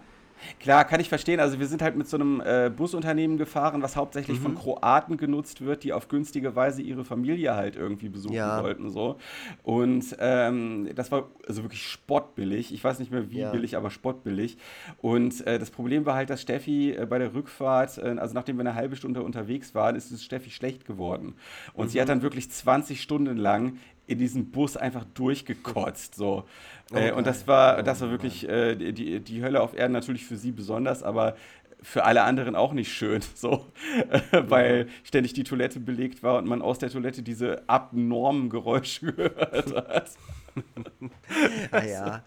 Klar, 0.59 0.85
kann 0.85 0.99
ich 0.99 1.09
verstehen. 1.09 1.39
Also 1.39 1.59
wir 1.59 1.67
sind 1.67 1.81
halt 1.81 1.95
mit 1.95 2.07
so 2.07 2.17
einem 2.17 2.41
äh, 2.41 2.71
Busunternehmen 2.75 3.37
gefahren, 3.37 3.81
was 3.81 3.95
hauptsächlich 3.95 4.39
mhm. 4.39 4.43
von 4.43 4.55
Kroaten 4.55 5.17
genutzt 5.17 5.61
wird, 5.61 5.83
die 5.83 5.93
auf 5.93 6.07
günstige 6.07 6.55
Weise 6.55 6.81
ihre 6.81 7.05
Familie 7.05 7.55
halt 7.55 7.75
irgendwie 7.75 8.09
besuchen 8.09 8.35
ja. 8.35 8.61
wollten. 8.63 8.89
So. 8.89 9.17
Und 9.63 10.15
ähm, 10.19 10.89
das 10.95 11.11
war 11.11 11.29
also 11.47 11.63
wirklich 11.63 11.87
spottbillig. 11.87 12.73
Ich 12.73 12.83
weiß 12.83 12.99
nicht 12.99 13.11
mehr 13.11 13.31
wie 13.31 13.39
ja. 13.39 13.51
billig, 13.51 13.77
aber 13.77 13.89
spottbillig. 13.89 14.57
Und 15.01 15.45
äh, 15.47 15.59
das 15.59 15.71
Problem 15.71 16.05
war 16.05 16.15
halt, 16.15 16.29
dass 16.29 16.41
Steffi 16.41 16.91
äh, 16.91 17.05
bei 17.05 17.19
der 17.19 17.33
Rückfahrt, 17.33 17.97
äh, 17.97 18.15
also 18.17 18.33
nachdem 18.33 18.57
wir 18.57 18.61
eine 18.61 18.75
halbe 18.75 18.95
Stunde 18.95 19.23
unterwegs 19.23 19.75
waren, 19.75 19.95
ist 19.95 20.11
es 20.11 20.23
Steffi 20.23 20.49
schlecht 20.49 20.85
geworden. 20.85 21.35
Und 21.73 21.85
mhm. 21.85 21.89
sie 21.89 22.01
hat 22.01 22.09
dann 22.09 22.21
wirklich 22.21 22.49
20 22.49 23.01
Stunden 23.01 23.37
lang 23.37 23.77
in 24.11 24.19
diesen 24.19 24.51
Bus 24.51 24.77
einfach 24.77 25.05
durchgekotzt. 25.13 26.15
So. 26.15 26.45
Oh, 26.93 26.97
äh, 26.97 27.11
und 27.11 27.25
das 27.25 27.47
war, 27.47 27.79
oh, 27.79 27.81
das 27.81 28.01
war 28.01 28.11
wirklich 28.11 28.47
äh, 28.47 28.75
die, 28.75 29.19
die 29.19 29.43
Hölle 29.43 29.61
auf 29.61 29.75
Erden 29.75 29.93
natürlich 29.93 30.25
für 30.25 30.37
sie 30.37 30.51
besonders, 30.51 31.03
aber 31.03 31.35
für 31.81 32.03
alle 32.03 32.23
anderen 32.23 32.55
auch 32.55 32.73
nicht 32.73 32.91
schön, 32.91 33.21
so, 33.35 33.65
äh, 34.09 34.43
weil 34.47 34.87
ständig 35.03 35.33
die 35.33 35.43
Toilette 35.43 35.79
belegt 35.79 36.23
war 36.23 36.37
und 36.37 36.47
man 36.47 36.61
aus 36.61 36.79
der 36.79 36.89
Toilette 36.89 37.23
diese 37.23 37.63
abnormen 37.67 38.49
Geräusche 38.49 39.13
gehört 39.13 39.75
hat. 39.75 40.09
ah 41.71 41.83
ja. 41.83 42.23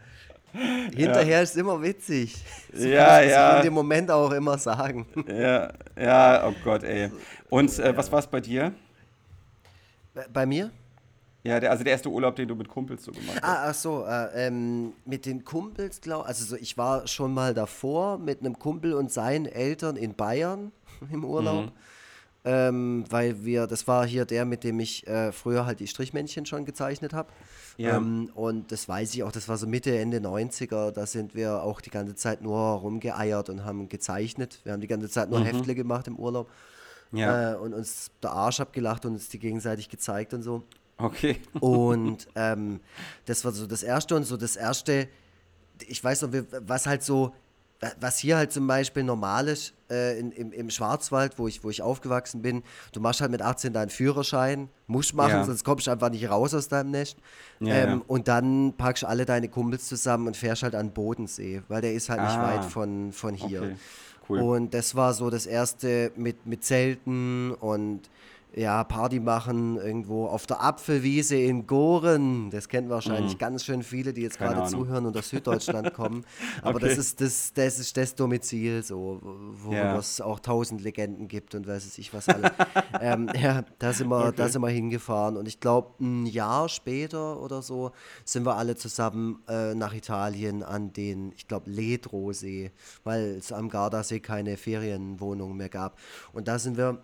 Hinterher 0.95 1.39
ja. 1.39 1.43
ist 1.43 1.57
immer 1.57 1.83
witzig. 1.83 2.37
So 2.73 2.87
ja, 2.87 3.21
ja. 3.21 3.57
in 3.57 3.65
dem 3.65 3.75
Moment 3.75 4.09
auch 4.11 4.31
immer 4.31 4.57
sagen. 4.57 5.05
Ja, 5.27 5.73
ja, 6.01 6.47
oh 6.47 6.55
Gott, 6.63 6.85
ey. 6.85 7.11
Und 7.51 7.77
äh, 7.81 7.97
was 7.97 8.11
war 8.13 8.21
es 8.21 8.27
bei 8.29 8.41
dir? 8.41 8.73
Bei 10.33 10.47
mir? 10.47 10.71
Ja, 11.45 11.61
der, 11.61 11.71
also 11.71 11.85
der 11.85 11.93
erste 11.93 12.09
Urlaub, 12.09 12.37
den 12.37 12.49
du 12.49 12.55
mit 12.55 12.69
Kumpels 12.69 13.05
so 13.05 13.13
gemacht 13.13 13.37
hast. 13.43 13.45
Ah, 13.45 13.69
ach 13.69 13.75
so, 13.75 14.05
äh, 14.07 14.47
ähm, 14.47 14.95
mit 15.05 15.27
den 15.27 15.45
Kumpels, 15.45 16.01
glaube 16.01 16.25
also 16.25 16.43
so, 16.43 16.57
ich 16.57 16.79
war 16.79 17.07
schon 17.07 17.35
mal 17.35 17.53
davor 17.53 18.17
mit 18.17 18.41
einem 18.41 18.59
Kumpel 18.59 18.95
und 18.95 19.13
seinen 19.13 19.45
Eltern 19.45 19.97
in 19.97 20.15
Bayern 20.15 20.73
im 21.13 21.23
Urlaub. 21.23 21.67
Mhm. 21.67 21.73
Ähm, 22.47 23.05
weil 23.09 23.45
wir, 23.45 23.67
das 23.67 23.87
war 23.89 24.07
hier 24.07 24.27
der, 24.27 24.45
mit 24.45 24.65
dem 24.65 24.79
ich 24.81 25.07
äh, 25.07 25.33
früher 25.33 25.65
halt 25.65 25.81
die 25.81 25.87
Strichmännchen 25.87 26.45
schon 26.45 26.65
gezeichnet 26.65 27.13
habe. 27.13 27.31
Ja. 27.77 27.97
Ähm, 27.97 28.31
und 28.35 28.71
das 28.73 28.89
weiß 28.89 29.15
ich 29.15 29.23
auch, 29.23 29.33
das 29.33 29.49
war 29.49 29.57
so 29.57 29.67
Mitte, 29.67 29.97
Ende 29.99 30.19
90er, 30.19 30.93
da 30.93 31.07
sind 31.07 31.35
wir 31.35 31.63
auch 31.63 31.81
die 31.81 31.91
ganze 31.91 32.15
Zeit 32.15 32.43
nur 32.43 32.59
rumgeeiert 32.59 33.49
und 33.51 33.65
haben 33.65 33.89
gezeichnet. 33.89 34.61
Wir 34.65 34.73
haben 34.73 34.81
die 34.81 34.87
ganze 34.87 35.09
Zeit 35.11 35.31
nur 35.31 35.41
mhm. 35.41 35.45
Heftle 35.45 35.75
gemacht 35.75 36.07
im 36.07 36.17
Urlaub. 36.17 36.51
Ja. 37.13 37.53
Äh, 37.53 37.57
und 37.57 37.75
uns 37.75 38.11
der 38.23 38.33
Arsch 38.33 38.61
abgelacht 38.61 39.05
und 39.05 39.13
uns 39.13 39.29
die 39.29 39.39
gegenseitig 39.39 39.89
gezeigt 39.89 40.35
und 40.35 40.43
so. 40.43 40.65
Okay. 40.97 41.37
Und 41.61 42.29
ähm, 42.35 42.81
das 43.27 43.45
war 43.45 43.53
so 43.53 43.67
das 43.67 43.83
Erste 43.83 44.15
und 44.17 44.25
so 44.25 44.37
das 44.37 44.57
Erste, 44.57 45.09
ich 45.87 46.03
weiß 46.03 46.23
noch, 46.23 46.31
was 46.61 46.87
halt 46.87 47.03
so, 47.03 47.35
was 48.01 48.19
hier 48.19 48.37
halt 48.37 48.53
zum 48.53 48.67
Beispiel 48.67 49.03
normal 49.03 49.49
ist 49.49 49.75
äh, 49.91 50.19
in, 50.19 50.31
im, 50.33 50.53
im, 50.53 50.71
Schwarzwald, 50.71 51.39
wo 51.39 51.49
ich, 51.49 51.65
wo 51.65 51.71
ich 51.71 51.83
aufgewachsen 51.83 52.41
bin, 52.41 52.63
du 52.93 53.01
machst 53.01 53.21
halt 53.21 53.31
mit 53.31 53.43
18 53.43 53.73
deinen 53.73 53.91
Führerschein, 53.91 54.69
musst 54.87 55.15
machen, 55.15 55.31
ja. 55.31 55.45
sonst 55.45 55.65
kommst 55.65 55.87
du 55.87 55.91
einfach 55.91 56.11
nicht 56.11 56.31
raus 56.31 56.55
aus 56.55 56.69
deinem 56.69 56.93
Nest. 56.93 57.17
Ja, 57.61 57.75
ähm, 57.75 57.91
ja. 57.91 58.01
Und 58.07 58.29
dann 58.29 58.75
packst 58.77 59.03
du 59.03 59.09
alle 59.09 59.27
deine 59.27 59.49
Kumpels 59.49 59.89
zusammen 59.89 60.29
und 60.29 60.37
fährst 60.37 60.63
halt 60.63 60.75
an 60.75 60.93
Bodensee, 60.93 61.63
weil 61.69 61.83
der 61.83 61.93
ist 61.93 62.09
halt 62.09 62.21
ah, 62.21 62.27
nicht 62.27 62.39
weit 62.39 62.65
von, 62.71 63.13
von 63.13 63.35
hier. 63.35 63.63
Okay. 63.63 63.77
Cool. 64.29 64.39
Und 64.41 64.75
das 64.75 64.95
war 64.95 65.13
so 65.13 65.29
das 65.29 65.45
Erste 65.47 66.13
mit, 66.17 66.47
mit 66.47 66.65
Zelten 66.65 67.53
und 67.53 68.09
ja, 68.57 68.85
Party 68.85 69.19
machen 69.19 69.77
irgendwo 69.77 70.27
auf 70.27 70.47
der 70.47 70.63
Apfelwiese 70.63 71.37
in 71.37 71.67
Goren. 71.67 72.51
Das 72.51 72.69
kennen 72.69 72.89
wahrscheinlich 72.89 73.35
mhm. 73.35 73.39
ganz 73.39 73.65
schön 73.65 73.83
viele, 73.83 74.13
die 74.13 74.23
jetzt 74.23 74.39
gerade 74.39 74.69
zuhören 74.69 75.07
und 75.07 75.17
aus 75.17 75.31
Süddeutschland 75.31 75.93
kommen. 75.95 76.25
Aber 76.63 76.77
okay. 76.77 76.89
das, 76.89 76.99
ist 76.99 77.21
das, 77.21 77.53
das 77.53 77.81
ist 77.81 77.97
das 77.97 78.15
Domizil, 78.15 78.85
so, 78.85 79.21
wo 79.23 79.73
ja. 79.73 79.99
es 79.99 80.21
auch 80.21 80.39
tausend 80.39 80.83
Legenden 80.83 81.27
gibt 81.27 81.55
und 81.57 81.67
weiß 81.67 81.99
ich 81.99 82.15
was 82.15 82.29
alles. 82.29 82.53
ähm, 83.01 83.29
ja, 83.35 83.65
da 83.81 83.93
sind, 83.93 84.09
wir, 84.09 84.27
okay. 84.27 84.35
da 84.37 84.49
sind 84.49 84.63
wir 84.63 84.69
hingefahren. 84.69 85.37
Und 85.37 85.49
ich 85.49 85.59
glaube, 85.59 85.95
ein 86.01 86.27
Jahr 86.27 86.69
später 86.69 87.41
oder 87.41 87.61
so 87.61 87.91
sind 88.25 88.47
wir 88.47 88.57
alle 88.57 88.77
zusammen 88.77 89.43
äh, 89.49 89.75
nach 89.75 89.95
Italien 89.95 90.63
an 90.63 90.93
den, 90.93 91.33
ich 91.33 91.49
glaube, 91.49 91.71
Ledrosee, 91.71 92.71
weil 93.03 93.37
es 93.39 93.51
am 93.53 93.69
Gardasee 93.69 94.21
keine 94.21 94.57
Ferienwohnung 94.57 95.57
mehr 95.57 95.69
gab. 95.69 95.99
Und 96.33 96.47
da 96.47 96.61
sind 96.61 96.77
wir 96.77 97.03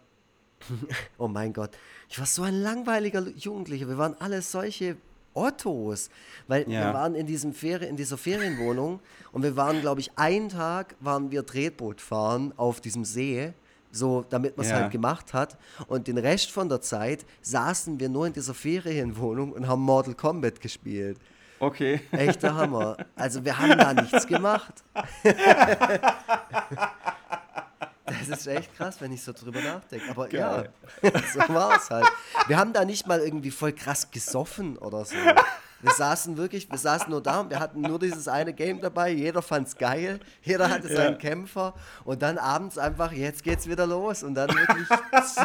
oh 1.18 1.28
mein 1.28 1.52
Gott, 1.52 1.70
ich 2.08 2.18
war 2.18 2.26
so 2.26 2.42
ein 2.42 2.54
langweiliger 2.54 3.26
Jugendlicher. 3.36 3.88
Wir 3.88 3.98
waren 3.98 4.14
alle 4.18 4.42
solche 4.42 4.96
Ottos, 5.34 6.11
weil 6.48 6.68
ja. 6.68 6.86
wir 6.86 6.94
waren 6.94 7.14
in, 7.14 7.26
diesem 7.26 7.52
Ferien, 7.52 7.90
in 7.90 7.96
dieser 7.96 8.18
Ferienwohnung 8.18 9.00
und 9.32 9.42
wir 9.42 9.56
waren, 9.56 9.80
glaube 9.80 10.00
ich, 10.00 10.11
einen 10.16 10.48
Tag 10.48 10.96
waren 11.00 11.30
wir 11.30 11.46
Tretboot 11.46 12.00
fahren 12.00 12.52
auf 12.56 12.80
diesem 12.80 13.04
See, 13.04 13.52
so 13.92 14.24
damit 14.28 14.56
man 14.56 14.66
es 14.66 14.72
ja. 14.72 14.80
halt 14.80 14.90
gemacht 14.92 15.32
hat. 15.32 15.56
Und 15.86 16.08
den 16.08 16.18
Rest 16.18 16.50
von 16.50 16.68
der 16.68 16.80
Zeit 16.80 17.24
saßen 17.42 18.00
wir 18.00 18.08
nur 18.08 18.26
in 18.26 18.32
dieser 18.32 18.54
Ferienwohnung 18.54 19.52
und 19.52 19.68
haben 19.68 19.82
Mortal 19.82 20.14
Kombat 20.14 20.61
gespielt. 20.61 21.18
Okay. 21.61 22.00
Echter 22.11 22.54
Hammer. 22.54 22.96
Also 23.14 23.44
wir 23.44 23.58
haben 23.58 23.78
da 23.78 23.92
nichts 23.92 24.26
gemacht. 24.26 24.82
Das 28.11 28.40
ist 28.40 28.46
echt 28.46 28.74
krass, 28.76 29.00
wenn 29.00 29.12
ich 29.12 29.22
so 29.22 29.32
drüber 29.32 29.61
nachdenke. 29.61 30.11
Aber 30.11 30.28
Geil. 30.28 30.70
ja, 31.02 31.11
so 31.32 31.54
war 31.54 31.76
es 31.76 31.90
halt. 31.90 32.06
Wir 32.46 32.58
haben 32.58 32.72
da 32.72 32.84
nicht 32.84 33.06
mal 33.06 33.20
irgendwie 33.20 33.50
voll 33.50 33.72
krass 33.72 34.11
gesoffen 34.11 34.76
oder 34.78 35.04
so. 35.04 35.16
Wir 35.82 35.92
saßen 35.92 36.36
wirklich, 36.36 36.70
wir 36.70 36.76
saßen 36.76 37.11
nur 37.11 37.22
da 37.22 37.40
und 37.40 37.50
wir 37.50 37.58
hatten 37.58 37.80
nur 37.80 37.98
dieses 37.98 38.28
eine 38.28 38.52
Game 38.52 38.80
dabei. 38.80 39.11
Jeder 39.11 39.40
fand 39.40 39.68
es 39.68 39.76
geil, 39.76 40.20
jeder 40.42 40.68
hatte 40.68 40.88
ja. 40.88 40.96
seinen 40.96 41.18
Kämpfer 41.18 41.74
und 42.04 42.20
dann 42.20 42.36
abends 42.36 42.76
einfach, 42.76 43.12
jetzt 43.12 43.42
geht's 43.42 43.66
wieder 43.66 43.86
los 43.86 44.22
und 44.22 44.34
dann 44.34 44.50
wirklich 44.50 44.86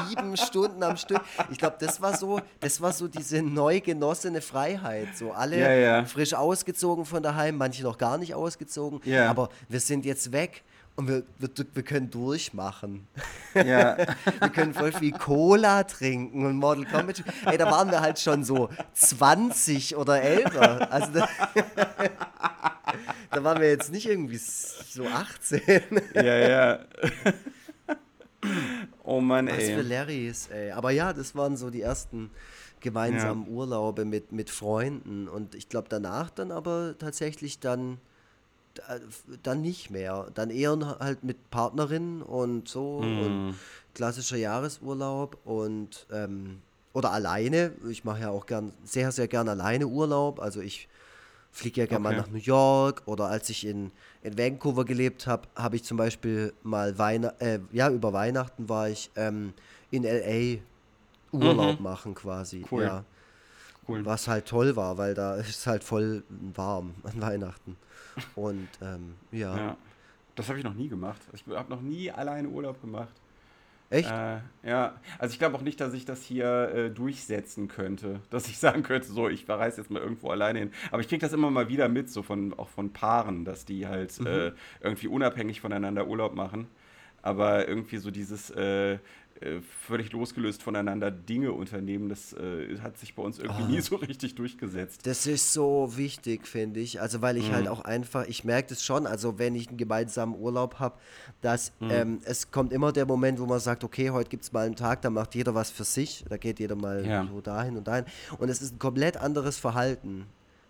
sieben 0.09 0.35
Stunden 0.35 0.83
am 0.83 0.97
Stück. 0.97 1.21
Ich 1.51 1.57
glaube, 1.57 1.77
das 1.79 2.01
war 2.01 2.17
so, 2.17 2.41
das 2.59 2.81
war 2.81 2.91
so 2.91 3.07
diese 3.07 3.41
neu 3.41 3.79
genossene 3.79 4.41
Freiheit. 4.41 5.15
So 5.15 5.31
alle 5.31 5.57
ja, 5.57 5.71
ja. 5.71 6.05
frisch 6.05 6.33
ausgezogen 6.33 7.05
von 7.05 7.23
daheim, 7.23 7.55
manche 7.55 7.83
noch 7.83 7.97
gar 7.97 8.17
nicht 8.17 8.35
ausgezogen. 8.35 9.01
Aber 9.15 9.49
wir 9.69 9.79
sind 9.79 10.05
jetzt 10.05 10.33
weg 10.33 10.63
und 10.95 11.07
wir, 11.09 11.23
wir, 11.39 11.49
wir 11.73 11.83
können 11.83 12.09
durchmachen. 12.09 13.07
Ja. 13.53 13.97
wir 14.39 14.49
können 14.49 14.73
voll 14.73 14.93
viel 14.93 15.11
Cola 15.11 15.83
trinken 15.83 16.45
und 16.45 16.55
Mortal 16.55 16.85
Kombat. 16.85 17.23
Ey, 17.45 17.57
da 17.57 17.69
waren 17.69 17.91
wir 17.91 18.01
halt 18.01 18.19
schon 18.19 18.43
so 18.43 18.69
20 18.93 19.97
oder 19.97 20.21
älter. 20.21 20.91
Also 20.91 21.11
da, 21.11 21.27
da 23.31 23.43
waren 23.43 23.59
wir 23.59 23.69
jetzt 23.69 23.91
nicht 23.91 24.07
irgendwie 24.07 24.37
so 24.37 25.05
18. 25.05 25.61
ja, 26.13 26.23
ja. 26.23 26.79
Oh 29.03 29.19
Mann, 29.19 29.47
ey. 29.47 29.57
Was 29.57 29.63
für 29.65 29.81
Larrys, 29.81 30.47
ey. 30.47 30.71
Aber 30.71 30.91
ja, 30.91 31.11
das 31.11 31.35
waren 31.35 31.57
so 31.57 31.69
die 31.69 31.81
ersten 31.81 32.31
gemeinsamen 32.79 33.45
ja. 33.47 33.51
Urlaube 33.51 34.05
mit, 34.05 34.31
mit 34.31 34.49
Freunden. 34.49 35.27
Und 35.27 35.55
ich 35.55 35.67
glaube 35.67 35.87
danach 35.89 36.29
dann 36.29 36.51
aber 36.51 36.95
tatsächlich 36.97 37.59
dann 37.59 37.97
dann 39.43 39.61
nicht 39.61 39.89
mehr. 39.89 40.27
Dann 40.33 40.49
eher 40.49 40.97
halt 40.99 41.23
mit 41.23 41.49
Partnerin 41.49 42.21
und 42.21 42.67
so 42.67 43.01
mm. 43.01 43.19
und 43.19 43.55
klassischer 43.93 44.37
Jahresurlaub 44.37 45.37
und 45.45 46.05
ähm, 46.11 46.61
oder 46.93 47.11
alleine. 47.11 47.73
Ich 47.89 48.03
mache 48.03 48.21
ja 48.21 48.29
auch 48.29 48.45
gern, 48.45 48.73
sehr, 48.83 49.11
sehr 49.11 49.27
gern 49.27 49.49
alleine 49.49 49.87
Urlaub. 49.87 50.39
Also 50.39 50.61
ich 50.61 50.87
fliege 51.51 51.81
ja 51.81 51.87
gerne 51.87 52.05
okay. 52.05 52.15
mal 52.15 52.21
nach 52.21 52.29
New 52.29 52.39
York 52.39 53.03
oder 53.05 53.27
als 53.27 53.49
ich 53.49 53.65
in, 53.65 53.91
in 54.23 54.37
Vancouver 54.37 54.85
gelebt 54.85 55.25
habe, 55.25 55.47
habe 55.55 55.77
ich 55.77 55.83
zum 55.83 55.97
Beispiel 55.97 56.53
mal 56.63 56.97
Weihnachten, 56.97 57.43
äh, 57.43 57.59
ja, 57.71 57.89
über 57.89 58.11
Weihnachten 58.13 58.67
war 58.67 58.89
ich 58.89 59.09
ähm, 59.15 59.53
in 59.91 60.03
LA 60.03 60.61
Urlaub 61.31 61.77
mhm. 61.77 61.83
machen 61.83 62.13
quasi. 62.13 62.65
Cool. 62.69 62.83
Ja. 62.83 63.05
Cool. 63.87 64.05
Was 64.05 64.27
halt 64.27 64.47
toll 64.47 64.75
war, 64.75 64.97
weil 64.97 65.13
da 65.13 65.35
ist 65.35 65.67
halt 65.67 65.83
voll 65.83 66.23
warm 66.29 66.95
an 67.03 67.21
Weihnachten. 67.21 67.77
Und 68.35 68.67
ähm, 68.81 69.15
ja. 69.31 69.55
ja. 69.55 69.77
Das 70.35 70.49
habe 70.49 70.57
ich 70.57 70.65
noch 70.65 70.73
nie 70.73 70.89
gemacht. 70.89 71.21
Ich 71.33 71.45
habe 71.47 71.69
noch 71.69 71.81
nie 71.81 72.11
alleine 72.11 72.47
Urlaub 72.49 72.81
gemacht. 72.81 73.13
Echt? 73.89 74.09
Äh, 74.09 74.39
ja, 74.63 74.95
also 75.19 75.31
ich 75.31 75.39
glaube 75.39 75.55
auch 75.55 75.61
nicht, 75.61 75.79
dass 75.79 75.93
ich 75.93 76.05
das 76.05 76.23
hier 76.23 76.69
äh, 76.73 76.89
durchsetzen 76.89 77.67
könnte, 77.67 78.19
dass 78.29 78.47
ich 78.47 78.57
sagen 78.57 78.83
könnte, 78.83 79.07
so, 79.07 79.29
ich 79.29 79.47
reise 79.47 79.81
jetzt 79.81 79.91
mal 79.91 80.01
irgendwo 80.01 80.29
alleine 80.29 80.59
hin. 80.59 80.71
Aber 80.91 81.01
ich 81.01 81.07
kriege 81.07 81.21
das 81.21 81.33
immer 81.33 81.51
mal 81.51 81.69
wieder 81.69 81.87
mit, 81.87 82.09
so 82.09 82.23
von 82.23 82.53
auch 82.57 82.69
von 82.69 82.91
Paaren, 82.91 83.45
dass 83.45 83.65
die 83.65 83.87
halt 83.87 84.19
mhm. 84.19 84.27
äh, 84.27 84.51
irgendwie 84.81 85.07
unabhängig 85.07 85.61
voneinander 85.61 86.07
Urlaub 86.07 86.35
machen. 86.35 86.67
Aber 87.21 87.67
irgendwie 87.67 87.97
so 87.97 88.11
dieses 88.11 88.51
äh, 89.41 89.59
völlig 89.85 90.13
losgelöst 90.13 90.63
voneinander 90.63 91.11
Dinge 91.11 91.51
unternehmen, 91.51 92.07
das 92.07 92.31
äh, 92.31 92.77
hat 92.79 92.97
sich 92.97 93.15
bei 93.15 93.21
uns 93.21 93.37
irgendwie 93.37 93.63
ah. 93.63 93.67
nie 93.67 93.81
so 93.81 93.97
richtig 93.97 94.35
durchgesetzt. 94.35 95.05
Das 95.05 95.27
ist 95.27 95.51
so 95.51 95.91
wichtig, 95.97 96.47
finde 96.47 96.79
ich. 96.79 97.01
Also, 97.01 97.21
weil 97.21 97.35
ich 97.35 97.51
halt 97.51 97.65
mhm. 97.65 97.69
halt 97.69 97.79
auch 97.79 97.81
einfach, 97.83 98.25
ich 98.27 98.45
merke 98.45 98.69
das 98.69 98.81
schon, 98.81 99.05
also 99.05 99.37
wenn 99.37 99.53
ich 99.53 99.67
einen 99.67 99.77
gemeinsamen 99.77 100.35
Urlaub 100.39 100.79
habe, 100.79 100.95
dass 101.41 101.73
mhm. 101.81 101.91
ähm, 101.91 102.19
es 102.23 102.49
kommt 102.49 102.71
immer 102.71 102.93
der 102.93 103.05
Moment, 103.05 103.39
wo 103.39 103.45
man 103.45 103.59
sagt, 103.59 103.83
okay, 103.83 104.09
heute 104.09 104.29
gibt 104.29 104.43
es 104.43 104.53
mal 104.53 104.65
einen 104.65 104.77
Tag, 104.77 105.01
da 105.01 105.09
macht 105.09 105.35
jeder 105.35 105.53
was 105.53 105.69
für 105.69 105.83
sich, 105.83 106.23
da 106.29 106.37
geht 106.37 106.59
jeder 106.59 106.75
mal 106.75 107.05
ja. 107.05 107.27
so 107.27 107.41
dahin 107.41 107.75
und 107.75 107.89
dahin. 107.89 108.05
Und 108.39 108.47
es 108.47 108.61
ist 108.61 108.75
ein 108.75 108.79
komplett 108.79 109.17
anderes 109.17 109.57
Verhalten, 109.57 110.27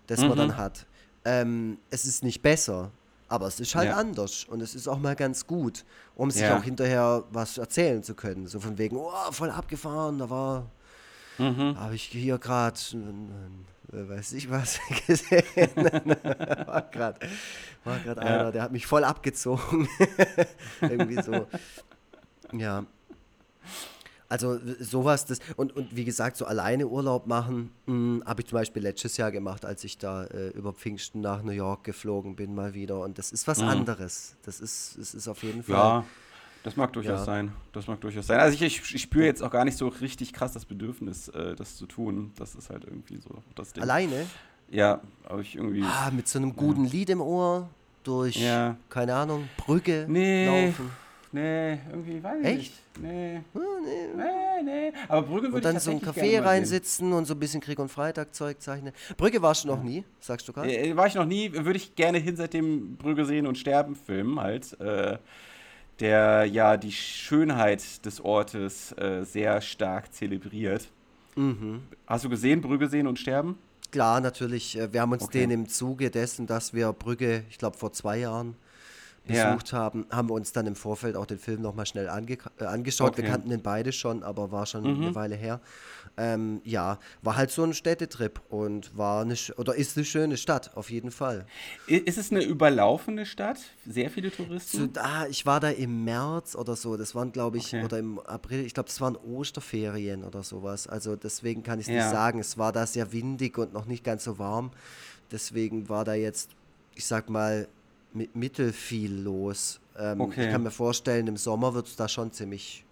das 0.08 0.22
mhm. 0.22 0.30
man 0.30 0.38
dann 0.40 0.58
hat. 0.58 0.88
Ähm, 1.24 1.78
es 1.92 2.06
ist 2.06 2.24
nicht 2.24 2.42
besser, 2.42 2.92
aber 3.28 3.48
es 3.48 3.60
ist 3.60 3.76
halt 3.76 3.90
ja. 3.90 3.96
anders 3.96 4.44
und 4.46 4.62
es 4.62 4.76
ist 4.76 4.88
auch 4.88 5.00
mal 5.00 5.16
ganz 5.16 5.48
gut, 5.48 5.84
um 6.16 6.30
sich 6.32 6.44
ja. 6.44 6.58
auch 6.58 6.64
hinterher 6.64 7.24
was 7.32 7.58
erzählen 7.58 8.04
zu 8.04 8.16
können. 8.16 8.48
So 8.48 8.60
von 8.60 8.78
wegen, 8.78 8.98
oh, 8.98 9.32
voll 9.32 9.50
abgefahren, 9.50 10.20
da 10.20 10.30
war, 10.30 10.70
mhm. 11.38 11.80
habe 11.80 11.96
ich 11.96 12.04
hier 12.04 12.38
gerade, 12.38 12.80
weiß 13.88 14.34
ich 14.34 14.50
was, 14.50 14.80
gesehen. 15.08 15.70
war 15.76 16.88
gerade 16.92 17.20
war 17.84 17.98
ja. 18.06 18.14
einer, 18.14 18.52
der 18.52 18.64
hat 18.64 18.72
mich 18.72 18.86
voll 18.86 19.04
abgezogen. 19.04 19.88
Irgendwie 20.82 21.22
so. 21.22 21.48
Ja. 22.52 22.86
Also 24.28 24.60
sowas, 24.80 25.26
das 25.26 25.40
und, 25.56 25.76
und 25.76 25.96
wie 25.96 26.04
gesagt, 26.04 26.38
so 26.38 26.46
alleine 26.46 26.88
Urlaub 26.88 27.28
machen, 27.28 27.72
hm, 27.86 28.24
habe 28.26 28.42
ich 28.42 28.48
zum 28.48 28.58
Beispiel 28.58 28.82
letztes 28.82 29.18
Jahr 29.18 29.32
gemacht, 29.32 29.66
als 29.66 29.84
ich 29.84 29.98
da 30.00 30.26
äh, 30.26 30.50
über 30.50 30.74
Pfingsten 30.74 31.22
nach 31.22 31.44
New 31.44 31.52
York 31.52 31.84
geflogen 31.84 32.36
bin 32.36 32.56
mal 32.56 32.74
wieder. 32.74 33.02
Und 33.02 33.20
das 33.20 33.32
ist 33.32 33.48
was 33.48 33.62
mhm. 33.62 33.70
anderes. 33.70 34.36
Das 34.44 34.60
ist, 34.60 34.98
es 34.98 35.14
ist 35.14 35.28
auf 35.28 35.44
jeden 35.44 35.64
Fall. 35.64 35.76
Ja, 35.76 36.06
das 36.64 36.76
mag 36.76 36.92
durchaus 36.94 37.20
ja. 37.20 37.26
sein. 37.26 37.52
Das 37.74 37.86
mag 37.86 38.02
durchaus 38.02 38.26
sein. 38.26 38.40
Also 38.40 38.56
ich, 38.56 38.62
ich, 38.64 38.96
ich 38.96 39.02
spüre 39.04 39.26
jetzt 39.26 39.44
auch 39.44 39.52
gar 39.52 39.64
nicht 39.64 39.78
so 39.78 39.88
richtig 39.88 40.34
krass 40.34 40.54
das 40.54 40.66
Bedürfnis, 40.66 41.28
äh, 41.28 41.56
das 41.56 41.76
zu 41.76 41.86
tun. 41.86 42.32
Das 42.38 42.56
ist 42.56 42.72
halt 42.72 42.86
irgendwie 42.86 43.18
so 43.18 43.44
das 43.54 43.74
Ding. 43.74 43.84
Alleine? 43.84 44.26
Ja, 44.72 45.02
aber 45.26 45.42
ich 45.42 45.56
irgendwie. 45.56 45.84
Ah, 45.84 46.10
mit 46.10 46.28
so 46.28 46.40
einem 46.40 46.56
guten 46.56 46.86
ja. 46.86 46.92
Lied 46.92 47.10
im 47.12 47.22
Ohr 47.22 47.70
durch, 48.04 48.38
ja. 48.38 48.78
keine 48.90 49.14
Ahnung, 49.14 49.48
Brücke 49.58 50.06
nee. 50.10 50.46
laufen. 50.46 50.90
Nee, 51.36 51.80
irgendwie 51.92 52.24
weiß 52.24 52.40
ich 52.40 52.46
Echt? 52.46 52.58
nicht. 52.58 52.74
Nee. 53.02 53.42
Hm, 53.52 53.62
nee. 53.84 54.24
Nee, 54.24 54.64
nee. 54.64 54.94
Aber 55.10 55.24
Brügge 55.24 55.48
würde 55.48 55.56
Und 55.58 55.66
dann 55.66 55.80
so 55.82 55.92
ein 55.92 56.00
Café 56.00 56.42
reinsitzen 56.42 57.12
und 57.12 57.26
so 57.26 57.34
ein 57.34 57.40
bisschen 57.42 57.60
Krieg 57.60 57.78
und 57.78 57.90
Freitag 57.90 58.34
Zeug 58.34 58.62
zeichnen. 58.62 58.94
Brügge 59.18 59.42
warst 59.42 59.66
du 59.66 59.68
noch 59.68 59.84
nie, 59.84 60.06
sagst 60.22 60.48
du 60.48 60.54
gerade? 60.54 60.74
Äh, 60.74 60.96
war 60.96 61.08
ich 61.08 61.16
noch 61.16 61.26
nie, 61.26 61.52
würde 61.52 61.76
ich 61.76 61.94
gerne 61.96 62.20
hin 62.20 62.38
seit 62.38 62.54
dem 62.54 62.96
Brügge 62.96 63.26
sehen 63.26 63.48
und 63.48 63.58
sterben 63.58 63.98
Film 63.98 64.40
halt. 64.40 64.80
Äh, 64.80 65.18
der 66.00 66.46
ja 66.46 66.78
die 66.78 66.92
Schönheit 66.94 68.06
des 68.06 68.24
Ortes 68.24 68.94
äh, 68.94 69.24
sehr 69.24 69.60
stark 69.60 70.14
zelebriert. 70.14 70.88
Mhm. 71.36 71.84
Hast 72.08 72.24
du 72.24 72.30
gesehen, 72.30 72.62
Brügge 72.62 72.88
sehen 72.88 73.08
und 73.08 73.20
sterben? 73.20 73.58
Klar, 73.92 74.22
natürlich. 74.22 74.78
Äh, 74.78 74.94
wir 74.94 75.02
haben 75.02 75.12
uns 75.12 75.24
okay. 75.24 75.40
den 75.40 75.52
im 75.52 75.68
Zuge 75.68 76.10
dessen, 76.10 76.48
dass 76.48 76.74
wir 76.74 76.94
Brügge, 76.94 77.44
ich 77.50 77.58
glaube 77.58 77.78
vor 77.78 77.92
zwei 77.92 78.20
Jahren, 78.20 78.56
besucht 79.26 79.72
ja. 79.72 79.78
haben, 79.78 80.06
haben 80.10 80.30
wir 80.30 80.34
uns 80.34 80.52
dann 80.52 80.68
im 80.68 80.76
Vorfeld 80.76 81.16
auch 81.16 81.26
den 81.26 81.40
Film 81.40 81.62
nochmal 81.62 81.86
schnell 81.86 82.10
ange 82.10 82.38
äh, 82.60 82.66
angeschaut. 82.66 83.12
Okay. 83.12 83.24
Wir 83.24 83.30
kannten 83.30 83.50
den 83.50 83.62
beide 83.62 83.92
schon, 83.92 84.24
aber 84.24 84.52
war 84.52 84.66
schon 84.66 84.84
mhm. 84.84 85.04
eine 85.04 85.16
Weile 85.16 85.36
her. 85.36 85.62
Ähm, 86.18 86.62
ja, 86.64 87.00
war 87.22 87.36
halt 87.36 87.52
so 87.52 87.64
ein 87.64 87.74
Städtetrip 87.74 88.42
und 88.50 88.98
war 88.98 89.22
eine, 89.22 89.36
oder 89.58 89.76
ist 89.76 89.98
eine 89.98 90.06
schöne 90.06 90.38
Stadt, 90.38 90.72
auf 90.76 90.90
jeden 90.90 91.12
Fall. 91.12 91.46
Ist 91.88 92.18
es 92.18 92.32
eine 92.32 92.44
überlaufende 92.44 93.26
Stadt? 93.26 93.60
Sehr 93.86 94.10
viele 94.10 94.32
Touristen? 94.32 94.92
So, 94.94 95.02
ah, 95.02 95.26
ich 95.30 95.46
war 95.46 95.60
da 95.60 95.70
im 95.70 96.06
März 96.06 96.56
oder 96.56 96.76
so, 96.76 96.96
das 96.96 97.16
waren 97.16 97.34
glaube 97.36 97.58
ich, 97.58 97.68
okay. 97.68 97.84
oder 97.84 98.00
im 98.00 98.20
April, 98.20 98.66
ich 98.66 98.74
glaube, 98.74 98.88
das 98.88 99.02
waren 99.02 99.18
Osterferien 99.18 100.24
oder 100.24 100.42
sowas. 100.42 100.88
Also 100.88 101.18
deswegen 101.18 101.64
kann 101.64 101.80
ich 101.80 101.88
es 101.88 101.94
ja. 101.94 102.02
nicht 102.02 102.12
sagen. 102.12 102.40
Es 102.40 102.58
war 102.58 102.72
da 102.72 102.88
sehr 102.88 103.12
windig 103.12 103.58
und 103.58 103.74
noch 103.74 103.86
nicht 103.86 104.04
ganz 104.04 104.24
so 104.24 104.40
warm. 104.40 104.72
Deswegen 105.32 105.90
war 105.90 106.06
da 106.06 106.14
jetzt, 106.14 106.52
ich 106.96 107.06
sag 107.06 107.30
mal, 107.30 107.68
Mittel 108.34 108.74
viel 108.74 109.14
los. 109.14 109.80
Ähm, 109.98 110.22
okay. 110.22 110.46
Ich 110.46 110.52
kann 110.52 110.64
mir 110.64 110.72
vorstellen, 110.72 111.28
im 111.28 111.38
Sommer 111.38 111.74
wird 111.74 111.88
es 111.88 111.96
da 111.96 112.08
schon 112.08 112.32
ziemlich 112.32 112.86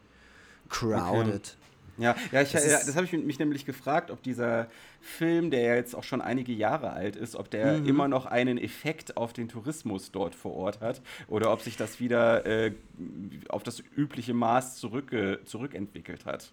crowded. 0.70 1.58
Okay. 1.58 1.64
Ja, 1.98 2.16
ja, 2.32 2.42
ich, 2.42 2.52
das, 2.52 2.66
ja, 2.66 2.80
das 2.80 2.96
habe 2.96 3.06
ich 3.06 3.14
mich 3.14 3.38
nämlich 3.38 3.66
gefragt, 3.66 4.10
ob 4.10 4.24
dieser 4.24 4.68
Film, 5.00 5.52
der 5.52 5.62
ja 5.62 5.76
jetzt 5.76 5.96
auch 5.96 6.04
schon 6.04 6.22
einige 6.22 6.52
Jahre 6.52 6.92
alt 6.92 7.16
ist, 7.16 7.36
ob 7.36 7.52
der 7.52 7.80
mhm. 7.80 7.88
immer 7.88 8.08
noch 8.08 8.26
einen 8.26 8.58
Effekt 8.58 9.16
auf 9.16 9.32
den 9.32 9.48
Tourismus 9.48 10.12
dort 10.12 10.34
vor 10.34 10.54
Ort 10.54 10.82
hat 10.82 11.02
oder 11.28 11.52
ob 11.54 11.62
sich 11.62 11.78
das 11.78 12.00
wieder 12.00 12.46
äh, 12.46 12.72
auf 13.50 13.62
das 13.62 13.84
übliche 13.96 14.34
Maß 14.34 14.78
zurück, 14.78 15.16
zurückentwickelt 15.46 16.26
hat. 16.26 16.52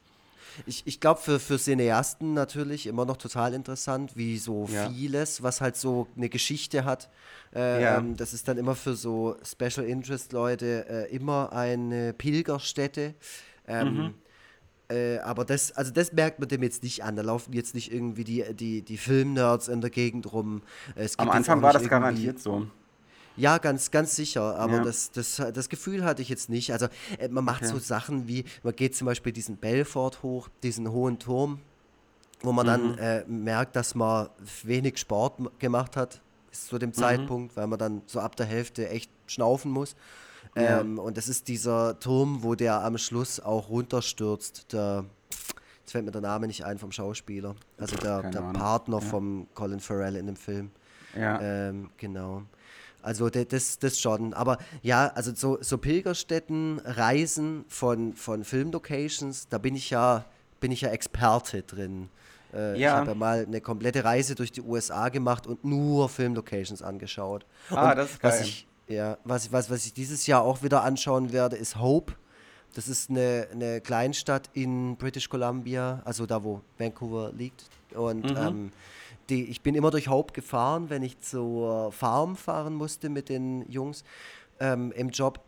Ich, 0.66 0.82
ich 0.86 1.00
glaube, 1.00 1.20
für, 1.20 1.40
für 1.40 1.58
Cineasten 1.58 2.34
natürlich 2.34 2.86
immer 2.86 3.04
noch 3.04 3.16
total 3.16 3.54
interessant, 3.54 4.16
wie 4.16 4.38
so 4.38 4.68
ja. 4.72 4.88
vieles, 4.90 5.42
was 5.42 5.60
halt 5.60 5.76
so 5.76 6.08
eine 6.16 6.28
Geschichte 6.28 6.84
hat. 6.84 7.10
Äh, 7.54 7.82
ja. 7.82 7.98
ähm, 7.98 8.16
das 8.16 8.32
ist 8.32 8.48
dann 8.48 8.58
immer 8.58 8.74
für 8.74 8.94
so 8.94 9.36
Special 9.44 9.86
Interest 9.86 10.32
Leute 10.32 10.86
äh, 10.88 11.14
immer 11.14 11.52
eine 11.52 12.12
Pilgerstätte. 12.12 13.14
Ähm, 13.66 13.94
mhm. 13.94 14.14
Äh, 14.88 15.18
aber 15.18 15.44
das, 15.44 15.72
also 15.72 15.92
das 15.92 16.12
merkt 16.12 16.40
man 16.40 16.48
dem 16.48 16.62
jetzt 16.62 16.82
nicht 16.82 17.04
an. 17.04 17.16
Da 17.16 17.22
laufen 17.22 17.52
jetzt 17.52 17.74
nicht 17.74 17.92
irgendwie 17.92 18.24
die, 18.24 18.44
die, 18.54 18.82
die 18.82 18.96
Filmnerds 18.96 19.68
in 19.68 19.80
der 19.80 19.90
Gegend 19.90 20.32
rum. 20.32 20.62
Am 21.16 21.30
Anfang 21.30 21.62
war 21.62 21.72
das 21.72 21.88
garantiert 21.88 22.40
so. 22.40 22.66
Ja, 23.36 23.58
ganz, 23.58 23.90
ganz 23.90 24.16
sicher. 24.16 24.56
Aber 24.56 24.76
ja. 24.76 24.84
das, 24.84 25.10
das, 25.12 25.36
das 25.36 25.68
Gefühl 25.68 26.04
hatte 26.04 26.22
ich 26.22 26.28
jetzt 26.28 26.48
nicht. 26.48 26.72
Also 26.72 26.86
äh, 27.18 27.28
man 27.28 27.44
macht 27.44 27.62
okay. 27.62 27.72
so 27.72 27.78
Sachen 27.78 28.28
wie, 28.28 28.44
man 28.62 28.74
geht 28.74 28.96
zum 28.96 29.06
Beispiel 29.06 29.32
diesen 29.32 29.56
Belfort 29.56 30.22
hoch, 30.22 30.48
diesen 30.62 30.90
hohen 30.90 31.18
Turm, 31.18 31.60
wo 32.42 32.52
man 32.52 32.66
mhm. 32.66 32.96
dann 32.96 32.98
äh, 32.98 33.24
merkt, 33.26 33.76
dass 33.76 33.94
man 33.94 34.28
wenig 34.62 34.98
Sport 34.98 35.58
gemacht 35.58 35.96
hat 35.96 36.20
zu 36.50 36.78
dem 36.78 36.90
mhm. 36.90 36.94
Zeitpunkt, 36.94 37.56
weil 37.56 37.66
man 37.66 37.78
dann 37.78 38.02
so 38.06 38.20
ab 38.20 38.36
der 38.36 38.46
Hälfte 38.46 38.88
echt 38.88 39.10
schnaufen 39.26 39.70
muss. 39.70 39.94
Ja. 40.56 40.80
Ähm, 40.80 40.98
und 40.98 41.16
das 41.16 41.28
ist 41.28 41.48
dieser 41.48 41.98
Turm, 42.00 42.42
wo 42.42 42.54
der 42.54 42.82
am 42.82 42.98
Schluss 42.98 43.40
auch 43.40 43.68
runterstürzt. 43.68 44.72
Der, 44.72 45.04
jetzt 45.80 45.92
fällt 45.92 46.04
mir 46.04 46.10
der 46.10 46.20
Name 46.20 46.46
nicht 46.46 46.64
ein 46.64 46.78
vom 46.78 46.90
Schauspieler. 46.90 47.54
Also 47.78 47.96
der, 47.96 48.22
der 48.30 48.40
Partner 48.40 48.98
ja. 48.98 49.00
vom 49.00 49.46
Colin 49.54 49.80
Farrell 49.80 50.16
in 50.16 50.26
dem 50.26 50.36
Film. 50.36 50.70
Ja. 51.16 51.40
Ähm, 51.40 51.90
genau. 51.96 52.42
Also 53.02 53.30
das, 53.30 53.78
das 53.78 53.98
schon. 53.98 54.34
Aber 54.34 54.58
ja, 54.82 55.08
also 55.08 55.34
so, 55.34 55.58
so 55.60 55.78
Pilgerstätten, 55.78 56.80
Reisen 56.84 57.64
von, 57.68 58.14
von 58.14 58.44
Filmlocations, 58.44 59.48
da 59.48 59.58
bin 59.58 59.74
ich 59.74 59.90
ja, 59.90 60.24
bin 60.60 60.72
ich 60.72 60.82
ja 60.82 60.90
Experte 60.90 61.62
drin. 61.62 62.08
Äh, 62.52 62.78
ja. 62.78 62.88
Ich 62.88 62.96
habe 62.96 63.08
ja 63.08 63.14
mal 63.14 63.44
eine 63.46 63.60
komplette 63.60 64.04
Reise 64.04 64.34
durch 64.34 64.52
die 64.52 64.62
USA 64.62 65.08
gemacht 65.08 65.46
und 65.46 65.64
nur 65.64 66.08
Filmlocations 66.08 66.82
angeschaut. 66.82 67.46
Ah, 67.70 67.90
und 67.90 67.96
das 67.98 68.10
ist 68.10 68.20
geil. 68.20 68.32
Was 68.32 68.40
ich, 68.40 68.66
ja, 68.88 69.18
was, 69.24 69.52
was, 69.52 69.70
was 69.70 69.86
ich 69.86 69.92
dieses 69.92 70.26
Jahr 70.26 70.42
auch 70.42 70.62
wieder 70.62 70.82
anschauen 70.82 71.32
werde, 71.32 71.56
ist 71.56 71.78
Hope. 71.78 72.14
Das 72.74 72.88
ist 72.88 73.10
eine, 73.10 73.48
eine 73.52 73.80
Kleinstadt 73.80 74.50
in 74.52 74.96
British 74.96 75.28
Columbia, 75.28 76.02
also 76.04 76.26
da, 76.26 76.42
wo 76.42 76.60
Vancouver 76.78 77.32
liegt. 77.32 77.64
Und 77.94 78.30
mhm. 78.30 78.36
ähm, 78.36 78.72
die, 79.30 79.44
ich 79.44 79.62
bin 79.62 79.74
immer 79.74 79.90
durch 79.90 80.08
Hope 80.08 80.32
gefahren, 80.32 80.90
wenn 80.90 81.02
ich 81.02 81.18
zur 81.20 81.92
Farm 81.92 82.36
fahren 82.36 82.74
musste 82.74 83.08
mit 83.08 83.28
den 83.28 83.64
Jungs 83.70 84.04
ähm, 84.58 84.92
im 84.92 85.10
Job. 85.10 85.40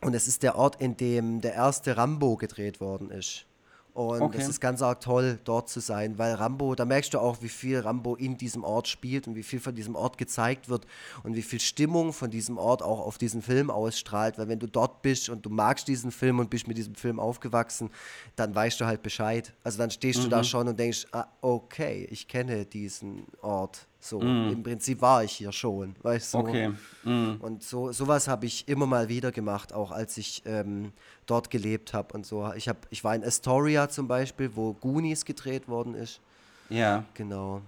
Und 0.00 0.14
es 0.14 0.28
ist 0.28 0.42
der 0.42 0.56
Ort, 0.56 0.80
in 0.80 0.96
dem 0.96 1.40
der 1.40 1.54
erste 1.54 1.96
Rambo 1.96 2.36
gedreht 2.36 2.80
worden 2.80 3.10
ist. 3.10 3.46
Und 3.94 4.22
okay. 4.22 4.38
es 4.40 4.48
ist 4.48 4.60
ganz 4.60 4.82
arg 4.82 5.00
toll, 5.00 5.38
dort 5.44 5.68
zu 5.68 5.78
sein, 5.78 6.18
weil 6.18 6.34
Rambo, 6.34 6.74
da 6.74 6.84
merkst 6.84 7.14
du 7.14 7.20
auch, 7.20 7.42
wie 7.42 7.48
viel 7.48 7.78
Rambo 7.78 8.16
in 8.16 8.36
diesem 8.36 8.64
Ort 8.64 8.88
spielt 8.88 9.28
und 9.28 9.36
wie 9.36 9.44
viel 9.44 9.60
von 9.60 9.72
diesem 9.72 9.94
Ort 9.94 10.18
gezeigt 10.18 10.68
wird 10.68 10.84
und 11.22 11.36
wie 11.36 11.42
viel 11.42 11.60
Stimmung 11.60 12.12
von 12.12 12.28
diesem 12.28 12.58
Ort 12.58 12.82
auch 12.82 12.98
auf 12.98 13.18
diesen 13.18 13.40
Film 13.40 13.70
ausstrahlt. 13.70 14.36
Weil 14.36 14.48
wenn 14.48 14.58
du 14.58 14.66
dort 14.66 15.02
bist 15.02 15.28
und 15.28 15.46
du 15.46 15.50
magst 15.50 15.86
diesen 15.86 16.10
Film 16.10 16.40
und 16.40 16.50
bist 16.50 16.66
mit 16.66 16.76
diesem 16.76 16.96
Film 16.96 17.20
aufgewachsen, 17.20 17.88
dann 18.34 18.52
weißt 18.52 18.80
du 18.80 18.84
halt 18.84 19.04
Bescheid. 19.04 19.54
Also 19.62 19.78
dann 19.78 19.92
stehst 19.92 20.18
mhm. 20.18 20.24
du 20.24 20.28
da 20.28 20.38
mhm. 20.38 20.44
schon 20.44 20.68
und 20.68 20.76
denkst, 20.76 21.06
ah, 21.12 21.28
okay, 21.40 22.08
ich 22.10 22.26
kenne 22.26 22.66
diesen 22.66 23.28
Ort 23.42 23.86
So, 24.04 24.20
mm. 24.20 24.52
im 24.52 24.62
Prinzip 24.62 25.00
war 25.00 25.24
ich 25.24 25.32
hier 25.32 25.50
schon, 25.50 25.96
weißt 26.02 26.34
du. 26.34 26.38
Okay. 26.38 26.72
Mm. 27.04 27.36
Und 27.40 27.62
so 27.62 27.90
sowas 27.90 28.28
habe 28.28 28.44
ich 28.44 28.68
immer 28.68 28.84
mal 28.84 29.08
wieder 29.08 29.32
gemacht, 29.32 29.72
auch 29.72 29.90
als 29.90 30.18
ich 30.18 30.42
ähm, 30.44 30.92
dort 31.24 31.48
gelebt 31.48 31.94
habe 31.94 32.12
und 32.12 32.26
so. 32.26 32.52
Ich, 32.54 32.68
hab, 32.68 32.86
ich 32.90 33.02
war 33.02 33.14
in 33.14 33.24
Astoria 33.24 33.88
zum 33.88 34.06
Beispiel, 34.06 34.50
wo 34.54 34.74
Goonies 34.74 35.24
gedreht 35.24 35.68
worden 35.68 35.94
ist. 35.94 36.20
Ja. 36.68 37.04
Genau. 37.14 37.62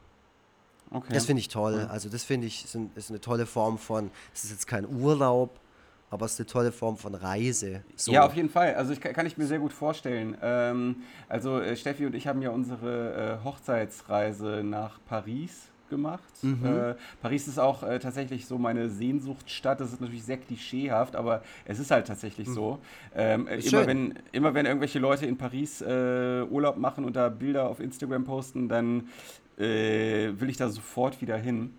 Okay. 0.91 1.15
Das 1.15 1.25
finde 1.25 1.41
ich 1.41 1.49
toll. 1.49 1.89
Also 1.91 2.11
das 2.11 2.23
finde 2.23 2.49
ich 2.49 2.67
ist, 2.67 2.75
ein, 2.75 2.91
ist, 2.97 3.09
eine 3.09 3.21
tolle 3.23 3.47
Form 3.47 3.79
von, 3.79 4.11
es 4.35 4.45
ist 4.45 4.51
jetzt 4.51 4.67
kein 4.67 4.87
Urlaub, 4.87 5.59
aber 6.11 6.27
es 6.27 6.35
ist 6.35 6.41
eine 6.41 6.49
tolle 6.49 6.71
Form 6.71 6.99
von 6.99 7.15
Reise. 7.15 7.83
So. 7.97 8.13
Ja, 8.13 8.27
auf 8.27 8.35
jeden 8.35 8.51
Fall. 8.51 8.75
Also 8.75 8.93
ich, 8.93 9.01
kann 9.01 9.25
ich 9.25 9.39
mir 9.39 9.47
sehr 9.47 9.59
gut 9.59 9.73
vorstellen. 9.73 10.37
Ähm, 10.43 10.97
also 11.31 11.61
äh, 11.61 11.77
Steffi 11.77 12.05
und 12.05 12.15
ich 12.15 12.27
haben 12.27 12.43
ja 12.43 12.51
unsere 12.51 13.39
äh, 13.41 13.45
Hochzeitsreise 13.45 14.61
nach 14.63 15.01
Paris 15.09 15.71
gemacht. 15.89 16.23
Mhm. 16.43 16.65
Äh, 16.65 16.95
Paris 17.23 17.49
ist 17.49 17.59
auch 17.59 17.83
äh, 17.83 17.99
tatsächlich 17.99 18.47
so 18.47 18.59
meine 18.59 18.89
Sehnsuchtsstadt. 18.89 19.81
Das 19.81 19.93
ist 19.93 20.01
natürlich 20.01 20.25
sehr 20.25 20.39
klischeehaft, 20.39 21.17
aber 21.17 21.43
es 21.65 21.79
ist 21.79 21.91
halt 21.91 22.07
tatsächlich 22.07 22.49
mhm. 22.49 22.55
so. 22.55 22.79
Ähm, 23.15 23.47
äh, 23.47 23.57
immer, 23.57 23.87
wenn, 23.87 24.15
immer 24.33 24.55
wenn 24.55 24.67
irgendwelche 24.67 24.99
Leute 24.99 25.27
in 25.27 25.37
Paris 25.37 25.81
äh, 25.81 26.43
Urlaub 26.49 26.77
machen 26.77 27.05
und 27.05 27.17
da 27.17 27.29
Bilder 27.29 27.69
auf 27.69 27.81
Instagram 27.81 28.25
posten, 28.25 28.69
dann 28.69 29.09
äh, 29.59 30.33
will 30.39 30.51
ich 30.51 30.57
da 30.57 30.69
sofort 30.69 31.21
wieder 31.21 31.37
hin. 31.37 31.75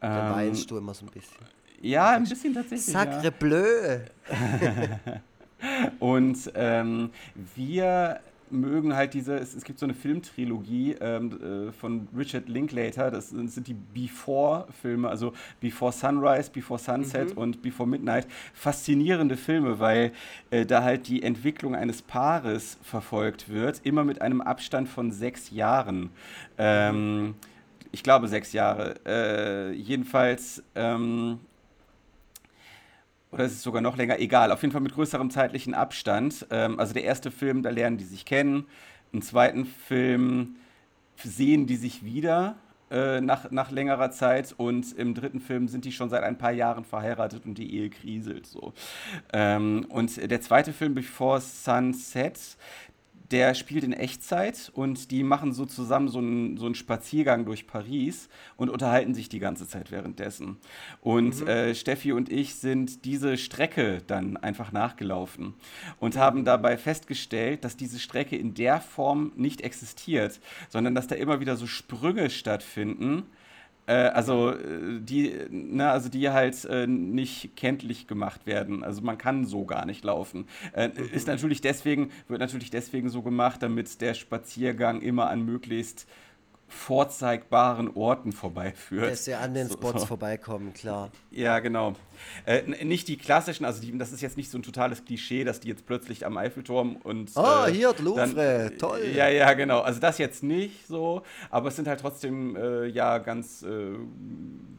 Da 0.00 0.28
ähm, 0.28 0.34
weinst 0.34 0.70
du 0.70 0.78
immer 0.78 0.94
so 0.94 1.06
ein 1.06 1.10
bisschen. 1.10 1.38
Ja, 1.82 2.10
ein 2.10 2.24
bisschen 2.24 2.54
tatsächlich. 2.54 2.92
Sacre 2.92 3.24
ja. 3.24 3.30
bleu. 3.30 4.00
und 5.98 6.50
ähm, 6.54 7.10
wir 7.54 8.20
mögen 8.50 8.94
halt 8.94 9.14
diese, 9.14 9.36
es, 9.36 9.54
es 9.54 9.64
gibt 9.64 9.78
so 9.78 9.86
eine 9.86 9.94
Filmtrilogie 9.94 10.96
ähm, 11.00 11.68
äh, 11.68 11.72
von 11.72 12.08
Richard 12.16 12.48
Linklater, 12.48 13.10
das 13.10 13.30
sind, 13.30 13.50
sind 13.50 13.66
die 13.66 13.76
Before-Filme, 13.94 15.08
also 15.08 15.32
Before 15.60 15.92
Sunrise, 15.92 16.50
Before 16.50 16.78
Sunset 16.78 17.32
mhm. 17.32 17.38
und 17.38 17.62
Before 17.62 17.88
Midnight. 17.88 18.26
Faszinierende 18.54 19.36
Filme, 19.36 19.78
weil 19.78 20.12
äh, 20.50 20.66
da 20.66 20.82
halt 20.82 21.08
die 21.08 21.22
Entwicklung 21.22 21.74
eines 21.74 22.02
Paares 22.02 22.78
verfolgt 22.82 23.48
wird, 23.48 23.80
immer 23.84 24.04
mit 24.04 24.22
einem 24.22 24.40
Abstand 24.40 24.88
von 24.88 25.10
sechs 25.10 25.50
Jahren. 25.50 26.10
Ähm, 26.58 27.34
ich 27.92 28.02
glaube 28.02 28.28
sechs 28.28 28.52
Jahre. 28.52 28.94
Äh, 29.06 29.72
jedenfalls 29.72 30.62
ähm, 30.74 31.40
oder 33.32 33.44
ist 33.44 33.52
es 33.52 33.62
sogar 33.62 33.82
noch 33.82 33.96
länger? 33.96 34.18
Egal, 34.18 34.52
auf 34.52 34.62
jeden 34.62 34.72
Fall 34.72 34.80
mit 34.80 34.94
größerem 34.94 35.30
zeitlichen 35.30 35.74
Abstand. 35.74 36.46
Ähm, 36.50 36.78
also 36.78 36.92
der 36.92 37.04
erste 37.04 37.30
Film, 37.30 37.62
da 37.62 37.70
lernen 37.70 37.96
die 37.96 38.04
sich 38.04 38.24
kennen. 38.24 38.66
Im 39.12 39.22
zweiten 39.22 39.66
Film 39.66 40.56
sehen 41.16 41.66
die 41.66 41.76
sich 41.76 42.04
wieder 42.04 42.56
äh, 42.90 43.20
nach, 43.20 43.50
nach 43.50 43.70
längerer 43.70 44.10
Zeit 44.10 44.52
und 44.56 44.92
im 44.98 45.14
dritten 45.14 45.40
Film 45.40 45.68
sind 45.68 45.84
die 45.84 45.92
schon 45.92 46.10
seit 46.10 46.24
ein 46.24 46.38
paar 46.38 46.50
Jahren 46.50 46.84
verheiratet 46.84 47.46
und 47.46 47.56
die 47.56 47.72
Ehe 47.72 47.88
kriselt 47.88 48.46
so. 48.46 48.72
Ähm, 49.32 49.86
und 49.88 50.30
der 50.30 50.40
zweite 50.40 50.72
Film, 50.72 50.94
Before 50.94 51.40
Sunset, 51.40 52.56
der 53.30 53.54
spielt 53.54 53.84
in 53.84 53.92
Echtzeit 53.92 54.70
und 54.74 55.10
die 55.10 55.22
machen 55.22 55.52
so 55.52 55.64
zusammen 55.64 56.08
so 56.08 56.18
einen, 56.18 56.56
so 56.56 56.66
einen 56.66 56.74
Spaziergang 56.74 57.44
durch 57.44 57.66
Paris 57.66 58.28
und 58.56 58.70
unterhalten 58.70 59.14
sich 59.14 59.28
die 59.28 59.38
ganze 59.38 59.68
Zeit 59.68 59.90
währenddessen. 59.90 60.56
Und 61.00 61.40
mhm. 61.40 61.46
äh, 61.46 61.74
Steffi 61.74 62.12
und 62.12 62.30
ich 62.30 62.56
sind 62.56 63.04
diese 63.04 63.36
Strecke 63.36 64.02
dann 64.06 64.36
einfach 64.36 64.72
nachgelaufen 64.72 65.54
und 66.00 66.16
haben 66.16 66.44
dabei 66.44 66.76
festgestellt, 66.76 67.64
dass 67.64 67.76
diese 67.76 67.98
Strecke 67.98 68.36
in 68.36 68.54
der 68.54 68.80
Form 68.80 69.32
nicht 69.36 69.60
existiert, 69.60 70.40
sondern 70.68 70.94
dass 70.94 71.06
da 71.06 71.14
immer 71.14 71.40
wieder 71.40 71.56
so 71.56 71.66
Sprünge 71.66 72.30
stattfinden 72.30 73.26
äh, 73.90 74.10
also 74.10 74.52
äh, 74.52 75.00
die, 75.00 75.34
ne, 75.50 75.90
also 75.90 76.08
die 76.08 76.30
halt 76.30 76.64
äh, 76.66 76.86
nicht 76.86 77.56
kenntlich 77.56 78.06
gemacht 78.06 78.46
werden. 78.46 78.84
Also 78.84 79.02
man 79.02 79.18
kann 79.18 79.44
so 79.44 79.64
gar 79.64 79.84
nicht 79.84 80.04
laufen. 80.04 80.46
Äh, 80.74 80.88
mhm. 80.88 81.10
Ist 81.12 81.26
natürlich 81.26 81.60
deswegen, 81.60 82.10
wird 82.28 82.40
natürlich 82.40 82.70
deswegen 82.70 83.08
so 83.08 83.22
gemacht, 83.22 83.62
damit 83.62 84.00
der 84.00 84.14
Spaziergang 84.14 85.02
immer 85.02 85.28
an 85.28 85.44
möglichst 85.44 86.06
vorzeigbaren 86.70 87.94
Orten 87.94 88.32
vorbeiführt. 88.32 89.10
Dass 89.10 89.26
wir 89.26 89.40
an 89.40 89.54
den 89.54 89.68
Spots 89.68 90.00
so. 90.00 90.06
vorbeikommen, 90.06 90.72
klar. 90.72 91.10
Ja, 91.30 91.58
genau. 91.58 91.94
Äh, 92.46 92.84
nicht 92.84 93.08
die 93.08 93.16
klassischen, 93.16 93.64
also 93.64 93.80
die, 93.80 93.96
das 93.98 94.12
ist 94.12 94.20
jetzt 94.20 94.36
nicht 94.36 94.50
so 94.50 94.58
ein 94.58 94.62
totales 94.62 95.04
Klischee, 95.04 95.42
dass 95.42 95.60
die 95.60 95.68
jetzt 95.68 95.84
plötzlich 95.84 96.24
am 96.24 96.36
Eiffelturm 96.36 96.96
und. 96.96 97.36
Ah, 97.36 97.66
äh, 97.66 97.72
hier, 97.72 97.92
Louvre, 97.98 98.34
dann, 98.34 98.78
toll. 98.78 99.00
Ja, 99.14 99.28
ja, 99.28 99.52
genau. 99.54 99.80
Also 99.80 100.00
das 100.00 100.18
jetzt 100.18 100.42
nicht 100.42 100.86
so, 100.86 101.22
aber 101.50 101.68
es 101.68 101.76
sind 101.76 101.88
halt 101.88 102.00
trotzdem 102.00 102.56
äh, 102.56 102.86
ja 102.86 103.18
ganz 103.18 103.62
äh, 103.62 103.96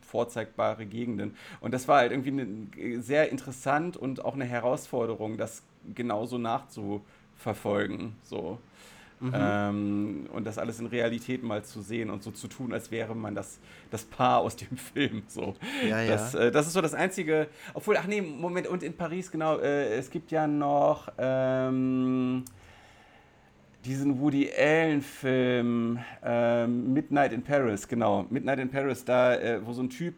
vorzeigbare 0.08 0.86
Gegenden. 0.86 1.36
Und 1.60 1.74
das 1.74 1.88
war 1.88 1.98
halt 1.98 2.12
irgendwie 2.12 2.32
ne, 2.32 3.02
sehr 3.02 3.30
interessant 3.30 3.98
und 3.98 4.24
auch 4.24 4.34
eine 4.36 4.46
Herausforderung, 4.46 5.38
das 5.38 5.62
genauso 5.94 6.38
nachzuverfolgen. 6.38 8.16
So. 8.24 8.60
Mhm. 9.22 9.34
Ähm, 9.36 10.30
und 10.34 10.46
das 10.46 10.58
alles 10.58 10.80
in 10.80 10.88
Realität 10.88 11.44
mal 11.44 11.64
zu 11.64 11.82
sehen 11.82 12.10
und 12.10 12.24
so 12.24 12.32
zu 12.32 12.48
tun, 12.48 12.74
als 12.74 12.90
wäre 12.90 13.16
man 13.16 13.36
das, 13.36 13.60
das 13.92 14.04
Paar 14.04 14.40
aus 14.40 14.56
dem 14.56 14.76
Film. 14.94 15.24
So. 15.28 15.56
Ja, 15.88 16.06
das, 16.06 16.34
ja. 16.34 16.40
Äh, 16.40 16.52
das 16.52 16.68
ist 16.68 16.74
so 16.74 16.82
das 16.82 16.96
Einzige. 16.96 17.48
Obwohl, 17.74 17.98
ach 17.98 18.08
nee, 18.08 18.22
Moment, 18.22 18.68
und 18.68 18.82
in 18.84 18.94
Paris, 18.94 19.32
genau, 19.32 19.58
äh, 19.60 19.94
es 19.94 20.10
gibt 20.10 20.32
ja 20.32 20.48
noch. 20.48 21.08
Ähm, 21.18 22.44
diesen 23.86 24.20
Woody 24.20 24.50
Allen-Film 24.56 26.00
ähm, 26.24 26.94
Midnight 26.94 27.34
in 27.34 27.42
Paris, 27.42 27.88
genau. 27.88 28.26
Midnight 28.30 28.60
in 28.60 28.70
Paris, 28.70 29.04
da, 29.04 29.36
äh, 29.36 29.66
wo 29.66 29.74
so 29.74 29.82
ein 29.82 29.90
Typ 29.90 30.16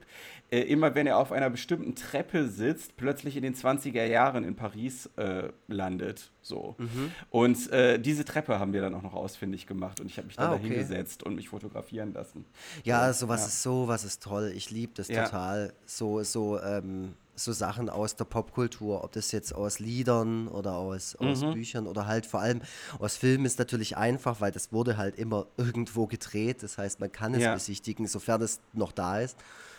äh, 0.53 0.61
immer 0.61 0.93
wenn 0.93 1.07
er 1.07 1.17
auf 1.17 1.31
einer 1.31 1.49
bestimmten 1.49 1.95
Treppe 1.95 2.47
sitzt, 2.47 2.95
plötzlich 2.95 3.35
in 3.35 3.41
den 3.41 3.55
20er 3.55 4.05
Jahren 4.05 4.43
in 4.43 4.55
Paris 4.55 5.09
äh, 5.15 5.49
landet. 5.67 6.29
So. 6.43 6.75
Mhm. 6.77 7.11
Und 7.31 7.71
äh, 7.71 7.97
diese 7.97 8.23
Treppe 8.23 8.59
haben 8.59 8.71
wir 8.71 8.81
dann 8.81 8.93
auch 8.93 9.01
noch 9.01 9.15
ausfindig 9.15 9.65
gemacht 9.65 9.99
und 9.99 10.05
ich 10.05 10.17
habe 10.17 10.27
mich 10.27 10.35
dann 10.35 10.51
ah, 10.51 10.53
okay. 10.53 10.67
hingesetzt 10.67 11.23
und 11.23 11.35
mich 11.35 11.49
fotografieren 11.49 12.13
lassen. 12.13 12.45
Ja, 12.83 13.11
so, 13.13 13.25
sowas 13.25 13.41
ja. 13.41 13.47
ist 13.47 13.63
so, 13.63 13.87
was 13.87 14.03
ist 14.03 14.21
toll. 14.21 14.53
Ich 14.55 14.69
liebe 14.69 14.93
das 14.95 15.07
ja. 15.07 15.23
total. 15.23 15.73
So, 15.87 16.21
so, 16.21 16.61
ähm, 16.61 17.15
so 17.35 17.51
Sachen 17.51 17.89
aus 17.89 18.15
der 18.15 18.25
Popkultur, 18.25 19.03
ob 19.03 19.11
das 19.13 19.31
jetzt 19.31 19.55
aus 19.55 19.79
Liedern 19.79 20.47
oder 20.47 20.75
aus, 20.75 21.15
aus 21.15 21.41
mhm. 21.41 21.53
Büchern 21.53 21.87
oder 21.87 22.05
halt 22.05 22.27
vor 22.27 22.41
allem 22.41 22.61
aus 22.99 23.17
Filmen 23.17 23.45
ist 23.45 23.57
natürlich 23.57 23.97
einfach, 23.97 24.39
weil 24.39 24.51
das 24.51 24.71
wurde 24.71 24.97
halt 24.97 25.17
immer 25.17 25.47
irgendwo 25.57 26.05
gedreht. 26.05 26.61
Das 26.61 26.77
heißt, 26.77 26.99
man 26.99 27.11
kann 27.11 27.33
es 27.33 27.41
ja. 27.41 27.55
besichtigen, 27.55 28.05
sofern 28.05 28.43
es 28.43 28.59
noch 28.73 28.91
da 28.91 29.19
ist. 29.19 29.35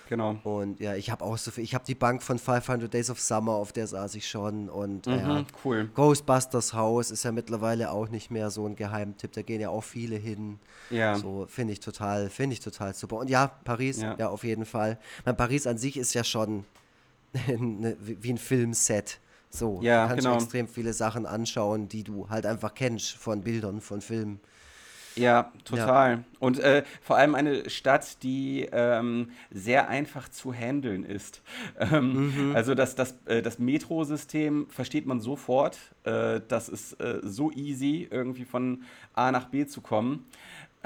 Genau. 0.09 0.38
Und 0.44 0.80
ja, 0.80 0.94
ich 0.94 1.11
habe 1.11 1.24
auch 1.24 1.38
so 1.38 1.50
viel. 1.50 1.64
Ich 1.64 1.74
habe 1.74 1.84
die 1.84 1.94
Bank 1.94 2.22
von 2.22 2.38
500 2.38 2.92
Days 2.92 3.11
of 3.11 3.20
Summer, 3.20 3.52
auf 3.52 3.72
der 3.72 3.86
saß 3.86 4.14
ich 4.16 4.28
schon. 4.28 4.68
Und 4.68 5.07
mhm, 5.07 5.12
ja, 5.12 5.44
cool. 5.64 5.90
Ghostbusters 5.94 6.74
Haus 6.74 7.11
ist 7.11 7.24
ja 7.24 7.32
mittlerweile 7.32 7.90
auch 7.90 8.09
nicht 8.09 8.30
mehr 8.30 8.50
so 8.50 8.66
ein 8.66 8.76
Geheimtipp. 8.76 9.32
Da 9.32 9.42
gehen 9.42 9.61
ja 9.61 9.70
auch 9.70 9.84
viele 9.84 10.16
hin. 10.16 10.59
Ja. 10.90 11.16
So 11.16 11.46
finde 11.48 11.72
ich 11.72 11.80
total, 11.80 12.28
finde 12.28 12.55
ich 12.55 12.61
total 12.61 12.94
super. 12.94 13.16
Und 13.16 13.30
ja, 13.30 13.46
Paris, 13.46 14.02
ja, 14.02 14.16
ja 14.18 14.28
auf 14.28 14.44
jeden 14.44 14.66
Fall. 14.66 14.98
Meine, 15.24 15.36
Paris 15.36 15.66
an 15.66 15.78
sich 15.78 15.96
ist 15.96 16.14
ja 16.14 16.24
schon 16.24 16.64
eine, 17.48 17.96
wie 18.00 18.32
ein 18.32 18.38
Filmset. 18.38 19.20
So, 19.48 19.78
ja, 19.82 20.02
du 20.02 20.09
kannst 20.09 20.24
genau. 20.24 20.36
extrem 20.36 20.66
viele 20.68 20.92
Sachen 20.92 21.26
anschauen, 21.26 21.88
die 21.88 22.02
du 22.02 22.28
halt 22.28 22.44
einfach 22.44 22.74
kennst 22.74 23.12
von 23.12 23.42
Bildern, 23.42 23.80
von 23.80 24.00
Filmen. 24.00 24.40
Ja, 25.16 25.52
total. 25.64 26.10
Ja. 26.10 26.24
Und 26.40 26.58
äh, 26.58 26.82
vor 27.00 27.16
allem 27.16 27.34
eine 27.34 27.70
Stadt, 27.70 28.22
die 28.22 28.68
ähm, 28.72 29.30
sehr 29.50 29.88
einfach 29.88 30.28
zu 30.28 30.52
handeln 30.52 31.04
ist. 31.04 31.42
Ähm, 31.78 32.48
mhm. 32.48 32.56
Also 32.56 32.74
das, 32.74 32.94
das, 32.94 33.16
äh, 33.26 33.42
das 33.42 33.58
Metrosystem 33.58 34.66
versteht 34.68 35.06
man 35.06 35.20
sofort. 35.20 35.76
Äh, 36.04 36.40
das 36.46 36.68
ist 36.68 36.92
äh, 37.00 37.18
so 37.22 37.50
easy, 37.50 38.06
irgendwie 38.10 38.44
von 38.44 38.84
A 39.12 39.32
nach 39.32 39.46
B 39.46 39.66
zu 39.66 39.80
kommen. 39.80 40.24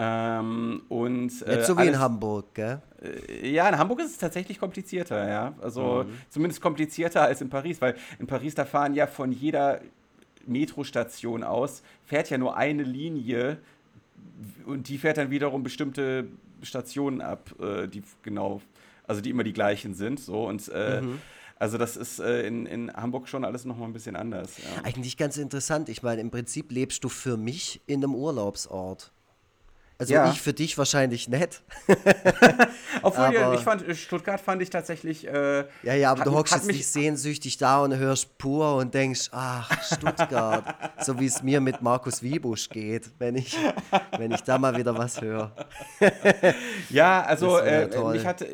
Ähm, 0.01 0.83
und, 0.89 1.27
Nicht 1.27 1.47
äh, 1.47 1.65
so 1.65 1.77
wie 1.77 1.81
alles, 1.81 1.95
in 1.95 2.01
Hamburg, 2.01 2.55
gell? 2.55 2.81
Äh, 3.03 3.51
ja, 3.51 3.69
in 3.69 3.77
Hamburg 3.77 4.01
ist 4.01 4.13
es 4.13 4.19
tatsächlich 4.19 4.59
komplizierter, 4.61 5.29
ja. 5.29 5.55
Also 5.61 6.05
mhm. 6.05 6.13
zumindest 6.31 6.63
komplizierter 6.63 7.23
als 7.23 7.41
in 7.41 7.51
Paris, 7.51 7.81
weil 7.81 7.97
in 8.21 8.27
Paris, 8.29 8.55
da 8.55 8.65
fahren 8.65 8.95
ja 8.95 9.09
von 9.09 9.33
jeder 9.33 9.81
Metrostation 10.47 11.43
aus, 11.43 11.83
fährt 12.05 12.31
ja 12.31 12.39
nur 12.39 12.57
eine 12.57 12.85
Linie 12.85 13.59
und 14.67 14.89
die 14.89 14.99
fährt 14.99 15.17
dann 15.17 15.31
wiederum 15.31 15.63
bestimmte 15.63 16.27
Stationen 16.63 17.21
ab, 17.21 17.55
äh, 17.61 17.89
die 17.89 18.03
genau, 18.23 18.61
also 19.07 19.21
die 19.21 19.31
immer 19.31 19.45
die 19.45 19.53
gleichen 19.53 19.95
sind. 19.95 20.21
So 20.21 20.47
und 20.47 20.69
äh, 20.69 21.03
mhm. 21.03 21.21
Also 21.61 21.77
das 21.77 21.97
ist 21.97 22.21
äh, 22.21 22.47
in, 22.47 22.67
in 22.67 22.93
Hamburg 22.93 23.29
schon 23.29 23.45
alles 23.45 23.65
nochmal 23.65 23.89
ein 23.89 23.93
bisschen 23.93 24.15
anders. 24.15 24.59
Ja. 24.59 24.85
Eigentlich 24.85 25.17
ganz 25.17 25.37
interessant. 25.37 25.89
Ich 25.89 26.03
meine, 26.03 26.21
im 26.21 26.31
Prinzip 26.31 26.71
lebst 26.71 27.03
du 27.03 27.09
für 27.09 27.37
mich 27.37 27.81
in 27.87 28.05
einem 28.05 28.15
Urlaubsort. 28.15 29.13
Also 30.01 30.15
ja. 30.15 30.31
ich 30.31 30.41
für 30.41 30.53
dich 30.53 30.79
wahrscheinlich 30.79 31.29
nett. 31.29 31.61
Obwohl, 33.03 33.25
aber, 33.25 33.55
ich 33.55 33.61
fand, 33.61 33.85
Stuttgart 33.97 34.41
fand 34.41 34.63
ich 34.63 34.71
tatsächlich. 34.71 35.27
Äh, 35.27 35.65
ja, 35.83 35.95
ja, 35.95 36.13
aber 36.13 36.21
hat, 36.21 36.27
du 36.29 36.35
hockst 36.35 36.55
jetzt 36.55 36.69
nicht 36.69 36.87
sehnsüchtig 36.87 37.57
da 37.57 37.83
und 37.83 37.97
hörst 37.97 38.39
pur 38.39 38.77
und 38.77 38.95
denkst, 38.95 39.31
ach, 39.33 39.83
Stuttgart. 39.83 40.65
so 41.05 41.19
wie 41.19 41.27
es 41.27 41.43
mir 41.43 41.61
mit 41.61 41.83
Markus 41.83 42.23
Wiebusch 42.23 42.69
geht, 42.69 43.11
wenn 43.19 43.35
ich, 43.35 43.57
wenn 44.17 44.31
ich 44.31 44.43
da 44.43 44.57
mal 44.57 44.77
wieder 44.77 44.97
was 44.97 45.21
höre. 45.21 45.53
ja, 46.91 47.23
also 47.23 47.59
äh, 47.59 47.89
mich 48.13 48.25
hatte 48.25 48.47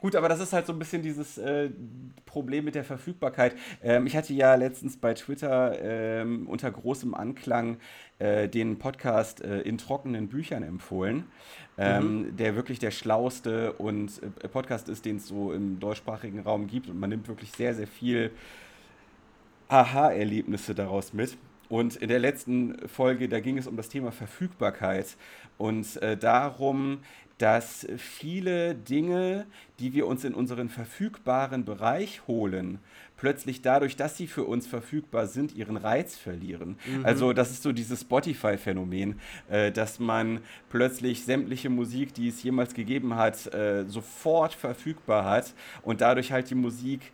Gut, 0.00 0.16
aber 0.16 0.28
das 0.28 0.40
ist 0.40 0.52
halt 0.52 0.66
so 0.66 0.72
ein 0.72 0.78
bisschen 0.78 1.02
dieses 1.02 1.38
äh, 1.38 1.70
Problem 2.24 2.64
mit 2.64 2.74
der 2.74 2.84
Verfügbarkeit. 2.84 3.54
Ähm, 3.82 4.06
ich 4.06 4.16
hatte 4.16 4.32
ja 4.32 4.54
letztens 4.54 4.96
bei 4.96 5.14
Twitter 5.14 5.78
ähm, 5.80 6.48
unter 6.48 6.70
großem 6.70 7.14
Anklang 7.14 7.78
äh, 8.18 8.48
den 8.48 8.78
Podcast 8.78 9.42
äh, 9.42 9.60
in 9.60 9.78
trockenen 9.78 10.28
Büchern 10.28 10.62
empfohlen, 10.62 11.24
ähm, 11.76 12.22
mhm. 12.22 12.36
der 12.36 12.56
wirklich 12.56 12.78
der 12.78 12.90
schlauste 12.90 13.72
und 13.74 14.22
äh, 14.22 14.48
Podcast 14.48 14.88
ist, 14.88 15.04
den 15.04 15.16
es 15.16 15.28
so 15.28 15.52
im 15.52 15.80
deutschsprachigen 15.80 16.40
Raum 16.40 16.66
gibt 16.66 16.88
und 16.88 16.98
man 16.98 17.10
nimmt 17.10 17.28
wirklich 17.28 17.52
sehr, 17.52 17.74
sehr 17.74 17.86
viel 17.86 18.30
Aha-Erlebnisse 19.68 20.74
daraus 20.74 21.12
mit. 21.12 21.36
Und 21.68 21.96
in 21.96 22.08
der 22.08 22.20
letzten 22.20 22.88
Folge, 22.88 23.28
da 23.28 23.40
ging 23.40 23.58
es 23.58 23.66
um 23.66 23.76
das 23.76 23.88
Thema 23.88 24.12
Verfügbarkeit 24.12 25.16
und 25.58 26.00
äh, 26.00 26.16
darum, 26.16 27.00
dass 27.38 27.86
viele 27.98 28.74
Dinge, 28.74 29.46
die 29.78 29.92
wir 29.92 30.06
uns 30.06 30.24
in 30.24 30.32
unseren 30.32 30.68
verfügbaren 30.68 31.64
Bereich 31.64 32.26
holen, 32.26 32.78
plötzlich 33.16 33.62
dadurch, 33.62 33.96
dass 33.96 34.16
sie 34.16 34.26
für 34.26 34.44
uns 34.44 34.66
verfügbar 34.66 35.26
sind, 35.26 35.54
ihren 35.54 35.76
Reiz 35.76 36.16
verlieren. 36.16 36.78
Mhm. 36.86 37.04
Also 37.04 37.32
das 37.32 37.50
ist 37.50 37.62
so 37.62 37.72
dieses 37.72 38.02
Spotify-Phänomen, 38.02 39.20
äh, 39.48 39.72
dass 39.72 39.98
man 39.98 40.40
plötzlich 40.70 41.24
sämtliche 41.24 41.70
Musik, 41.70 42.14
die 42.14 42.28
es 42.28 42.42
jemals 42.42 42.74
gegeben 42.74 43.16
hat, 43.16 43.52
äh, 43.52 43.84
sofort 43.86 44.54
verfügbar 44.54 45.24
hat 45.24 45.54
und 45.82 46.00
dadurch 46.00 46.32
halt 46.32 46.50
die 46.50 46.54
Musik 46.54 47.12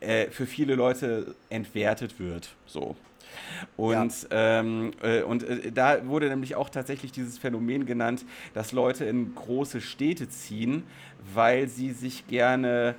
äh, 0.00 0.26
für 0.30 0.46
viele 0.46 0.74
Leute 0.74 1.34
entwertet 1.50 2.18
wird. 2.20 2.54
So. 2.66 2.96
Und, 3.76 4.28
ja. 4.30 4.60
ähm, 4.60 4.92
äh, 5.02 5.22
und 5.22 5.42
äh, 5.42 5.72
da 5.72 6.06
wurde 6.06 6.28
nämlich 6.28 6.56
auch 6.56 6.70
tatsächlich 6.70 7.12
dieses 7.12 7.38
Phänomen 7.38 7.86
genannt, 7.86 8.24
dass 8.54 8.72
Leute 8.72 9.04
in 9.04 9.34
große 9.34 9.80
Städte 9.80 10.28
ziehen, 10.28 10.84
weil 11.34 11.68
sie 11.68 11.92
sich 11.92 12.26
gerne 12.26 12.94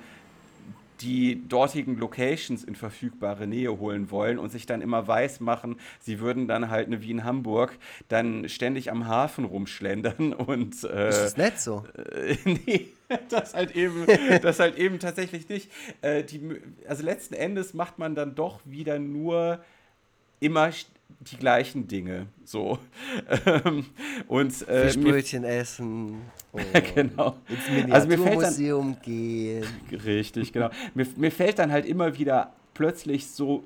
die 1.00 1.46
dortigen 1.48 1.96
Locations 1.96 2.64
in 2.64 2.74
verfügbare 2.74 3.46
Nähe 3.46 3.78
holen 3.78 4.10
wollen 4.10 4.38
und 4.38 4.50
sich 4.50 4.66
dann 4.66 4.82
immer 4.82 5.06
weiß 5.06 5.40
machen, 5.40 5.76
sie 6.00 6.20
würden 6.20 6.48
dann 6.48 6.70
halt 6.70 6.86
eine 6.86 7.02
wie 7.02 7.10
in 7.10 7.24
Hamburg 7.24 7.78
dann 8.08 8.48
ständig 8.48 8.90
am 8.90 9.06
Hafen 9.06 9.44
rumschlendern 9.44 10.32
und 10.34 10.84
äh, 10.84 11.08
ist 11.08 11.22
das 11.22 11.36
nett 11.36 11.58
so? 11.58 11.84
Äh, 11.96 12.36
nee, 12.44 12.88
das 13.28 13.54
halt 13.54 13.74
eben, 13.74 14.06
das 14.42 14.60
halt 14.60 14.76
eben 14.78 14.98
tatsächlich 14.98 15.48
nicht. 15.48 15.70
Äh, 16.02 16.24
die, 16.24 16.60
also 16.88 17.02
letzten 17.02 17.34
Endes 17.34 17.74
macht 17.74 17.98
man 17.98 18.14
dann 18.14 18.34
doch 18.34 18.60
wieder 18.64 18.98
nur 18.98 19.60
immer 20.40 20.70
die 21.20 21.36
gleichen 21.36 21.86
Dinge. 21.86 22.26
So. 22.44 22.78
Ähm, 23.46 23.86
und, 24.28 24.68
äh, 24.68 24.88
Fischbrötchen 24.88 25.44
essen. 25.44 26.22
genau. 26.94 27.36
Ins 27.48 27.92
also 27.92 28.08
Miniaturmuseum 28.08 28.88
also 28.88 29.00
gehen. 29.02 29.64
Richtig, 30.04 30.52
genau. 30.52 30.70
mir, 30.94 31.06
mir 31.16 31.30
fällt 31.30 31.58
dann 31.58 31.70
halt 31.70 31.86
immer 31.86 32.18
wieder 32.18 32.52
plötzlich 32.74 33.28
so 33.28 33.64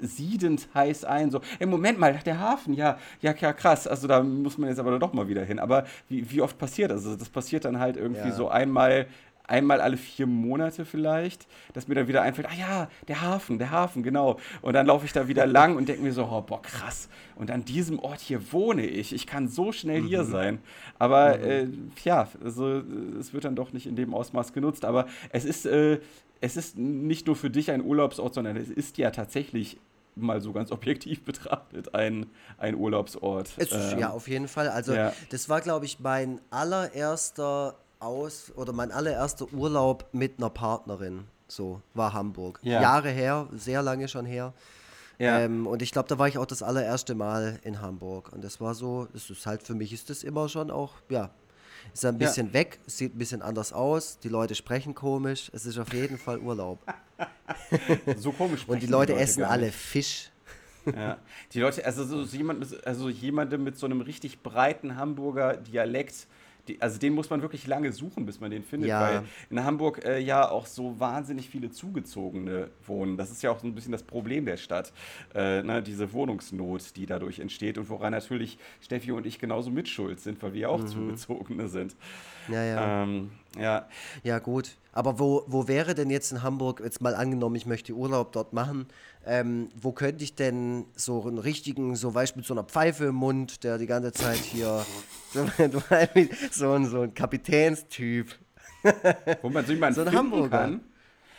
siedend 0.00 0.68
heiß 0.74 1.04
ein. 1.04 1.30
So, 1.30 1.40
im 1.58 1.70
Moment 1.70 1.98
mal, 1.98 2.18
der 2.24 2.38
Hafen, 2.38 2.74
ja, 2.74 2.98
ja, 3.20 3.34
ja, 3.38 3.52
krass. 3.52 3.86
Also 3.86 4.08
da 4.08 4.22
muss 4.22 4.58
man 4.58 4.68
jetzt 4.68 4.78
aber 4.78 4.98
doch 4.98 5.12
mal 5.12 5.28
wieder 5.28 5.44
hin. 5.44 5.58
Aber 5.58 5.84
wie, 6.08 6.30
wie 6.30 6.40
oft 6.40 6.58
passiert 6.58 6.90
das? 6.90 7.04
Also 7.04 7.16
das 7.16 7.28
passiert 7.28 7.64
dann 7.64 7.78
halt 7.78 7.96
irgendwie 7.96 8.28
ja. 8.28 8.34
so 8.34 8.48
einmal 8.48 9.06
einmal 9.50 9.80
alle 9.80 9.96
vier 9.96 10.26
Monate 10.26 10.84
vielleicht, 10.84 11.46
dass 11.74 11.88
mir 11.88 11.94
dann 11.94 12.08
wieder 12.08 12.22
einfällt, 12.22 12.48
ah 12.48 12.54
ja, 12.54 12.88
der 13.08 13.20
Hafen, 13.20 13.58
der 13.58 13.70
Hafen, 13.70 14.02
genau. 14.02 14.38
Und 14.62 14.74
dann 14.74 14.86
laufe 14.86 15.04
ich 15.04 15.12
da 15.12 15.28
wieder 15.28 15.46
lang 15.58 15.76
und 15.76 15.88
denke 15.88 16.02
mir 16.02 16.12
so, 16.12 16.24
oh, 16.24 16.40
boah, 16.40 16.62
krass. 16.62 17.08
Und 17.36 17.50
an 17.50 17.64
diesem 17.64 17.98
Ort 17.98 18.20
hier 18.20 18.52
wohne 18.52 18.86
ich. 18.86 19.12
Ich 19.12 19.26
kann 19.26 19.48
so 19.48 19.72
schnell 19.72 20.02
mhm. 20.02 20.06
hier 20.06 20.24
sein. 20.24 20.58
Aber 20.98 21.36
mhm. 21.36 21.44
äh, 21.44 21.66
ja, 22.04 22.28
also 22.42 22.82
es 23.18 23.32
wird 23.32 23.44
dann 23.44 23.56
doch 23.56 23.72
nicht 23.72 23.86
in 23.86 23.96
dem 23.96 24.14
Ausmaß 24.14 24.52
genutzt. 24.52 24.84
Aber 24.84 25.06
es 25.30 25.44
ist, 25.44 25.66
äh, 25.66 26.00
es 26.40 26.56
ist 26.56 26.78
nicht 26.78 27.26
nur 27.26 27.36
für 27.36 27.50
dich 27.50 27.70
ein 27.70 27.84
Urlaubsort, 27.84 28.34
sondern 28.34 28.56
es 28.56 28.70
ist 28.70 28.98
ja 28.98 29.10
tatsächlich 29.10 29.78
mal 30.16 30.40
so 30.40 30.52
ganz 30.52 30.70
objektiv 30.70 31.22
betrachtet 31.24 31.94
ein, 31.94 32.26
ein 32.58 32.74
Urlaubsort. 32.74 33.50
Es, 33.56 33.72
ähm, 33.72 33.98
ja, 33.98 34.10
auf 34.10 34.28
jeden 34.28 34.48
Fall. 34.48 34.68
Also 34.68 34.94
ja. 34.94 35.12
das 35.30 35.48
war, 35.48 35.60
glaube 35.60 35.86
ich, 35.86 36.00
mein 36.00 36.40
allererster 36.50 37.76
aus 38.00 38.52
oder 38.56 38.72
mein 38.72 38.90
allererster 38.90 39.46
Urlaub 39.52 40.08
mit 40.12 40.38
einer 40.38 40.50
Partnerin. 40.50 41.24
So 41.48 41.80
war 41.94 42.12
Hamburg. 42.12 42.60
Ja. 42.62 42.80
Jahre 42.80 43.10
her, 43.10 43.48
sehr 43.52 43.82
lange 43.82 44.08
schon 44.08 44.26
her. 44.26 44.52
Ja. 45.18 45.40
Ähm, 45.40 45.66
und 45.66 45.82
ich 45.82 45.92
glaube, 45.92 46.08
da 46.08 46.18
war 46.18 46.28
ich 46.28 46.38
auch 46.38 46.46
das 46.46 46.62
allererste 46.62 47.14
Mal 47.14 47.60
in 47.62 47.82
Hamburg. 47.82 48.32
Und 48.32 48.42
das 48.42 48.60
war 48.60 48.74
so, 48.74 49.06
das 49.12 49.28
ist 49.28 49.46
halt 49.46 49.62
für 49.62 49.74
mich 49.74 49.92
ist 49.92 50.08
das 50.08 50.22
immer 50.22 50.48
schon 50.48 50.70
auch, 50.70 50.94
ja, 51.10 51.30
ist 51.92 52.04
ein 52.04 52.18
bisschen 52.18 52.48
ja. 52.48 52.54
weg, 52.54 52.78
sieht 52.86 53.14
ein 53.14 53.18
bisschen 53.18 53.42
anders 53.42 53.72
aus, 53.72 54.18
die 54.18 54.28
Leute 54.28 54.54
sprechen 54.54 54.94
komisch, 54.94 55.50
es 55.52 55.66
ist 55.66 55.78
auf 55.78 55.92
jeden 55.92 56.18
Fall 56.18 56.38
Urlaub. 56.38 56.78
so 58.16 58.32
komisch. 58.32 58.66
und 58.66 58.82
die 58.82 58.86
Leute, 58.86 59.12
die 59.12 59.12
Leute 59.12 59.22
essen 59.22 59.44
alle 59.44 59.70
Fisch. 59.72 60.30
Ja. 60.86 61.18
Die 61.52 61.60
Leute, 61.60 61.84
also 61.84 62.04
so 62.04 62.36
jemand, 62.36 62.86
also 62.86 63.10
jemandem 63.10 63.62
mit 63.62 63.76
so 63.76 63.86
einem 63.86 64.00
richtig 64.00 64.42
breiten 64.42 64.96
Hamburger 64.96 65.56
Dialekt, 65.56 66.26
also 66.80 66.98
den 66.98 67.14
muss 67.14 67.30
man 67.30 67.42
wirklich 67.42 67.66
lange 67.66 67.92
suchen, 67.92 68.26
bis 68.26 68.40
man 68.40 68.50
den 68.50 68.62
findet, 68.62 68.90
ja. 68.90 69.00
weil 69.00 69.22
in 69.50 69.64
Hamburg 69.64 70.04
äh, 70.04 70.18
ja 70.18 70.48
auch 70.48 70.66
so 70.66 70.98
wahnsinnig 71.00 71.48
viele 71.48 71.70
Zugezogene 71.70 72.68
wohnen. 72.86 73.16
Das 73.16 73.30
ist 73.30 73.42
ja 73.42 73.50
auch 73.50 73.58
so 73.58 73.66
ein 73.66 73.74
bisschen 73.74 73.92
das 73.92 74.02
Problem 74.02 74.44
der 74.44 74.56
Stadt, 74.56 74.92
äh, 75.34 75.62
ne, 75.62 75.82
diese 75.82 76.12
Wohnungsnot, 76.12 76.96
die 76.96 77.06
dadurch 77.06 77.40
entsteht 77.40 77.78
und 77.78 77.88
woran 77.88 78.12
natürlich 78.12 78.58
Steffi 78.80 79.12
und 79.12 79.26
ich 79.26 79.38
genauso 79.38 79.70
mitschuld 79.70 80.20
sind, 80.20 80.42
weil 80.42 80.52
wir 80.52 80.70
auch 80.70 80.80
mhm. 80.80 80.86
Zugezogene 80.86 81.68
sind. 81.68 81.96
Ja, 82.48 82.64
ja. 82.64 83.02
Ähm, 83.02 83.30
ja. 83.58 83.88
Ja, 84.22 84.38
gut. 84.38 84.76
Aber 84.92 85.18
wo, 85.18 85.44
wo 85.46 85.68
wäre 85.68 85.94
denn 85.94 86.10
jetzt 86.10 86.32
in 86.32 86.42
Hamburg, 86.42 86.80
jetzt 86.82 87.00
mal 87.00 87.14
angenommen, 87.14 87.54
ich 87.54 87.66
möchte 87.66 87.92
Urlaub 87.92 88.32
dort 88.32 88.52
machen, 88.52 88.86
ähm, 89.26 89.68
wo 89.80 89.92
könnte 89.92 90.24
ich 90.24 90.34
denn 90.34 90.86
so 90.96 91.26
einen 91.26 91.38
richtigen, 91.38 91.94
so 91.94 92.14
weißt 92.14 92.36
mit 92.36 92.46
so 92.46 92.54
einer 92.54 92.64
Pfeife 92.64 93.06
im 93.06 93.16
Mund, 93.16 93.64
der 93.64 93.78
die 93.78 93.86
ganze 93.86 94.12
Zeit 94.12 94.38
hier, 94.38 94.84
so, 95.32 95.46
so, 96.50 96.72
ein, 96.72 96.86
so 96.86 97.02
ein 97.02 97.14
Kapitänstyp. 97.14 98.34
Wo 99.42 99.50
man 99.50 99.64
so 99.66 99.72
jemanden 99.72 99.94
so 99.96 100.02
ein 100.02 100.12
Hamburger. 100.12 100.58
kann. 100.58 100.80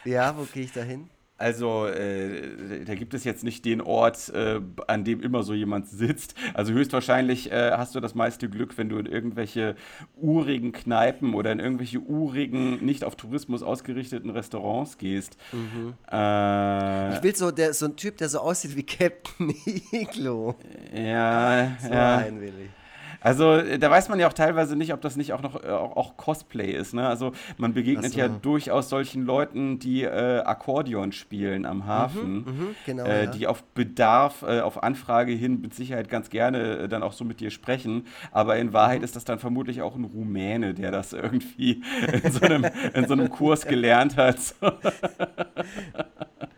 Ja, 0.05 0.37
wo 0.37 0.43
gehe 0.43 0.63
ich 0.63 0.71
da 0.71 0.81
hin? 0.81 1.09
Also, 1.41 1.87
äh, 1.87 2.85
da 2.85 2.93
gibt 2.93 3.15
es 3.15 3.23
jetzt 3.23 3.43
nicht 3.43 3.65
den 3.65 3.81
Ort, 3.81 4.29
äh, 4.29 4.61
an 4.85 5.03
dem 5.03 5.21
immer 5.21 5.41
so 5.41 5.55
jemand 5.55 5.87
sitzt. 5.87 6.35
Also 6.53 6.71
höchstwahrscheinlich 6.71 7.51
äh, 7.51 7.71
hast 7.71 7.95
du 7.95 7.99
das 7.99 8.13
meiste 8.13 8.47
Glück, 8.47 8.77
wenn 8.77 8.89
du 8.89 8.97
in 8.99 9.07
irgendwelche 9.07 9.75
urigen 10.15 10.71
Kneipen 10.71 11.33
oder 11.33 11.51
in 11.51 11.59
irgendwelche 11.59 11.99
urigen, 11.99 12.85
nicht 12.85 13.03
auf 13.03 13.15
Tourismus 13.15 13.63
ausgerichteten 13.63 14.29
Restaurants 14.29 14.99
gehst. 14.99 15.35
Mhm. 15.51 15.95
Äh, 16.11 17.15
ich 17.15 17.23
will 17.23 17.35
so, 17.35 17.49
der, 17.49 17.73
so 17.73 17.87
ein 17.87 17.95
Typ, 17.95 18.17
der 18.17 18.29
so 18.29 18.37
aussieht 18.37 18.75
wie 18.75 18.83
Captain 18.83 19.51
Iglo. 19.91 20.53
Ja, 20.93 21.75
so 21.81 21.89
ja. 21.91 22.17
einen 22.17 22.39
will 22.39 22.53
ich. 22.65 22.80
Also 23.21 23.53
äh, 23.53 23.79
da 23.79 23.89
weiß 23.89 24.09
man 24.09 24.19
ja 24.19 24.27
auch 24.27 24.33
teilweise 24.33 24.75
nicht, 24.75 24.93
ob 24.93 25.01
das 25.01 25.15
nicht 25.15 25.33
auch 25.33 25.41
noch 25.41 25.63
äh, 25.63 25.69
auch, 25.69 25.95
auch, 25.95 26.17
Cosplay 26.17 26.71
ist. 26.71 26.93
Ne? 26.93 27.07
Also 27.07 27.31
man 27.57 27.73
begegnet 27.73 28.13
so. 28.13 28.19
ja 28.19 28.27
durchaus 28.27 28.89
solchen 28.89 29.25
Leuten, 29.25 29.79
die 29.79 30.03
äh, 30.03 30.39
Akkordeon 30.39 31.11
spielen 31.11 31.65
am 31.65 31.85
Hafen, 31.85 32.33
mhm, 32.33 32.43
mh, 32.45 32.75
genau, 32.85 33.05
äh, 33.05 33.25
ja. 33.25 33.31
die 33.31 33.47
auf 33.47 33.63
Bedarf, 33.63 34.41
äh, 34.41 34.59
auf 34.61 34.81
Anfrage 34.83 35.31
hin 35.31 35.61
mit 35.61 35.73
Sicherheit 35.73 36.09
ganz 36.09 36.29
gerne 36.29 36.89
dann 36.89 37.03
auch 37.03 37.13
so 37.13 37.23
mit 37.23 37.39
dir 37.39 37.51
sprechen. 37.51 38.07
Aber 38.31 38.57
in 38.57 38.73
Wahrheit 38.73 38.99
mhm. 38.99 39.05
ist 39.05 39.15
das 39.15 39.23
dann 39.23 39.39
vermutlich 39.39 39.81
auch 39.81 39.95
ein 39.95 40.03
Rumäne, 40.03 40.73
der 40.73 40.91
das 40.91 41.13
irgendwie 41.13 41.83
in 42.23 42.31
so 42.31 42.41
einem, 42.41 42.65
in 42.93 43.07
so 43.07 43.13
einem 43.13 43.29
Kurs 43.29 43.65
gelernt 43.65 44.17
hat. 44.17 44.37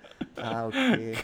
Ah, 0.44 0.68
okay. 0.68 1.16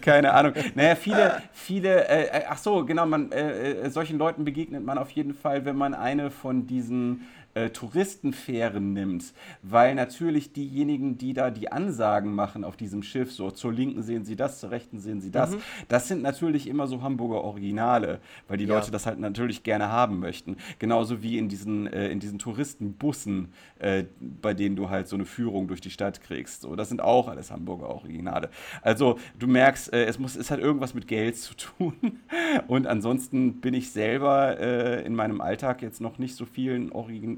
Keine 0.00 0.32
Ahnung. 0.34 0.52
Naja, 0.74 0.96
viele, 0.96 1.42
viele, 1.52 2.08
äh, 2.08 2.24
äh, 2.24 2.42
ach 2.48 2.58
so, 2.58 2.84
genau, 2.84 3.06
man, 3.06 3.30
äh, 3.30 3.72
äh, 3.82 3.90
solchen 3.90 4.18
Leuten 4.18 4.44
begegnet 4.44 4.84
man 4.84 4.98
auf 4.98 5.10
jeden 5.10 5.32
Fall, 5.32 5.64
wenn 5.64 5.76
man 5.76 5.94
eine 5.94 6.30
von 6.30 6.66
diesen 6.66 7.26
äh, 7.54 7.70
Touristenfähren 7.70 8.92
nimmt, 8.92 9.32
weil 9.62 9.94
natürlich 9.94 10.52
diejenigen, 10.52 11.18
die 11.18 11.32
da 11.32 11.50
die 11.50 11.72
Ansagen 11.72 12.34
machen 12.34 12.64
auf 12.64 12.76
diesem 12.76 13.02
Schiff, 13.02 13.32
so 13.32 13.50
zur 13.50 13.72
linken 13.72 14.02
sehen 14.02 14.24
sie 14.24 14.36
das, 14.36 14.60
zur 14.60 14.70
rechten 14.70 14.98
sehen 15.00 15.20
sie 15.20 15.30
das, 15.30 15.52
mhm. 15.52 15.60
das 15.88 16.08
sind 16.08 16.22
natürlich 16.22 16.66
immer 16.66 16.86
so 16.86 17.02
Hamburger 17.02 17.42
Originale, 17.42 18.20
weil 18.46 18.58
die 18.58 18.64
ja. 18.64 18.74
Leute 18.74 18.90
das 18.90 19.06
halt 19.06 19.18
natürlich 19.18 19.62
gerne 19.62 19.88
haben 19.88 20.20
möchten. 20.20 20.56
Genauso 20.78 21.22
wie 21.22 21.38
in 21.38 21.48
diesen, 21.48 21.86
äh, 21.86 22.08
in 22.08 22.20
diesen 22.20 22.38
Touristenbussen, 22.38 23.52
äh, 23.78 24.04
bei 24.20 24.54
denen 24.54 24.76
du 24.76 24.90
halt 24.90 25.08
so 25.08 25.16
eine 25.16 25.24
Führung 25.24 25.68
durch 25.68 25.80
die 25.80 25.90
Stadt 25.90 26.20
kriegst. 26.20 26.62
So, 26.62 26.76
das 26.76 26.88
sind 26.88 27.00
auch 27.00 27.28
alles 27.28 27.50
Hamburger 27.50 27.88
Originale. 27.88 28.50
Also 28.82 29.18
du 29.38 29.46
merkst, 29.46 29.92
äh, 29.92 30.04
es, 30.04 30.18
muss, 30.18 30.36
es 30.36 30.50
hat 30.50 30.60
irgendwas 30.60 30.94
mit 30.94 31.08
Geld 31.08 31.36
zu 31.36 31.54
tun. 31.54 31.94
Und 32.68 32.86
ansonsten 32.86 33.60
bin 33.60 33.74
ich 33.74 33.90
selber 33.90 34.58
äh, 34.58 35.04
in 35.04 35.14
meinem 35.14 35.40
Alltag 35.40 35.82
jetzt 35.82 36.00
noch 36.00 36.18
nicht 36.18 36.34
so 36.34 36.44
vielen 36.44 36.92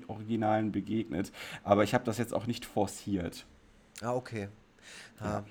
Origin 0.08 0.30
Originalen 0.30 0.72
begegnet. 0.72 1.32
Aber 1.64 1.84
ich 1.84 1.94
habe 1.94 2.04
das 2.04 2.18
jetzt 2.18 2.32
auch 2.32 2.46
nicht 2.46 2.64
forciert. 2.64 3.46
Ah, 4.00 4.14
okay. 4.14 4.48
Ja. 5.20 5.44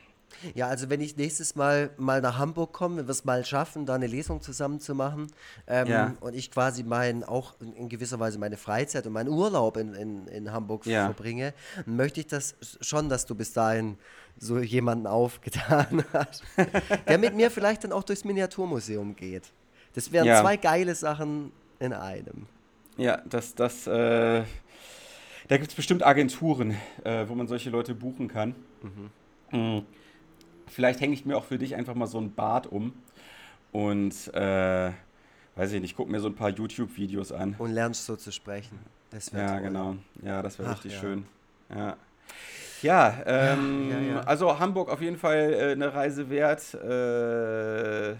Ja, 0.54 0.68
also 0.68 0.92
wenn 0.92 1.02
ich 1.02 1.18
nächstes 1.18 1.56
Mal 1.56 1.90
mal 1.98 2.22
nach 2.22 2.38
Hamburg 2.38 2.72
komme, 2.72 2.98
wenn 2.98 3.08
wir 3.08 3.12
es 3.12 3.26
mal 3.26 3.44
schaffen, 3.44 3.88
da 3.88 3.96
eine 3.96 4.06
Lesung 4.06 4.42
zusammen 4.42 4.80
zu 4.80 4.94
machen 4.94 5.28
ähm, 5.68 5.88
ja. 5.88 6.14
und 6.22 6.36
ich 6.36 6.52
quasi 6.52 6.84
mein, 6.84 7.24
auch 7.24 7.56
in, 7.60 7.90
gewisser 7.90 8.20
Weise 8.20 8.38
meine 8.38 8.56
Freizeit 8.56 9.08
und 9.08 9.14
meinen 9.14 9.30
Urlaub 9.30 9.76
in, 9.76 9.96
in, 9.96 10.28
in 10.28 10.52
Hamburg 10.52 10.86
ja. 10.86 11.06
verbringe, 11.06 11.54
möchte 11.88 12.20
ich 12.20 12.28
das 12.28 12.56
schon, 12.80 13.10
dass 13.10 13.26
du 13.26 13.34
bis 13.34 13.54
dahin 13.54 13.98
so 14.38 14.60
jemanden 14.60 15.08
aufgetan 15.08 16.06
hast, 16.14 16.44
der 17.08 17.18
mit 17.18 17.36
mir 17.36 17.50
vielleicht 17.50 17.84
dann 17.84 17.92
auch 17.92 18.04
durchs 18.04 18.24
Miniaturmuseum 18.24 19.16
geht. 19.16 19.52
Das 19.94 20.12
wären 20.12 20.28
zwei 20.28 20.58
geile 20.58 20.94
Sachen 20.94 21.52
in 21.80 21.92
einem. 21.92 22.46
Ja, 23.00 23.22
das, 23.30 23.56
das, 23.56 23.88
äh, 23.88 24.44
da 25.48 25.58
gibt 25.58 25.70
es 25.70 25.76
bestimmt 25.76 26.06
Agenturen, 26.06 26.76
äh, 27.04 27.28
wo 27.28 27.36
man 27.36 27.48
solche 27.48 27.70
Leute 27.70 27.96
buchen 27.96 28.28
kann. 28.28 28.56
Mhm. 28.82 29.58
Mhm. 29.58 29.86
Vielleicht 30.68 31.02
hänge 31.02 31.14
ich 31.14 31.26
mir 31.26 31.38
auch 31.38 31.46
für 31.46 31.58
dich 31.58 31.76
einfach 31.76 31.96
mal 31.96 32.08
so 32.08 32.20
ein 32.20 32.34
Bart 32.34 32.68
um 32.68 32.94
und 33.72 34.34
äh, 34.34 34.92
weiß 35.56 35.72
ich 35.74 35.82
nicht, 35.82 35.96
guck 35.96 36.10
mir 36.10 36.20
so 36.20 36.28
ein 36.28 36.36
paar 36.36 36.50
YouTube-Videos 36.50 37.32
an. 37.32 37.56
Und 37.58 37.72
lernst 37.72 38.06
so 38.06 38.16
zu 38.16 38.32
sprechen. 38.32 38.80
Das 39.10 39.32
ja, 39.32 39.54
toll. 39.54 39.62
genau. 39.62 39.96
Ja, 40.22 40.42
das 40.42 40.60
wäre 40.60 40.72
richtig 40.72 40.94
ja. 40.94 41.00
schön. 41.00 41.26
Ja. 41.74 41.98
Ja, 42.82 43.22
ähm, 43.26 43.90
ja, 43.90 44.00
ja, 44.00 44.20
also 44.22 44.58
Hamburg 44.58 44.90
auf 44.90 45.02
jeden 45.02 45.18
Fall 45.18 45.54
äh, 45.54 45.72
eine 45.72 45.94
Reise 45.94 46.30
wert. 46.30 46.74
Äh, 46.76 48.16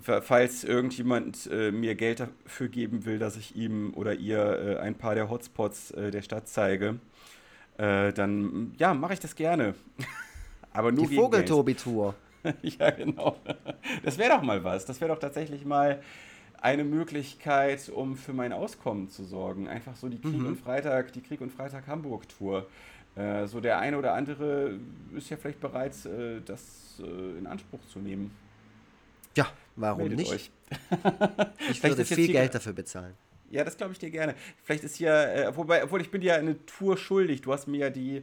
falls 0.00 0.64
irgendjemand 0.64 1.48
äh, 1.50 1.70
mir 1.72 1.94
Geld 1.94 2.20
dafür 2.20 2.68
geben 2.68 3.04
will, 3.04 3.18
dass 3.18 3.36
ich 3.36 3.56
ihm 3.56 3.92
oder 3.94 4.14
ihr 4.14 4.38
äh, 4.38 4.76
ein 4.78 4.94
paar 4.94 5.14
der 5.14 5.30
Hotspots 5.30 5.90
äh, 5.92 6.10
der 6.10 6.22
Stadt 6.22 6.48
zeige, 6.48 6.98
äh, 7.78 8.12
dann 8.12 8.74
ja, 8.78 8.94
mache 8.94 9.14
ich 9.14 9.20
das 9.20 9.34
gerne. 9.34 9.74
Aber 10.72 10.92
nur 10.92 11.08
Die 11.08 11.16
Vogeltobi-Tour. 11.16 12.14
ja, 12.62 12.90
genau. 12.90 13.36
Das 14.04 14.16
wäre 14.16 14.30
doch 14.30 14.42
mal 14.42 14.62
was. 14.62 14.86
Das 14.86 15.00
wäre 15.00 15.12
doch 15.12 15.18
tatsächlich 15.18 15.64
mal 15.64 16.00
eine 16.60 16.84
Möglichkeit, 16.84 17.88
um 17.88 18.16
für 18.16 18.32
mein 18.32 18.52
Auskommen 18.52 19.08
zu 19.08 19.24
sorgen. 19.24 19.66
Einfach 19.66 19.96
so 19.96 20.08
die 20.08 20.20
Krieg 20.20 20.38
mhm. 20.38 20.46
und 20.46 20.56
Freitag, 20.56 21.12
die 21.12 21.22
Krieg 21.22 21.40
und 21.40 21.50
Freitag 21.50 21.86
Hamburg 21.88 22.28
Tour. 22.28 22.66
Äh, 23.16 23.46
so 23.46 23.60
der 23.60 23.80
eine 23.80 23.98
oder 23.98 24.14
andere 24.14 24.78
ist 25.16 25.28
ja 25.28 25.36
vielleicht 25.36 25.60
bereit, 25.60 25.92
äh, 26.06 26.40
das 26.44 26.78
in 27.38 27.46
Anspruch 27.46 27.80
zu 27.88 27.98
nehmen. 27.98 28.30
Ja, 29.36 29.52
warum 29.76 30.02
Meldet 30.02 30.18
nicht? 30.18 30.32
Euch. 30.32 30.50
ich 31.70 31.82
würde 31.82 32.04
viel 32.04 32.28
Geld 32.28 32.54
dafür 32.54 32.72
bezahlen. 32.72 33.14
Ja, 33.50 33.64
das 33.64 33.76
glaube 33.76 33.92
ich 33.92 33.98
dir 33.98 34.10
gerne. 34.10 34.34
Vielleicht 34.62 34.84
ist 34.84 34.96
hier, 34.96 35.12
äh, 35.12 35.56
wobei, 35.56 35.82
obwohl 35.82 36.00
ich 36.00 36.10
bin 36.10 36.20
dir 36.20 36.36
eine 36.36 36.64
Tour 36.66 36.96
schuldig. 36.96 37.40
Du 37.40 37.52
hast 37.52 37.66
mir 37.66 37.78
ja 37.78 37.90
die 37.90 38.22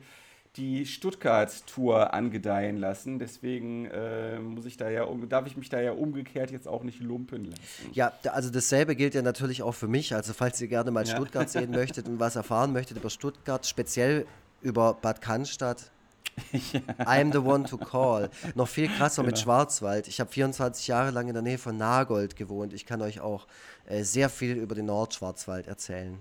die 0.58 0.86
Stuttgart-Tour 0.86 2.14
angedeihen 2.14 2.78
lassen. 2.78 3.20
Deswegen 3.20 3.86
äh, 3.86 4.40
muss 4.40 4.66
ich 4.66 4.76
da 4.76 4.90
ja, 4.90 5.08
darf 5.30 5.46
ich 5.46 5.56
mich 5.56 5.70
da 5.70 5.80
ja 5.80 5.92
umgekehrt 5.92 6.52
jetzt 6.52 6.68
auch 6.68 6.84
nicht 6.84 7.00
lumpen 7.00 7.46
lassen. 7.46 7.92
Ja, 7.94 8.12
also 8.32 8.50
dasselbe 8.50 8.96
gilt 8.96 9.14
ja 9.14 9.22
natürlich 9.22 9.62
auch 9.62 9.76
für 9.76 9.88
mich. 9.88 10.16
Also 10.16 10.34
falls 10.34 10.60
ihr 10.60 10.68
gerne 10.68 10.92
mal 10.92 11.06
ja. 11.06 11.16
Stuttgart 11.16 11.50
sehen 11.50 11.72
möchtet 11.72 12.08
und 12.08 12.20
was 12.20 12.36
erfahren 12.36 12.74
möchtet 12.74 12.98
über 12.98 13.10
Stuttgart, 13.10 13.66
speziell 13.66 14.26
über 14.62 14.96
Bad 14.96 15.22
Cannstatt, 15.22 15.82
ja. 15.82 15.88
I'm 17.00 17.32
the 17.32 17.40
one 17.40 17.66
to 17.66 17.78
call. 17.78 18.30
Noch 18.56 18.68
viel 18.68 18.88
krasser 18.88 19.22
genau. 19.22 19.32
mit 19.32 19.40
Schwarzwald. 19.40 20.08
Ich 20.08 20.20
habe 20.20 20.32
24 20.32 20.88
Jahre 20.88 21.12
lang 21.12 21.28
in 21.28 21.34
der 21.34 21.44
Nähe 21.44 21.58
von 21.58 21.78
Nagold 21.78 22.36
gewohnt. 22.36 22.74
Ich 22.74 22.86
kann 22.86 23.02
euch 23.02 23.20
auch 23.20 23.48
äh, 23.88 24.04
sehr 24.04 24.30
viel 24.30 24.56
über 24.58 24.76
den 24.76 24.86
Nordschwarzwald 24.86 25.68
erzählen. 25.68 26.18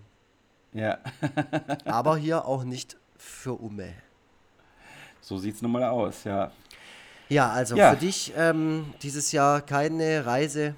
Ja. 0.73 0.99
Aber 1.85 2.17
hier 2.17 2.45
auch 2.45 2.65
nicht 2.65 2.97
für 3.17 3.55
Umme. 3.55 3.93
So 5.21 5.39
sieht 5.39 5.57
es 5.57 5.63
nun 5.63 5.73
mal 5.73 5.85
aus, 5.85 6.25
ja. 6.25 6.51
Ja, 7.29 7.51
also 7.51 7.75
ja. 7.77 7.91
für 7.91 7.97
dich 7.97 8.33
ähm, 8.37 8.95
dieses 9.03 9.33
Jahr 9.33 9.61
keine 9.61 10.27
Reise. 10.27 10.75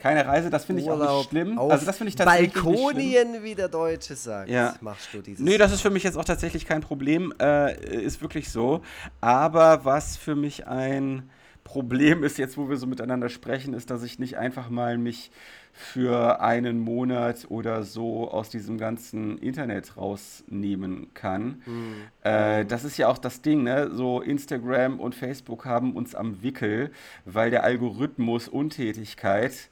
Keine 0.00 0.26
Reise, 0.26 0.50
das 0.50 0.64
finde 0.64 0.82
ich 0.82 0.90
auch 0.90 0.98
nicht 0.98 1.28
schlimm. 1.28 1.58
also 1.58 1.84
das 1.84 1.96
finde 1.96 2.08
ich 2.08 2.16
tatsächlich 2.16 2.54
Balkonien, 2.54 3.42
wie 3.42 3.54
der 3.54 3.68
Deutsche 3.68 4.14
sagt. 4.16 4.48
Ja. 4.48 4.74
Machst 4.80 5.12
du 5.12 5.20
dieses 5.20 5.44
Nee, 5.44 5.58
das 5.58 5.72
ist 5.72 5.82
für 5.82 5.90
mich 5.90 6.02
jetzt 6.02 6.16
auch 6.16 6.24
tatsächlich 6.24 6.66
kein 6.66 6.80
Problem. 6.80 7.34
Äh, 7.40 8.02
ist 8.02 8.22
wirklich 8.22 8.50
so. 8.50 8.82
Aber 9.20 9.84
was 9.84 10.16
für 10.16 10.34
mich 10.34 10.66
ein 10.66 11.28
Problem 11.64 12.24
ist, 12.24 12.38
jetzt 12.38 12.56
wo 12.56 12.68
wir 12.68 12.76
so 12.76 12.86
miteinander 12.86 13.28
sprechen, 13.28 13.74
ist, 13.74 13.90
dass 13.90 14.02
ich 14.02 14.18
nicht 14.18 14.38
einfach 14.38 14.70
mal 14.70 14.98
mich 14.98 15.30
für 15.72 16.40
einen 16.40 16.80
Monat 16.80 17.46
oder 17.48 17.84
so 17.84 18.30
aus 18.30 18.50
diesem 18.50 18.76
ganzen 18.76 19.38
Internet 19.38 19.96
rausnehmen 19.96 21.14
kann. 21.14 21.62
Mhm. 21.64 21.94
Äh, 22.22 22.64
das 22.64 22.84
ist 22.84 22.96
ja 22.96 23.08
auch 23.08 23.18
das 23.18 23.40
Ding, 23.42 23.62
ne? 23.62 23.90
So 23.92 24.20
Instagram 24.20 24.98
und 24.98 25.14
Facebook 25.14 25.64
haben 25.64 25.94
uns 25.94 26.14
am 26.14 26.42
Wickel, 26.42 26.90
weil 27.24 27.50
der 27.50 27.62
Algorithmus 27.62 28.48
Untätigkeit 28.48 29.70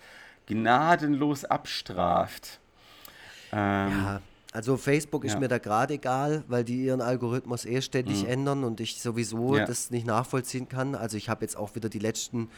gnadenlos 0.49 1.45
abstraft. 1.45 2.59
Ähm, 3.53 4.05
ja, 4.05 4.21
also 4.59 4.77
Facebook 4.77 5.25
ist 5.25 5.35
ja. 5.35 5.39
mir 5.39 5.47
da 5.47 5.59
gerade 5.59 5.95
egal, 5.95 6.43
weil 6.49 6.65
die 6.65 6.87
ihren 6.87 7.01
Algorithmus 7.01 7.65
eh 7.65 7.81
ständig 7.81 8.25
mhm. 8.25 8.29
ändern 8.29 8.65
und 8.65 8.81
ich 8.81 9.01
sowieso 9.01 9.55
ja. 9.55 9.65
das 9.65 9.93
nicht 9.93 10.05
nachvollziehen 10.05 10.69
kann. 10.69 10.97
Also 10.97 11.17
ich 11.17 11.29
habe 11.29 11.45
jetzt 11.45 11.57
auch 11.57 11.77
wieder 11.77 11.89
die 11.89 12.01
letzten 12.01 12.51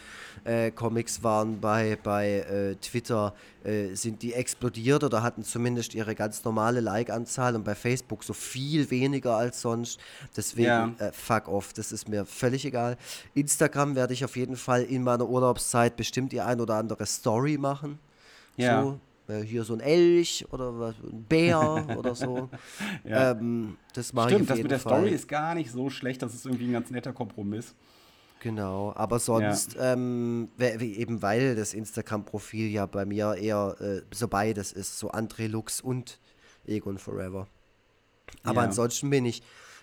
äh, 0.45 0.71
Comics 0.71 1.23
waren 1.23 1.61
bei, 1.61 1.99
bei 2.03 2.39
äh, 2.39 2.77
Twitter, 2.77 3.35
äh, 3.65 3.95
sind 3.97 4.23
die 4.23 4.33
explodiert 4.33 5.05
oder 5.05 5.23
hatten 5.23 5.45
zumindest 5.45 5.95
ihre 5.95 6.15
ganz 6.15 6.43
normale 6.43 6.81
Like-Anzahl 6.81 7.55
und 7.55 7.65
bei 7.65 7.75
Facebook 7.75 8.25
so 8.25 8.33
viel 8.33 8.91
weniger 8.91 9.37
als 9.37 9.61
sonst. 9.61 10.01
Deswegen 10.35 10.65
ja. 10.69 10.95
Äh, 10.99 11.13
fuck 11.13 11.49
off, 11.49 11.75
das 11.75 11.93
ist 11.93 12.09
mir 12.09 12.25
völlig 12.25 12.65
egal. 12.65 12.97
Instagram 13.35 13.95
werde 13.95 14.15
ich 14.15 14.25
auf 14.25 14.37
jeden 14.37 14.57
Fall 14.57 14.85
in 14.85 15.03
meiner 15.03 15.29
Urlaubszeit 15.29 15.97
bestimmt 15.97 16.33
die 16.33 16.41
ein 16.41 16.63
oder 16.63 16.77
andere 16.77 17.05
Story 17.05 17.59
machen. 17.59 17.99
Ja. 18.57 18.83
So, 18.83 19.01
hier 19.39 19.65
so 19.65 19.75
ein 19.75 19.81
Elch 19.81 20.47
oder 20.51 20.79
was, 20.79 20.95
ein 21.03 21.25
Bär 21.25 21.87
oder 21.99 22.15
so. 22.15 22.49
ja. 23.05 23.33
ähm, 23.33 23.77
das 23.95 24.13
mache 24.13 24.31
Stimmt, 24.31 24.43
ich 24.43 24.49
das 24.49 24.59
mit 24.59 24.71
der 24.71 24.79
Fall. 24.79 25.01
Story 25.01 25.11
ist 25.11 25.29
gar 25.29 25.55
nicht 25.55 25.71
so 25.71 25.91
schlecht, 25.91 26.23
das 26.23 26.35
ist 26.35 26.47
irgendwie 26.47 26.67
ein 26.67 26.73
ganz 26.73 26.91
netter 26.91 27.13
Kompromiss. 27.13 27.75
Genau, 28.41 28.95
aber 28.97 29.19
sonst, 29.19 29.75
ja. 29.75 29.93
ähm, 29.93 30.49
eben 30.59 31.21
weil 31.21 31.55
das 31.57 31.75
Instagram-Profil 31.75 32.71
ja 32.71 32.87
bei 32.87 33.05
mir 33.05 33.35
eher 33.35 33.77
äh, 33.81 34.01
so 34.13 34.29
beides 34.29 34.73
ist, 34.73 34.99
so 34.99 35.11
André 35.11 35.47
Lux 35.47 35.83
und 35.83 36.19
Egon 36.67 36.97
Forever. 36.99 37.47
Aber 38.43 38.63
ja. 38.63 38.67
ansonsten 38.67 39.11
bin 39.11 39.27
ich 39.27 39.43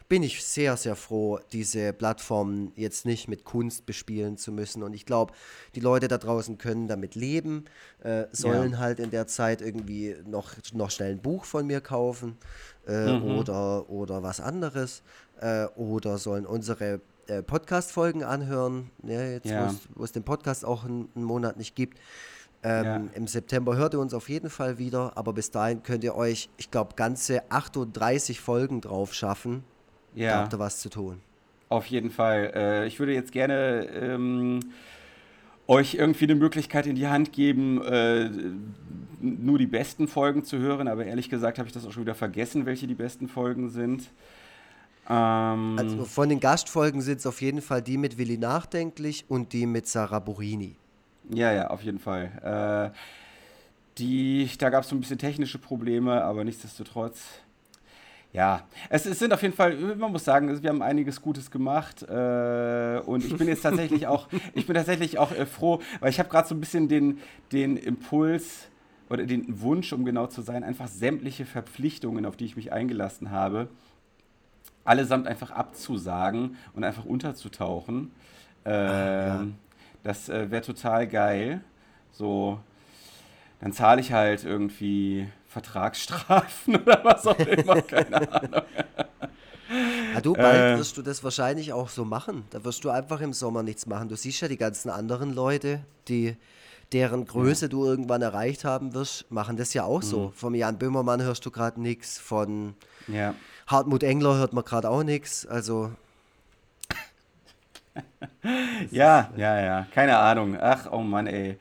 bin 0.09 0.23
ich 0.23 0.43
sehr, 0.43 0.77
sehr 0.77 0.95
froh, 0.95 1.39
diese 1.51 1.91
Plattformen 1.91 2.71
jetzt 2.75 3.05
nicht 3.05 3.27
mit 3.27 3.43
Kunst 3.43 3.85
bespielen 3.85 4.37
zu 4.37 4.51
müssen. 4.51 4.83
Und 4.83 4.93
ich 4.93 5.05
glaube, 5.05 5.33
die 5.75 5.81
Leute 5.81 6.07
da 6.07 6.17
draußen 6.17 6.57
können 6.57 6.87
damit 6.87 7.15
leben, 7.15 7.65
äh, 8.03 8.25
sollen 8.31 8.73
ja. 8.73 8.77
halt 8.77 8.99
in 8.99 9.11
der 9.11 9.27
Zeit 9.27 9.61
irgendwie 9.61 10.15
noch, 10.25 10.53
noch 10.73 10.91
schnell 10.91 11.11
ein 11.11 11.21
Buch 11.21 11.43
von 11.43 11.67
mir 11.67 11.81
kaufen 11.81 12.37
äh, 12.87 13.17
mhm. 13.17 13.37
oder, 13.37 13.89
oder 13.89 14.23
was 14.23 14.39
anderes 14.39 15.03
äh, 15.41 15.65
oder 15.75 16.17
sollen 16.17 16.45
unsere 16.45 17.01
äh, 17.27 17.43
Podcast-Folgen 17.43 18.23
anhören, 18.23 18.89
ja, 19.03 19.21
jetzt 19.21 19.45
ja. 19.45 19.73
wo 19.95 20.05
es 20.05 20.13
den 20.13 20.23
Podcast 20.23 20.63
auch 20.63 20.85
einen, 20.85 21.09
einen 21.15 21.25
Monat 21.25 21.57
nicht 21.57 21.75
gibt. 21.75 21.99
Ähm, 22.63 22.85
ja. 22.85 22.95
Im 23.13 23.27
September 23.27 23.75
hört 23.75 23.93
ihr 23.93 23.99
uns 23.99 24.13
auf 24.13 24.29
jeden 24.29 24.49
Fall 24.49 24.77
wieder, 24.77 25.17
aber 25.17 25.33
bis 25.33 25.51
dahin 25.51 25.83
könnt 25.83 26.03
ihr 26.05 26.15
euch, 26.15 26.49
ich 26.57 26.71
glaube, 26.71 26.95
ganze 26.95 27.51
38 27.51 28.39
Folgen 28.39 28.81
drauf 28.81 29.13
schaffen. 29.13 29.63
Ja. 30.17 30.31
Da 30.31 30.39
habt 30.41 30.53
ihr 30.53 30.59
was 30.59 30.79
zu 30.79 30.89
tun. 30.89 31.21
Auf 31.69 31.85
jeden 31.87 32.11
Fall. 32.11 32.51
Äh, 32.55 32.87
ich 32.87 32.99
würde 32.99 33.13
jetzt 33.13 33.31
gerne 33.31 33.87
ähm, 33.93 34.59
euch 35.67 35.95
irgendwie 35.95 36.25
eine 36.25 36.35
Möglichkeit 36.35 36.87
in 36.87 36.95
die 36.95 37.07
Hand 37.07 37.33
geben, 37.33 37.83
äh, 37.83 38.29
nur 39.19 39.57
die 39.57 39.67
besten 39.67 40.07
Folgen 40.07 40.43
zu 40.43 40.57
hören, 40.57 40.87
aber 40.87 41.05
ehrlich 41.05 41.29
gesagt 41.29 41.59
habe 41.59 41.67
ich 41.67 41.73
das 41.73 41.85
auch 41.85 41.91
schon 41.91 42.03
wieder 42.03 42.15
vergessen, 42.15 42.65
welche 42.65 42.87
die 42.87 42.95
besten 42.95 43.27
Folgen 43.27 43.69
sind. 43.69 44.09
Ähm, 45.09 45.75
also 45.77 46.05
von 46.05 46.29
den 46.29 46.39
Gastfolgen 46.39 47.01
sind 47.01 47.19
es 47.19 47.27
auf 47.27 47.41
jeden 47.41 47.61
Fall 47.61 47.81
die 47.81 47.97
mit 47.97 48.17
Willi 48.17 48.37
Nachdenklich 48.37 49.25
und 49.27 49.53
die 49.53 49.65
mit 49.65 49.87
Sarah 49.87 50.19
Burini. 50.19 50.75
Ja, 51.29 51.51
ja, 51.51 51.67
auf 51.69 51.83
jeden 51.83 51.99
Fall. 51.99 52.91
Äh, 52.93 52.97
die, 53.97 54.49
da 54.57 54.69
gab 54.69 54.83
es 54.83 54.89
so 54.89 54.95
ein 54.95 55.01
bisschen 55.01 55.17
technische 55.17 55.57
Probleme, 55.57 56.23
aber 56.23 56.43
nichtsdestotrotz 56.43 57.41
ja, 58.33 58.67
es, 58.89 59.05
es, 59.05 59.19
sind 59.19 59.33
auf 59.33 59.41
jeden 59.41 59.55
Fall, 59.55 59.75
man 59.95 60.11
muss 60.11 60.25
sagen, 60.25 60.61
wir 60.61 60.69
haben 60.69 60.81
einiges 60.81 61.21
Gutes 61.21 61.49
gemacht 61.49 62.03
äh, 62.03 63.01
und 63.05 63.25
ich 63.25 63.35
bin 63.35 63.47
jetzt 63.47 63.61
tatsächlich 63.61 64.05
auch, 64.07 64.27
ich 64.53 64.67
bin 64.67 64.75
tatsächlich 64.75 65.17
auch 65.17 65.31
äh, 65.31 65.45
froh, 65.45 65.81
weil 65.99 66.09
ich 66.09 66.19
habe 66.19 66.29
gerade 66.29 66.47
so 66.47 66.53
ein 66.53 66.59
bisschen 66.59 66.87
den, 66.87 67.19
den 67.51 67.77
Impuls 67.77 68.67
oder 69.09 69.25
den 69.25 69.61
Wunsch, 69.61 69.93
um 69.93 70.05
genau 70.05 70.27
zu 70.27 70.41
sein, 70.41 70.63
einfach 70.63 70.87
sämtliche 70.87 71.45
Verpflichtungen, 71.45 72.25
auf 72.25 72.35
die 72.35 72.45
ich 72.45 72.55
mich 72.57 72.73
eingelassen 72.73 73.31
habe, 73.31 73.69
allesamt 74.83 75.27
einfach 75.27 75.51
abzusagen 75.51 76.57
und 76.73 76.83
einfach 76.83 77.05
unterzutauchen. 77.05 78.11
Ähm, 78.65 78.73
Ach, 78.73 78.91
ja. 78.91 79.41
Ähm, 79.41 79.55
das 80.03 80.29
äh, 80.29 80.51
wäre 80.51 80.61
total 80.61 81.07
geil. 81.07 81.61
So, 82.11 82.59
dann 83.59 83.73
zahle 83.73 84.01
ich 84.01 84.11
halt 84.11 84.43
irgendwie 84.43 85.27
Vertragsstrafen 85.57 86.75
oder 86.81 87.03
was 87.03 87.25
auch 87.25 87.39
immer, 87.39 87.81
keine 87.81 88.31
Ahnung. 88.31 88.61
Ja, 90.13 90.21
du, 90.21 90.33
bald 90.33 90.75
äh, 90.75 90.77
wirst 90.77 90.97
du 90.97 91.01
das 91.01 91.23
wahrscheinlich 91.23 91.73
auch 91.73 91.89
so 91.89 92.05
machen. 92.05 92.45
Da 92.51 92.63
wirst 92.63 92.83
du 92.83 92.91
einfach 92.91 93.21
im 93.21 93.33
Sommer 93.33 93.63
nichts 93.63 93.87
machen. 93.87 94.07
Du 94.07 94.15
siehst 94.15 94.39
ja 94.41 94.47
die 94.47 94.57
ganzen 94.57 94.91
anderen 94.91 95.33
Leute, 95.33 95.81
die 96.07 96.37
deren 96.93 97.25
Größe 97.25 97.65
ja. 97.65 97.69
du 97.69 97.85
irgendwann 97.85 98.21
erreicht 98.21 98.65
haben 98.65 98.93
wirst, 98.93 99.29
machen 99.31 99.57
das 99.57 99.73
ja 99.73 99.83
auch 99.83 100.03
mhm. 100.03 100.07
so. 100.07 100.31
Vom 100.35 100.53
Jan 100.53 100.77
Böhmermann 100.77 101.23
hörst 101.23 101.43
du 101.45 101.51
gerade 101.51 101.81
nichts, 101.81 102.19
von 102.19 102.75
ja. 103.07 103.33
Hartmut 103.65 104.03
Engler 104.03 104.35
hört 104.35 104.53
man 104.53 104.63
gerade 104.63 104.89
auch 104.89 105.03
nichts. 105.03 105.45
Also. 105.45 105.91
ja, 108.91 109.31
ja, 109.35 109.59
ja, 109.59 109.87
keine 109.91 110.17
Ahnung. 110.19 110.55
Ach, 110.61 110.91
oh 110.91 111.01
Mann, 111.01 111.25
ey. 111.25 111.57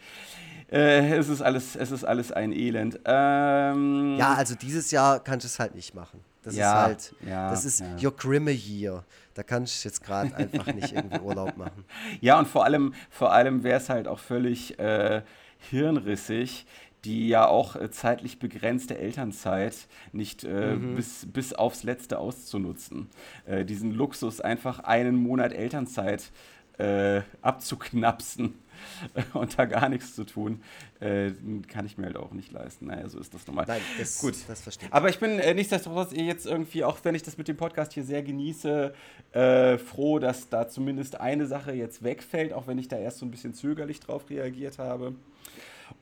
Äh, 0.76 1.16
es, 1.16 1.28
ist 1.28 1.40
alles, 1.40 1.74
es 1.74 1.90
ist 1.90 2.04
alles 2.04 2.32
ein 2.32 2.52
Elend. 2.52 3.00
Ähm, 3.06 4.16
ja, 4.18 4.34
also 4.34 4.54
dieses 4.54 4.90
Jahr 4.90 5.20
kannst 5.20 5.44
du 5.44 5.48
es 5.48 5.58
halt 5.58 5.74
nicht 5.74 5.94
machen. 5.94 6.20
Das 6.42 6.54
ja, 6.54 6.72
ist 6.72 6.86
halt, 6.86 7.14
ja, 7.26 7.50
das 7.50 7.64
ist 7.64 7.80
ja. 7.80 7.86
your 8.02 8.14
Grimme 8.14 8.52
Year. 8.52 9.02
Da 9.34 9.42
kannst 9.42 9.82
du 9.82 9.88
jetzt 9.88 10.04
gerade 10.04 10.34
einfach 10.36 10.66
nicht 10.66 10.92
irgendwie 10.92 11.20
Urlaub 11.20 11.56
machen. 11.56 11.84
Ja, 12.20 12.38
und 12.38 12.46
vor 12.46 12.64
allem, 12.64 12.94
vor 13.10 13.32
allem 13.32 13.62
wäre 13.62 13.78
es 13.78 13.88
halt 13.88 14.06
auch 14.06 14.18
völlig 14.18 14.78
äh, 14.78 15.22
hirnrissig, 15.70 16.66
die 17.04 17.28
ja 17.28 17.46
auch 17.46 17.76
äh, 17.76 17.90
zeitlich 17.90 18.38
begrenzte 18.38 18.98
Elternzeit 18.98 19.88
nicht 20.12 20.44
äh, 20.44 20.76
mhm. 20.76 20.94
bis, 20.94 21.26
bis 21.26 21.52
aufs 21.52 21.84
Letzte 21.84 22.18
auszunutzen. 22.18 23.08
Äh, 23.46 23.64
diesen 23.64 23.92
Luxus, 23.92 24.40
einfach 24.40 24.80
einen 24.80 25.16
Monat 25.16 25.52
Elternzeit 25.52 26.30
äh, 26.78 27.22
abzuknapsen 27.40 28.54
und 29.34 29.58
da 29.58 29.64
gar 29.64 29.88
nichts 29.88 30.14
zu 30.14 30.24
tun, 30.24 30.62
äh, 31.00 31.32
kann 31.68 31.86
ich 31.86 31.98
mir 31.98 32.06
halt 32.06 32.16
auch 32.16 32.32
nicht 32.32 32.52
leisten. 32.52 32.86
Naja, 32.86 33.08
so 33.08 33.18
ist 33.18 33.34
das 33.34 33.46
normal. 33.46 33.64
Nein, 33.68 33.80
das, 33.98 34.20
Gut. 34.20 34.34
das 34.48 34.60
verstehe 34.60 34.88
ich. 34.88 34.94
Aber 34.94 35.08
ich 35.08 35.18
bin 35.18 35.38
äh, 35.38 35.54
nichtsdestotrotz 35.54 36.12
jetzt 36.12 36.46
irgendwie, 36.46 36.84
auch 36.84 36.98
wenn 37.02 37.14
ich 37.14 37.22
das 37.22 37.38
mit 37.38 37.48
dem 37.48 37.56
Podcast 37.56 37.92
hier 37.92 38.04
sehr 38.04 38.22
genieße, 38.22 38.94
äh, 39.32 39.78
froh, 39.78 40.18
dass 40.18 40.48
da 40.48 40.68
zumindest 40.68 41.20
eine 41.20 41.46
Sache 41.46 41.72
jetzt 41.72 42.02
wegfällt, 42.02 42.52
auch 42.52 42.66
wenn 42.66 42.78
ich 42.78 42.88
da 42.88 42.96
erst 42.96 43.18
so 43.18 43.26
ein 43.26 43.30
bisschen 43.30 43.54
zögerlich 43.54 44.00
drauf 44.00 44.28
reagiert 44.30 44.78
habe. 44.78 45.14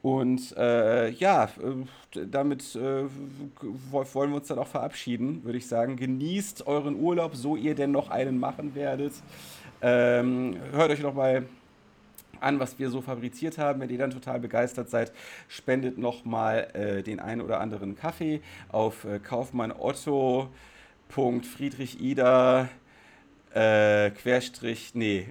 Und 0.02 0.54
äh, 0.56 1.10
ja, 1.10 1.44
äh, 1.44 2.26
damit 2.26 2.74
äh, 2.74 3.04
wollen 3.90 4.30
wir 4.30 4.36
uns 4.36 4.48
dann 4.48 4.58
auch 4.58 4.66
verabschieden, 4.66 5.44
würde 5.44 5.58
ich 5.58 5.66
sagen. 5.66 5.96
Genießt 5.96 6.66
euren 6.66 6.96
Urlaub, 6.96 7.34
so 7.34 7.56
ihr 7.56 7.74
denn 7.74 7.90
noch 7.90 8.10
einen 8.10 8.38
machen 8.38 8.74
werdet. 8.74 9.12
Ähm, 9.80 10.56
hört 10.72 10.90
euch 10.90 11.00
noch 11.00 11.14
mal 11.14 11.46
an, 12.40 12.60
was 12.60 12.78
wir 12.78 12.90
so 12.90 13.00
fabriziert 13.00 13.58
haben. 13.58 13.80
Wenn 13.80 13.90
ihr 13.90 13.98
dann 13.98 14.10
total 14.10 14.40
begeistert 14.40 14.90
seid, 14.90 15.12
spendet 15.48 15.98
nochmal 15.98 16.68
äh, 16.74 17.02
den 17.02 17.20
einen 17.20 17.40
oder 17.40 17.60
anderen 17.60 17.96
Kaffee 17.96 18.40
auf 18.70 19.04
äh, 19.04 19.18
Kaufmann 19.18 19.72
Otto. 19.72 20.48
Friedrich 21.08 22.00
Ida 22.00 22.68
äh, 23.54 24.10
Querstrich, 24.10 24.90
nee. 24.94 25.28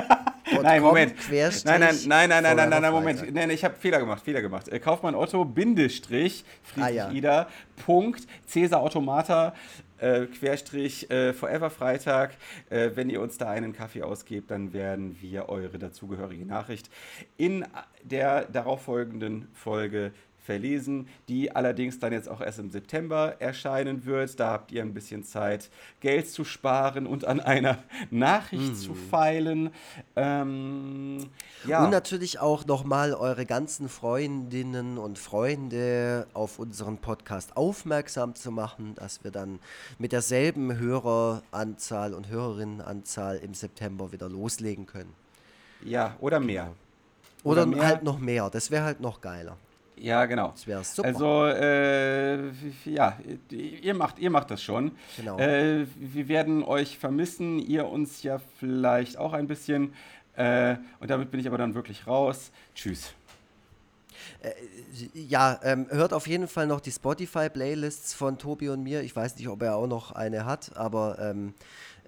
nein, 0.62 0.82
Moment. 0.82 1.14
Nein, 1.30 1.52
nein, 1.64 1.78
nein, 2.06 2.28
nein, 2.28 2.28
nein, 2.28 2.56
nein, 2.56 2.68
nein, 2.70 2.82
nein, 2.82 2.92
Moment. 2.92 3.34
Nein, 3.34 3.50
ich 3.50 3.62
habe 3.62 3.74
Fehler 3.78 3.98
gemacht, 3.98 4.24
Fehler 4.24 4.40
gemacht. 4.40 4.68
Äh, 4.68 4.80
Kaufmann 4.80 5.14
Otto, 5.14 5.44
Bindestrich, 5.44 6.44
Friedrich 6.62 7.00
ah, 7.02 7.10
ja. 7.10 7.10
Ida, 7.10 7.48
Punkt, 7.84 8.26
Cäsar 8.46 8.80
Automata, 8.80 9.54
äh, 9.98 10.26
Querstrich 10.26 11.10
äh, 11.10 11.32
Forever 11.32 11.70
Freitag. 11.70 12.36
Äh, 12.70 12.90
wenn 12.94 13.10
ihr 13.10 13.20
uns 13.20 13.38
da 13.38 13.50
einen 13.50 13.72
Kaffee 13.72 14.02
ausgebt, 14.02 14.50
dann 14.50 14.72
werden 14.72 15.16
wir 15.20 15.48
eure 15.48 15.78
dazugehörige 15.78 16.46
Nachricht 16.46 16.90
in 17.36 17.64
der 18.02 18.44
darauffolgenden 18.44 19.48
Folge 19.52 20.12
verlesen, 20.48 21.08
die 21.28 21.54
allerdings 21.54 21.98
dann 21.98 22.14
jetzt 22.14 22.26
auch 22.26 22.40
erst 22.40 22.58
im 22.58 22.70
September 22.70 23.36
erscheinen 23.38 24.06
wird. 24.06 24.40
Da 24.40 24.50
habt 24.50 24.72
ihr 24.72 24.80
ein 24.80 24.94
bisschen 24.94 25.22
Zeit, 25.22 25.68
Geld 26.00 26.26
zu 26.30 26.42
sparen 26.42 27.06
und 27.06 27.26
an 27.26 27.38
einer 27.38 27.76
Nachricht 28.10 28.72
mm. 28.72 28.76
zu 28.76 28.94
feilen. 28.94 29.68
Ähm, 30.16 31.28
ja. 31.66 31.84
Und 31.84 31.90
natürlich 31.90 32.40
auch 32.40 32.64
nochmal 32.64 33.12
eure 33.12 33.44
ganzen 33.44 33.90
Freundinnen 33.90 34.96
und 34.96 35.18
Freunde 35.18 36.26
auf 36.32 36.58
unseren 36.58 36.96
Podcast 36.96 37.54
aufmerksam 37.58 38.34
zu 38.34 38.50
machen, 38.50 38.94
dass 38.94 39.22
wir 39.24 39.30
dann 39.30 39.58
mit 39.98 40.12
derselben 40.12 40.78
Höreranzahl 40.78 42.14
und 42.14 42.30
Hörerinnenanzahl 42.30 43.36
im 43.36 43.52
September 43.52 44.12
wieder 44.12 44.30
loslegen 44.30 44.86
können. 44.86 45.12
Ja, 45.84 46.16
oder 46.20 46.40
mehr. 46.40 46.72
Oder, 47.44 47.64
oder 47.64 47.66
mehr. 47.66 47.86
halt 47.86 48.02
noch 48.02 48.18
mehr. 48.18 48.48
Das 48.48 48.70
wäre 48.70 48.84
halt 48.84 49.00
noch 49.00 49.20
geiler. 49.20 49.58
Ja, 50.00 50.26
genau. 50.26 50.48
Das 50.50 50.66
wäre 50.66 50.84
super. 50.84 51.08
Also, 51.08 51.46
äh, 51.46 52.50
ja, 52.84 53.18
ihr 53.50 53.94
macht, 53.94 54.18
ihr 54.18 54.30
macht 54.30 54.50
das 54.50 54.62
schon. 54.62 54.92
Genau. 55.16 55.38
Äh, 55.38 55.86
wir 55.96 56.28
werden 56.28 56.62
euch 56.62 56.98
vermissen, 56.98 57.58
ihr 57.58 57.86
uns 57.86 58.22
ja 58.22 58.40
vielleicht 58.58 59.16
auch 59.16 59.32
ein 59.32 59.46
bisschen. 59.46 59.94
Äh, 60.36 60.76
und 61.00 61.10
damit 61.10 61.30
bin 61.30 61.40
ich 61.40 61.46
aber 61.46 61.58
dann 61.58 61.74
wirklich 61.74 62.06
raus. 62.06 62.52
Tschüss. 62.74 63.12
Äh, 64.40 64.52
ja, 65.14 65.58
ähm, 65.62 65.86
hört 65.90 66.12
auf 66.12 66.26
jeden 66.26 66.48
Fall 66.48 66.66
noch 66.66 66.80
die 66.80 66.92
Spotify-Playlists 66.92 68.14
von 68.14 68.38
Tobi 68.38 68.68
und 68.68 68.82
mir. 68.82 69.02
Ich 69.02 69.14
weiß 69.14 69.36
nicht, 69.36 69.48
ob 69.48 69.62
er 69.62 69.76
auch 69.76 69.86
noch 69.86 70.12
eine 70.12 70.44
hat, 70.44 70.76
aber 70.76 71.18
ähm, 71.18 71.54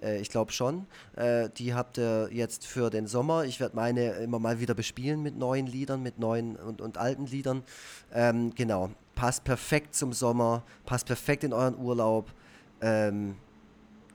äh, 0.01 0.19
ich 0.19 0.29
glaube 0.29 0.51
schon. 0.51 0.87
Äh, 1.15 1.49
die 1.49 1.73
habt 1.73 1.97
ihr 1.97 2.29
jetzt 2.31 2.65
für 2.65 2.89
den 2.89 3.07
Sommer. 3.07 3.45
Ich 3.45 3.59
werde 3.59 3.75
meine 3.75 4.11
immer 4.13 4.39
mal 4.39 4.59
wieder 4.59 4.73
bespielen 4.73 5.21
mit 5.21 5.37
neuen 5.37 5.67
Liedern, 5.67 6.01
mit 6.01 6.19
neuen 6.19 6.55
und, 6.55 6.81
und 6.81 6.97
alten 6.97 7.25
Liedern. 7.25 7.63
Ähm, 8.13 8.53
genau. 8.55 8.91
Passt 9.15 9.43
perfekt 9.43 9.93
zum 9.93 10.13
Sommer, 10.13 10.63
passt 10.85 11.05
perfekt 11.05 11.43
in 11.43 11.53
euren 11.53 11.77
Urlaub. 11.77 12.31
Ähm, 12.81 13.35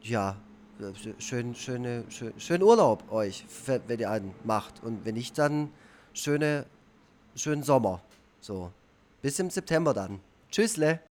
ja, 0.02 0.36
schön, 1.18 1.54
schöne, 1.54 2.04
schön, 2.08 2.32
schönen 2.38 2.62
Urlaub 2.62 3.10
euch, 3.12 3.44
wenn 3.86 4.00
ihr 4.00 4.10
einen 4.10 4.34
macht. 4.44 4.82
Und 4.82 5.04
wenn 5.04 5.14
nicht, 5.14 5.38
dann 5.38 5.70
schöne, 6.12 6.66
schönen 7.34 7.62
Sommer. 7.62 8.02
So. 8.40 8.72
Bis 9.22 9.38
im 9.38 9.50
September 9.50 9.94
dann. 9.94 10.20
Tschüssle. 10.50 11.00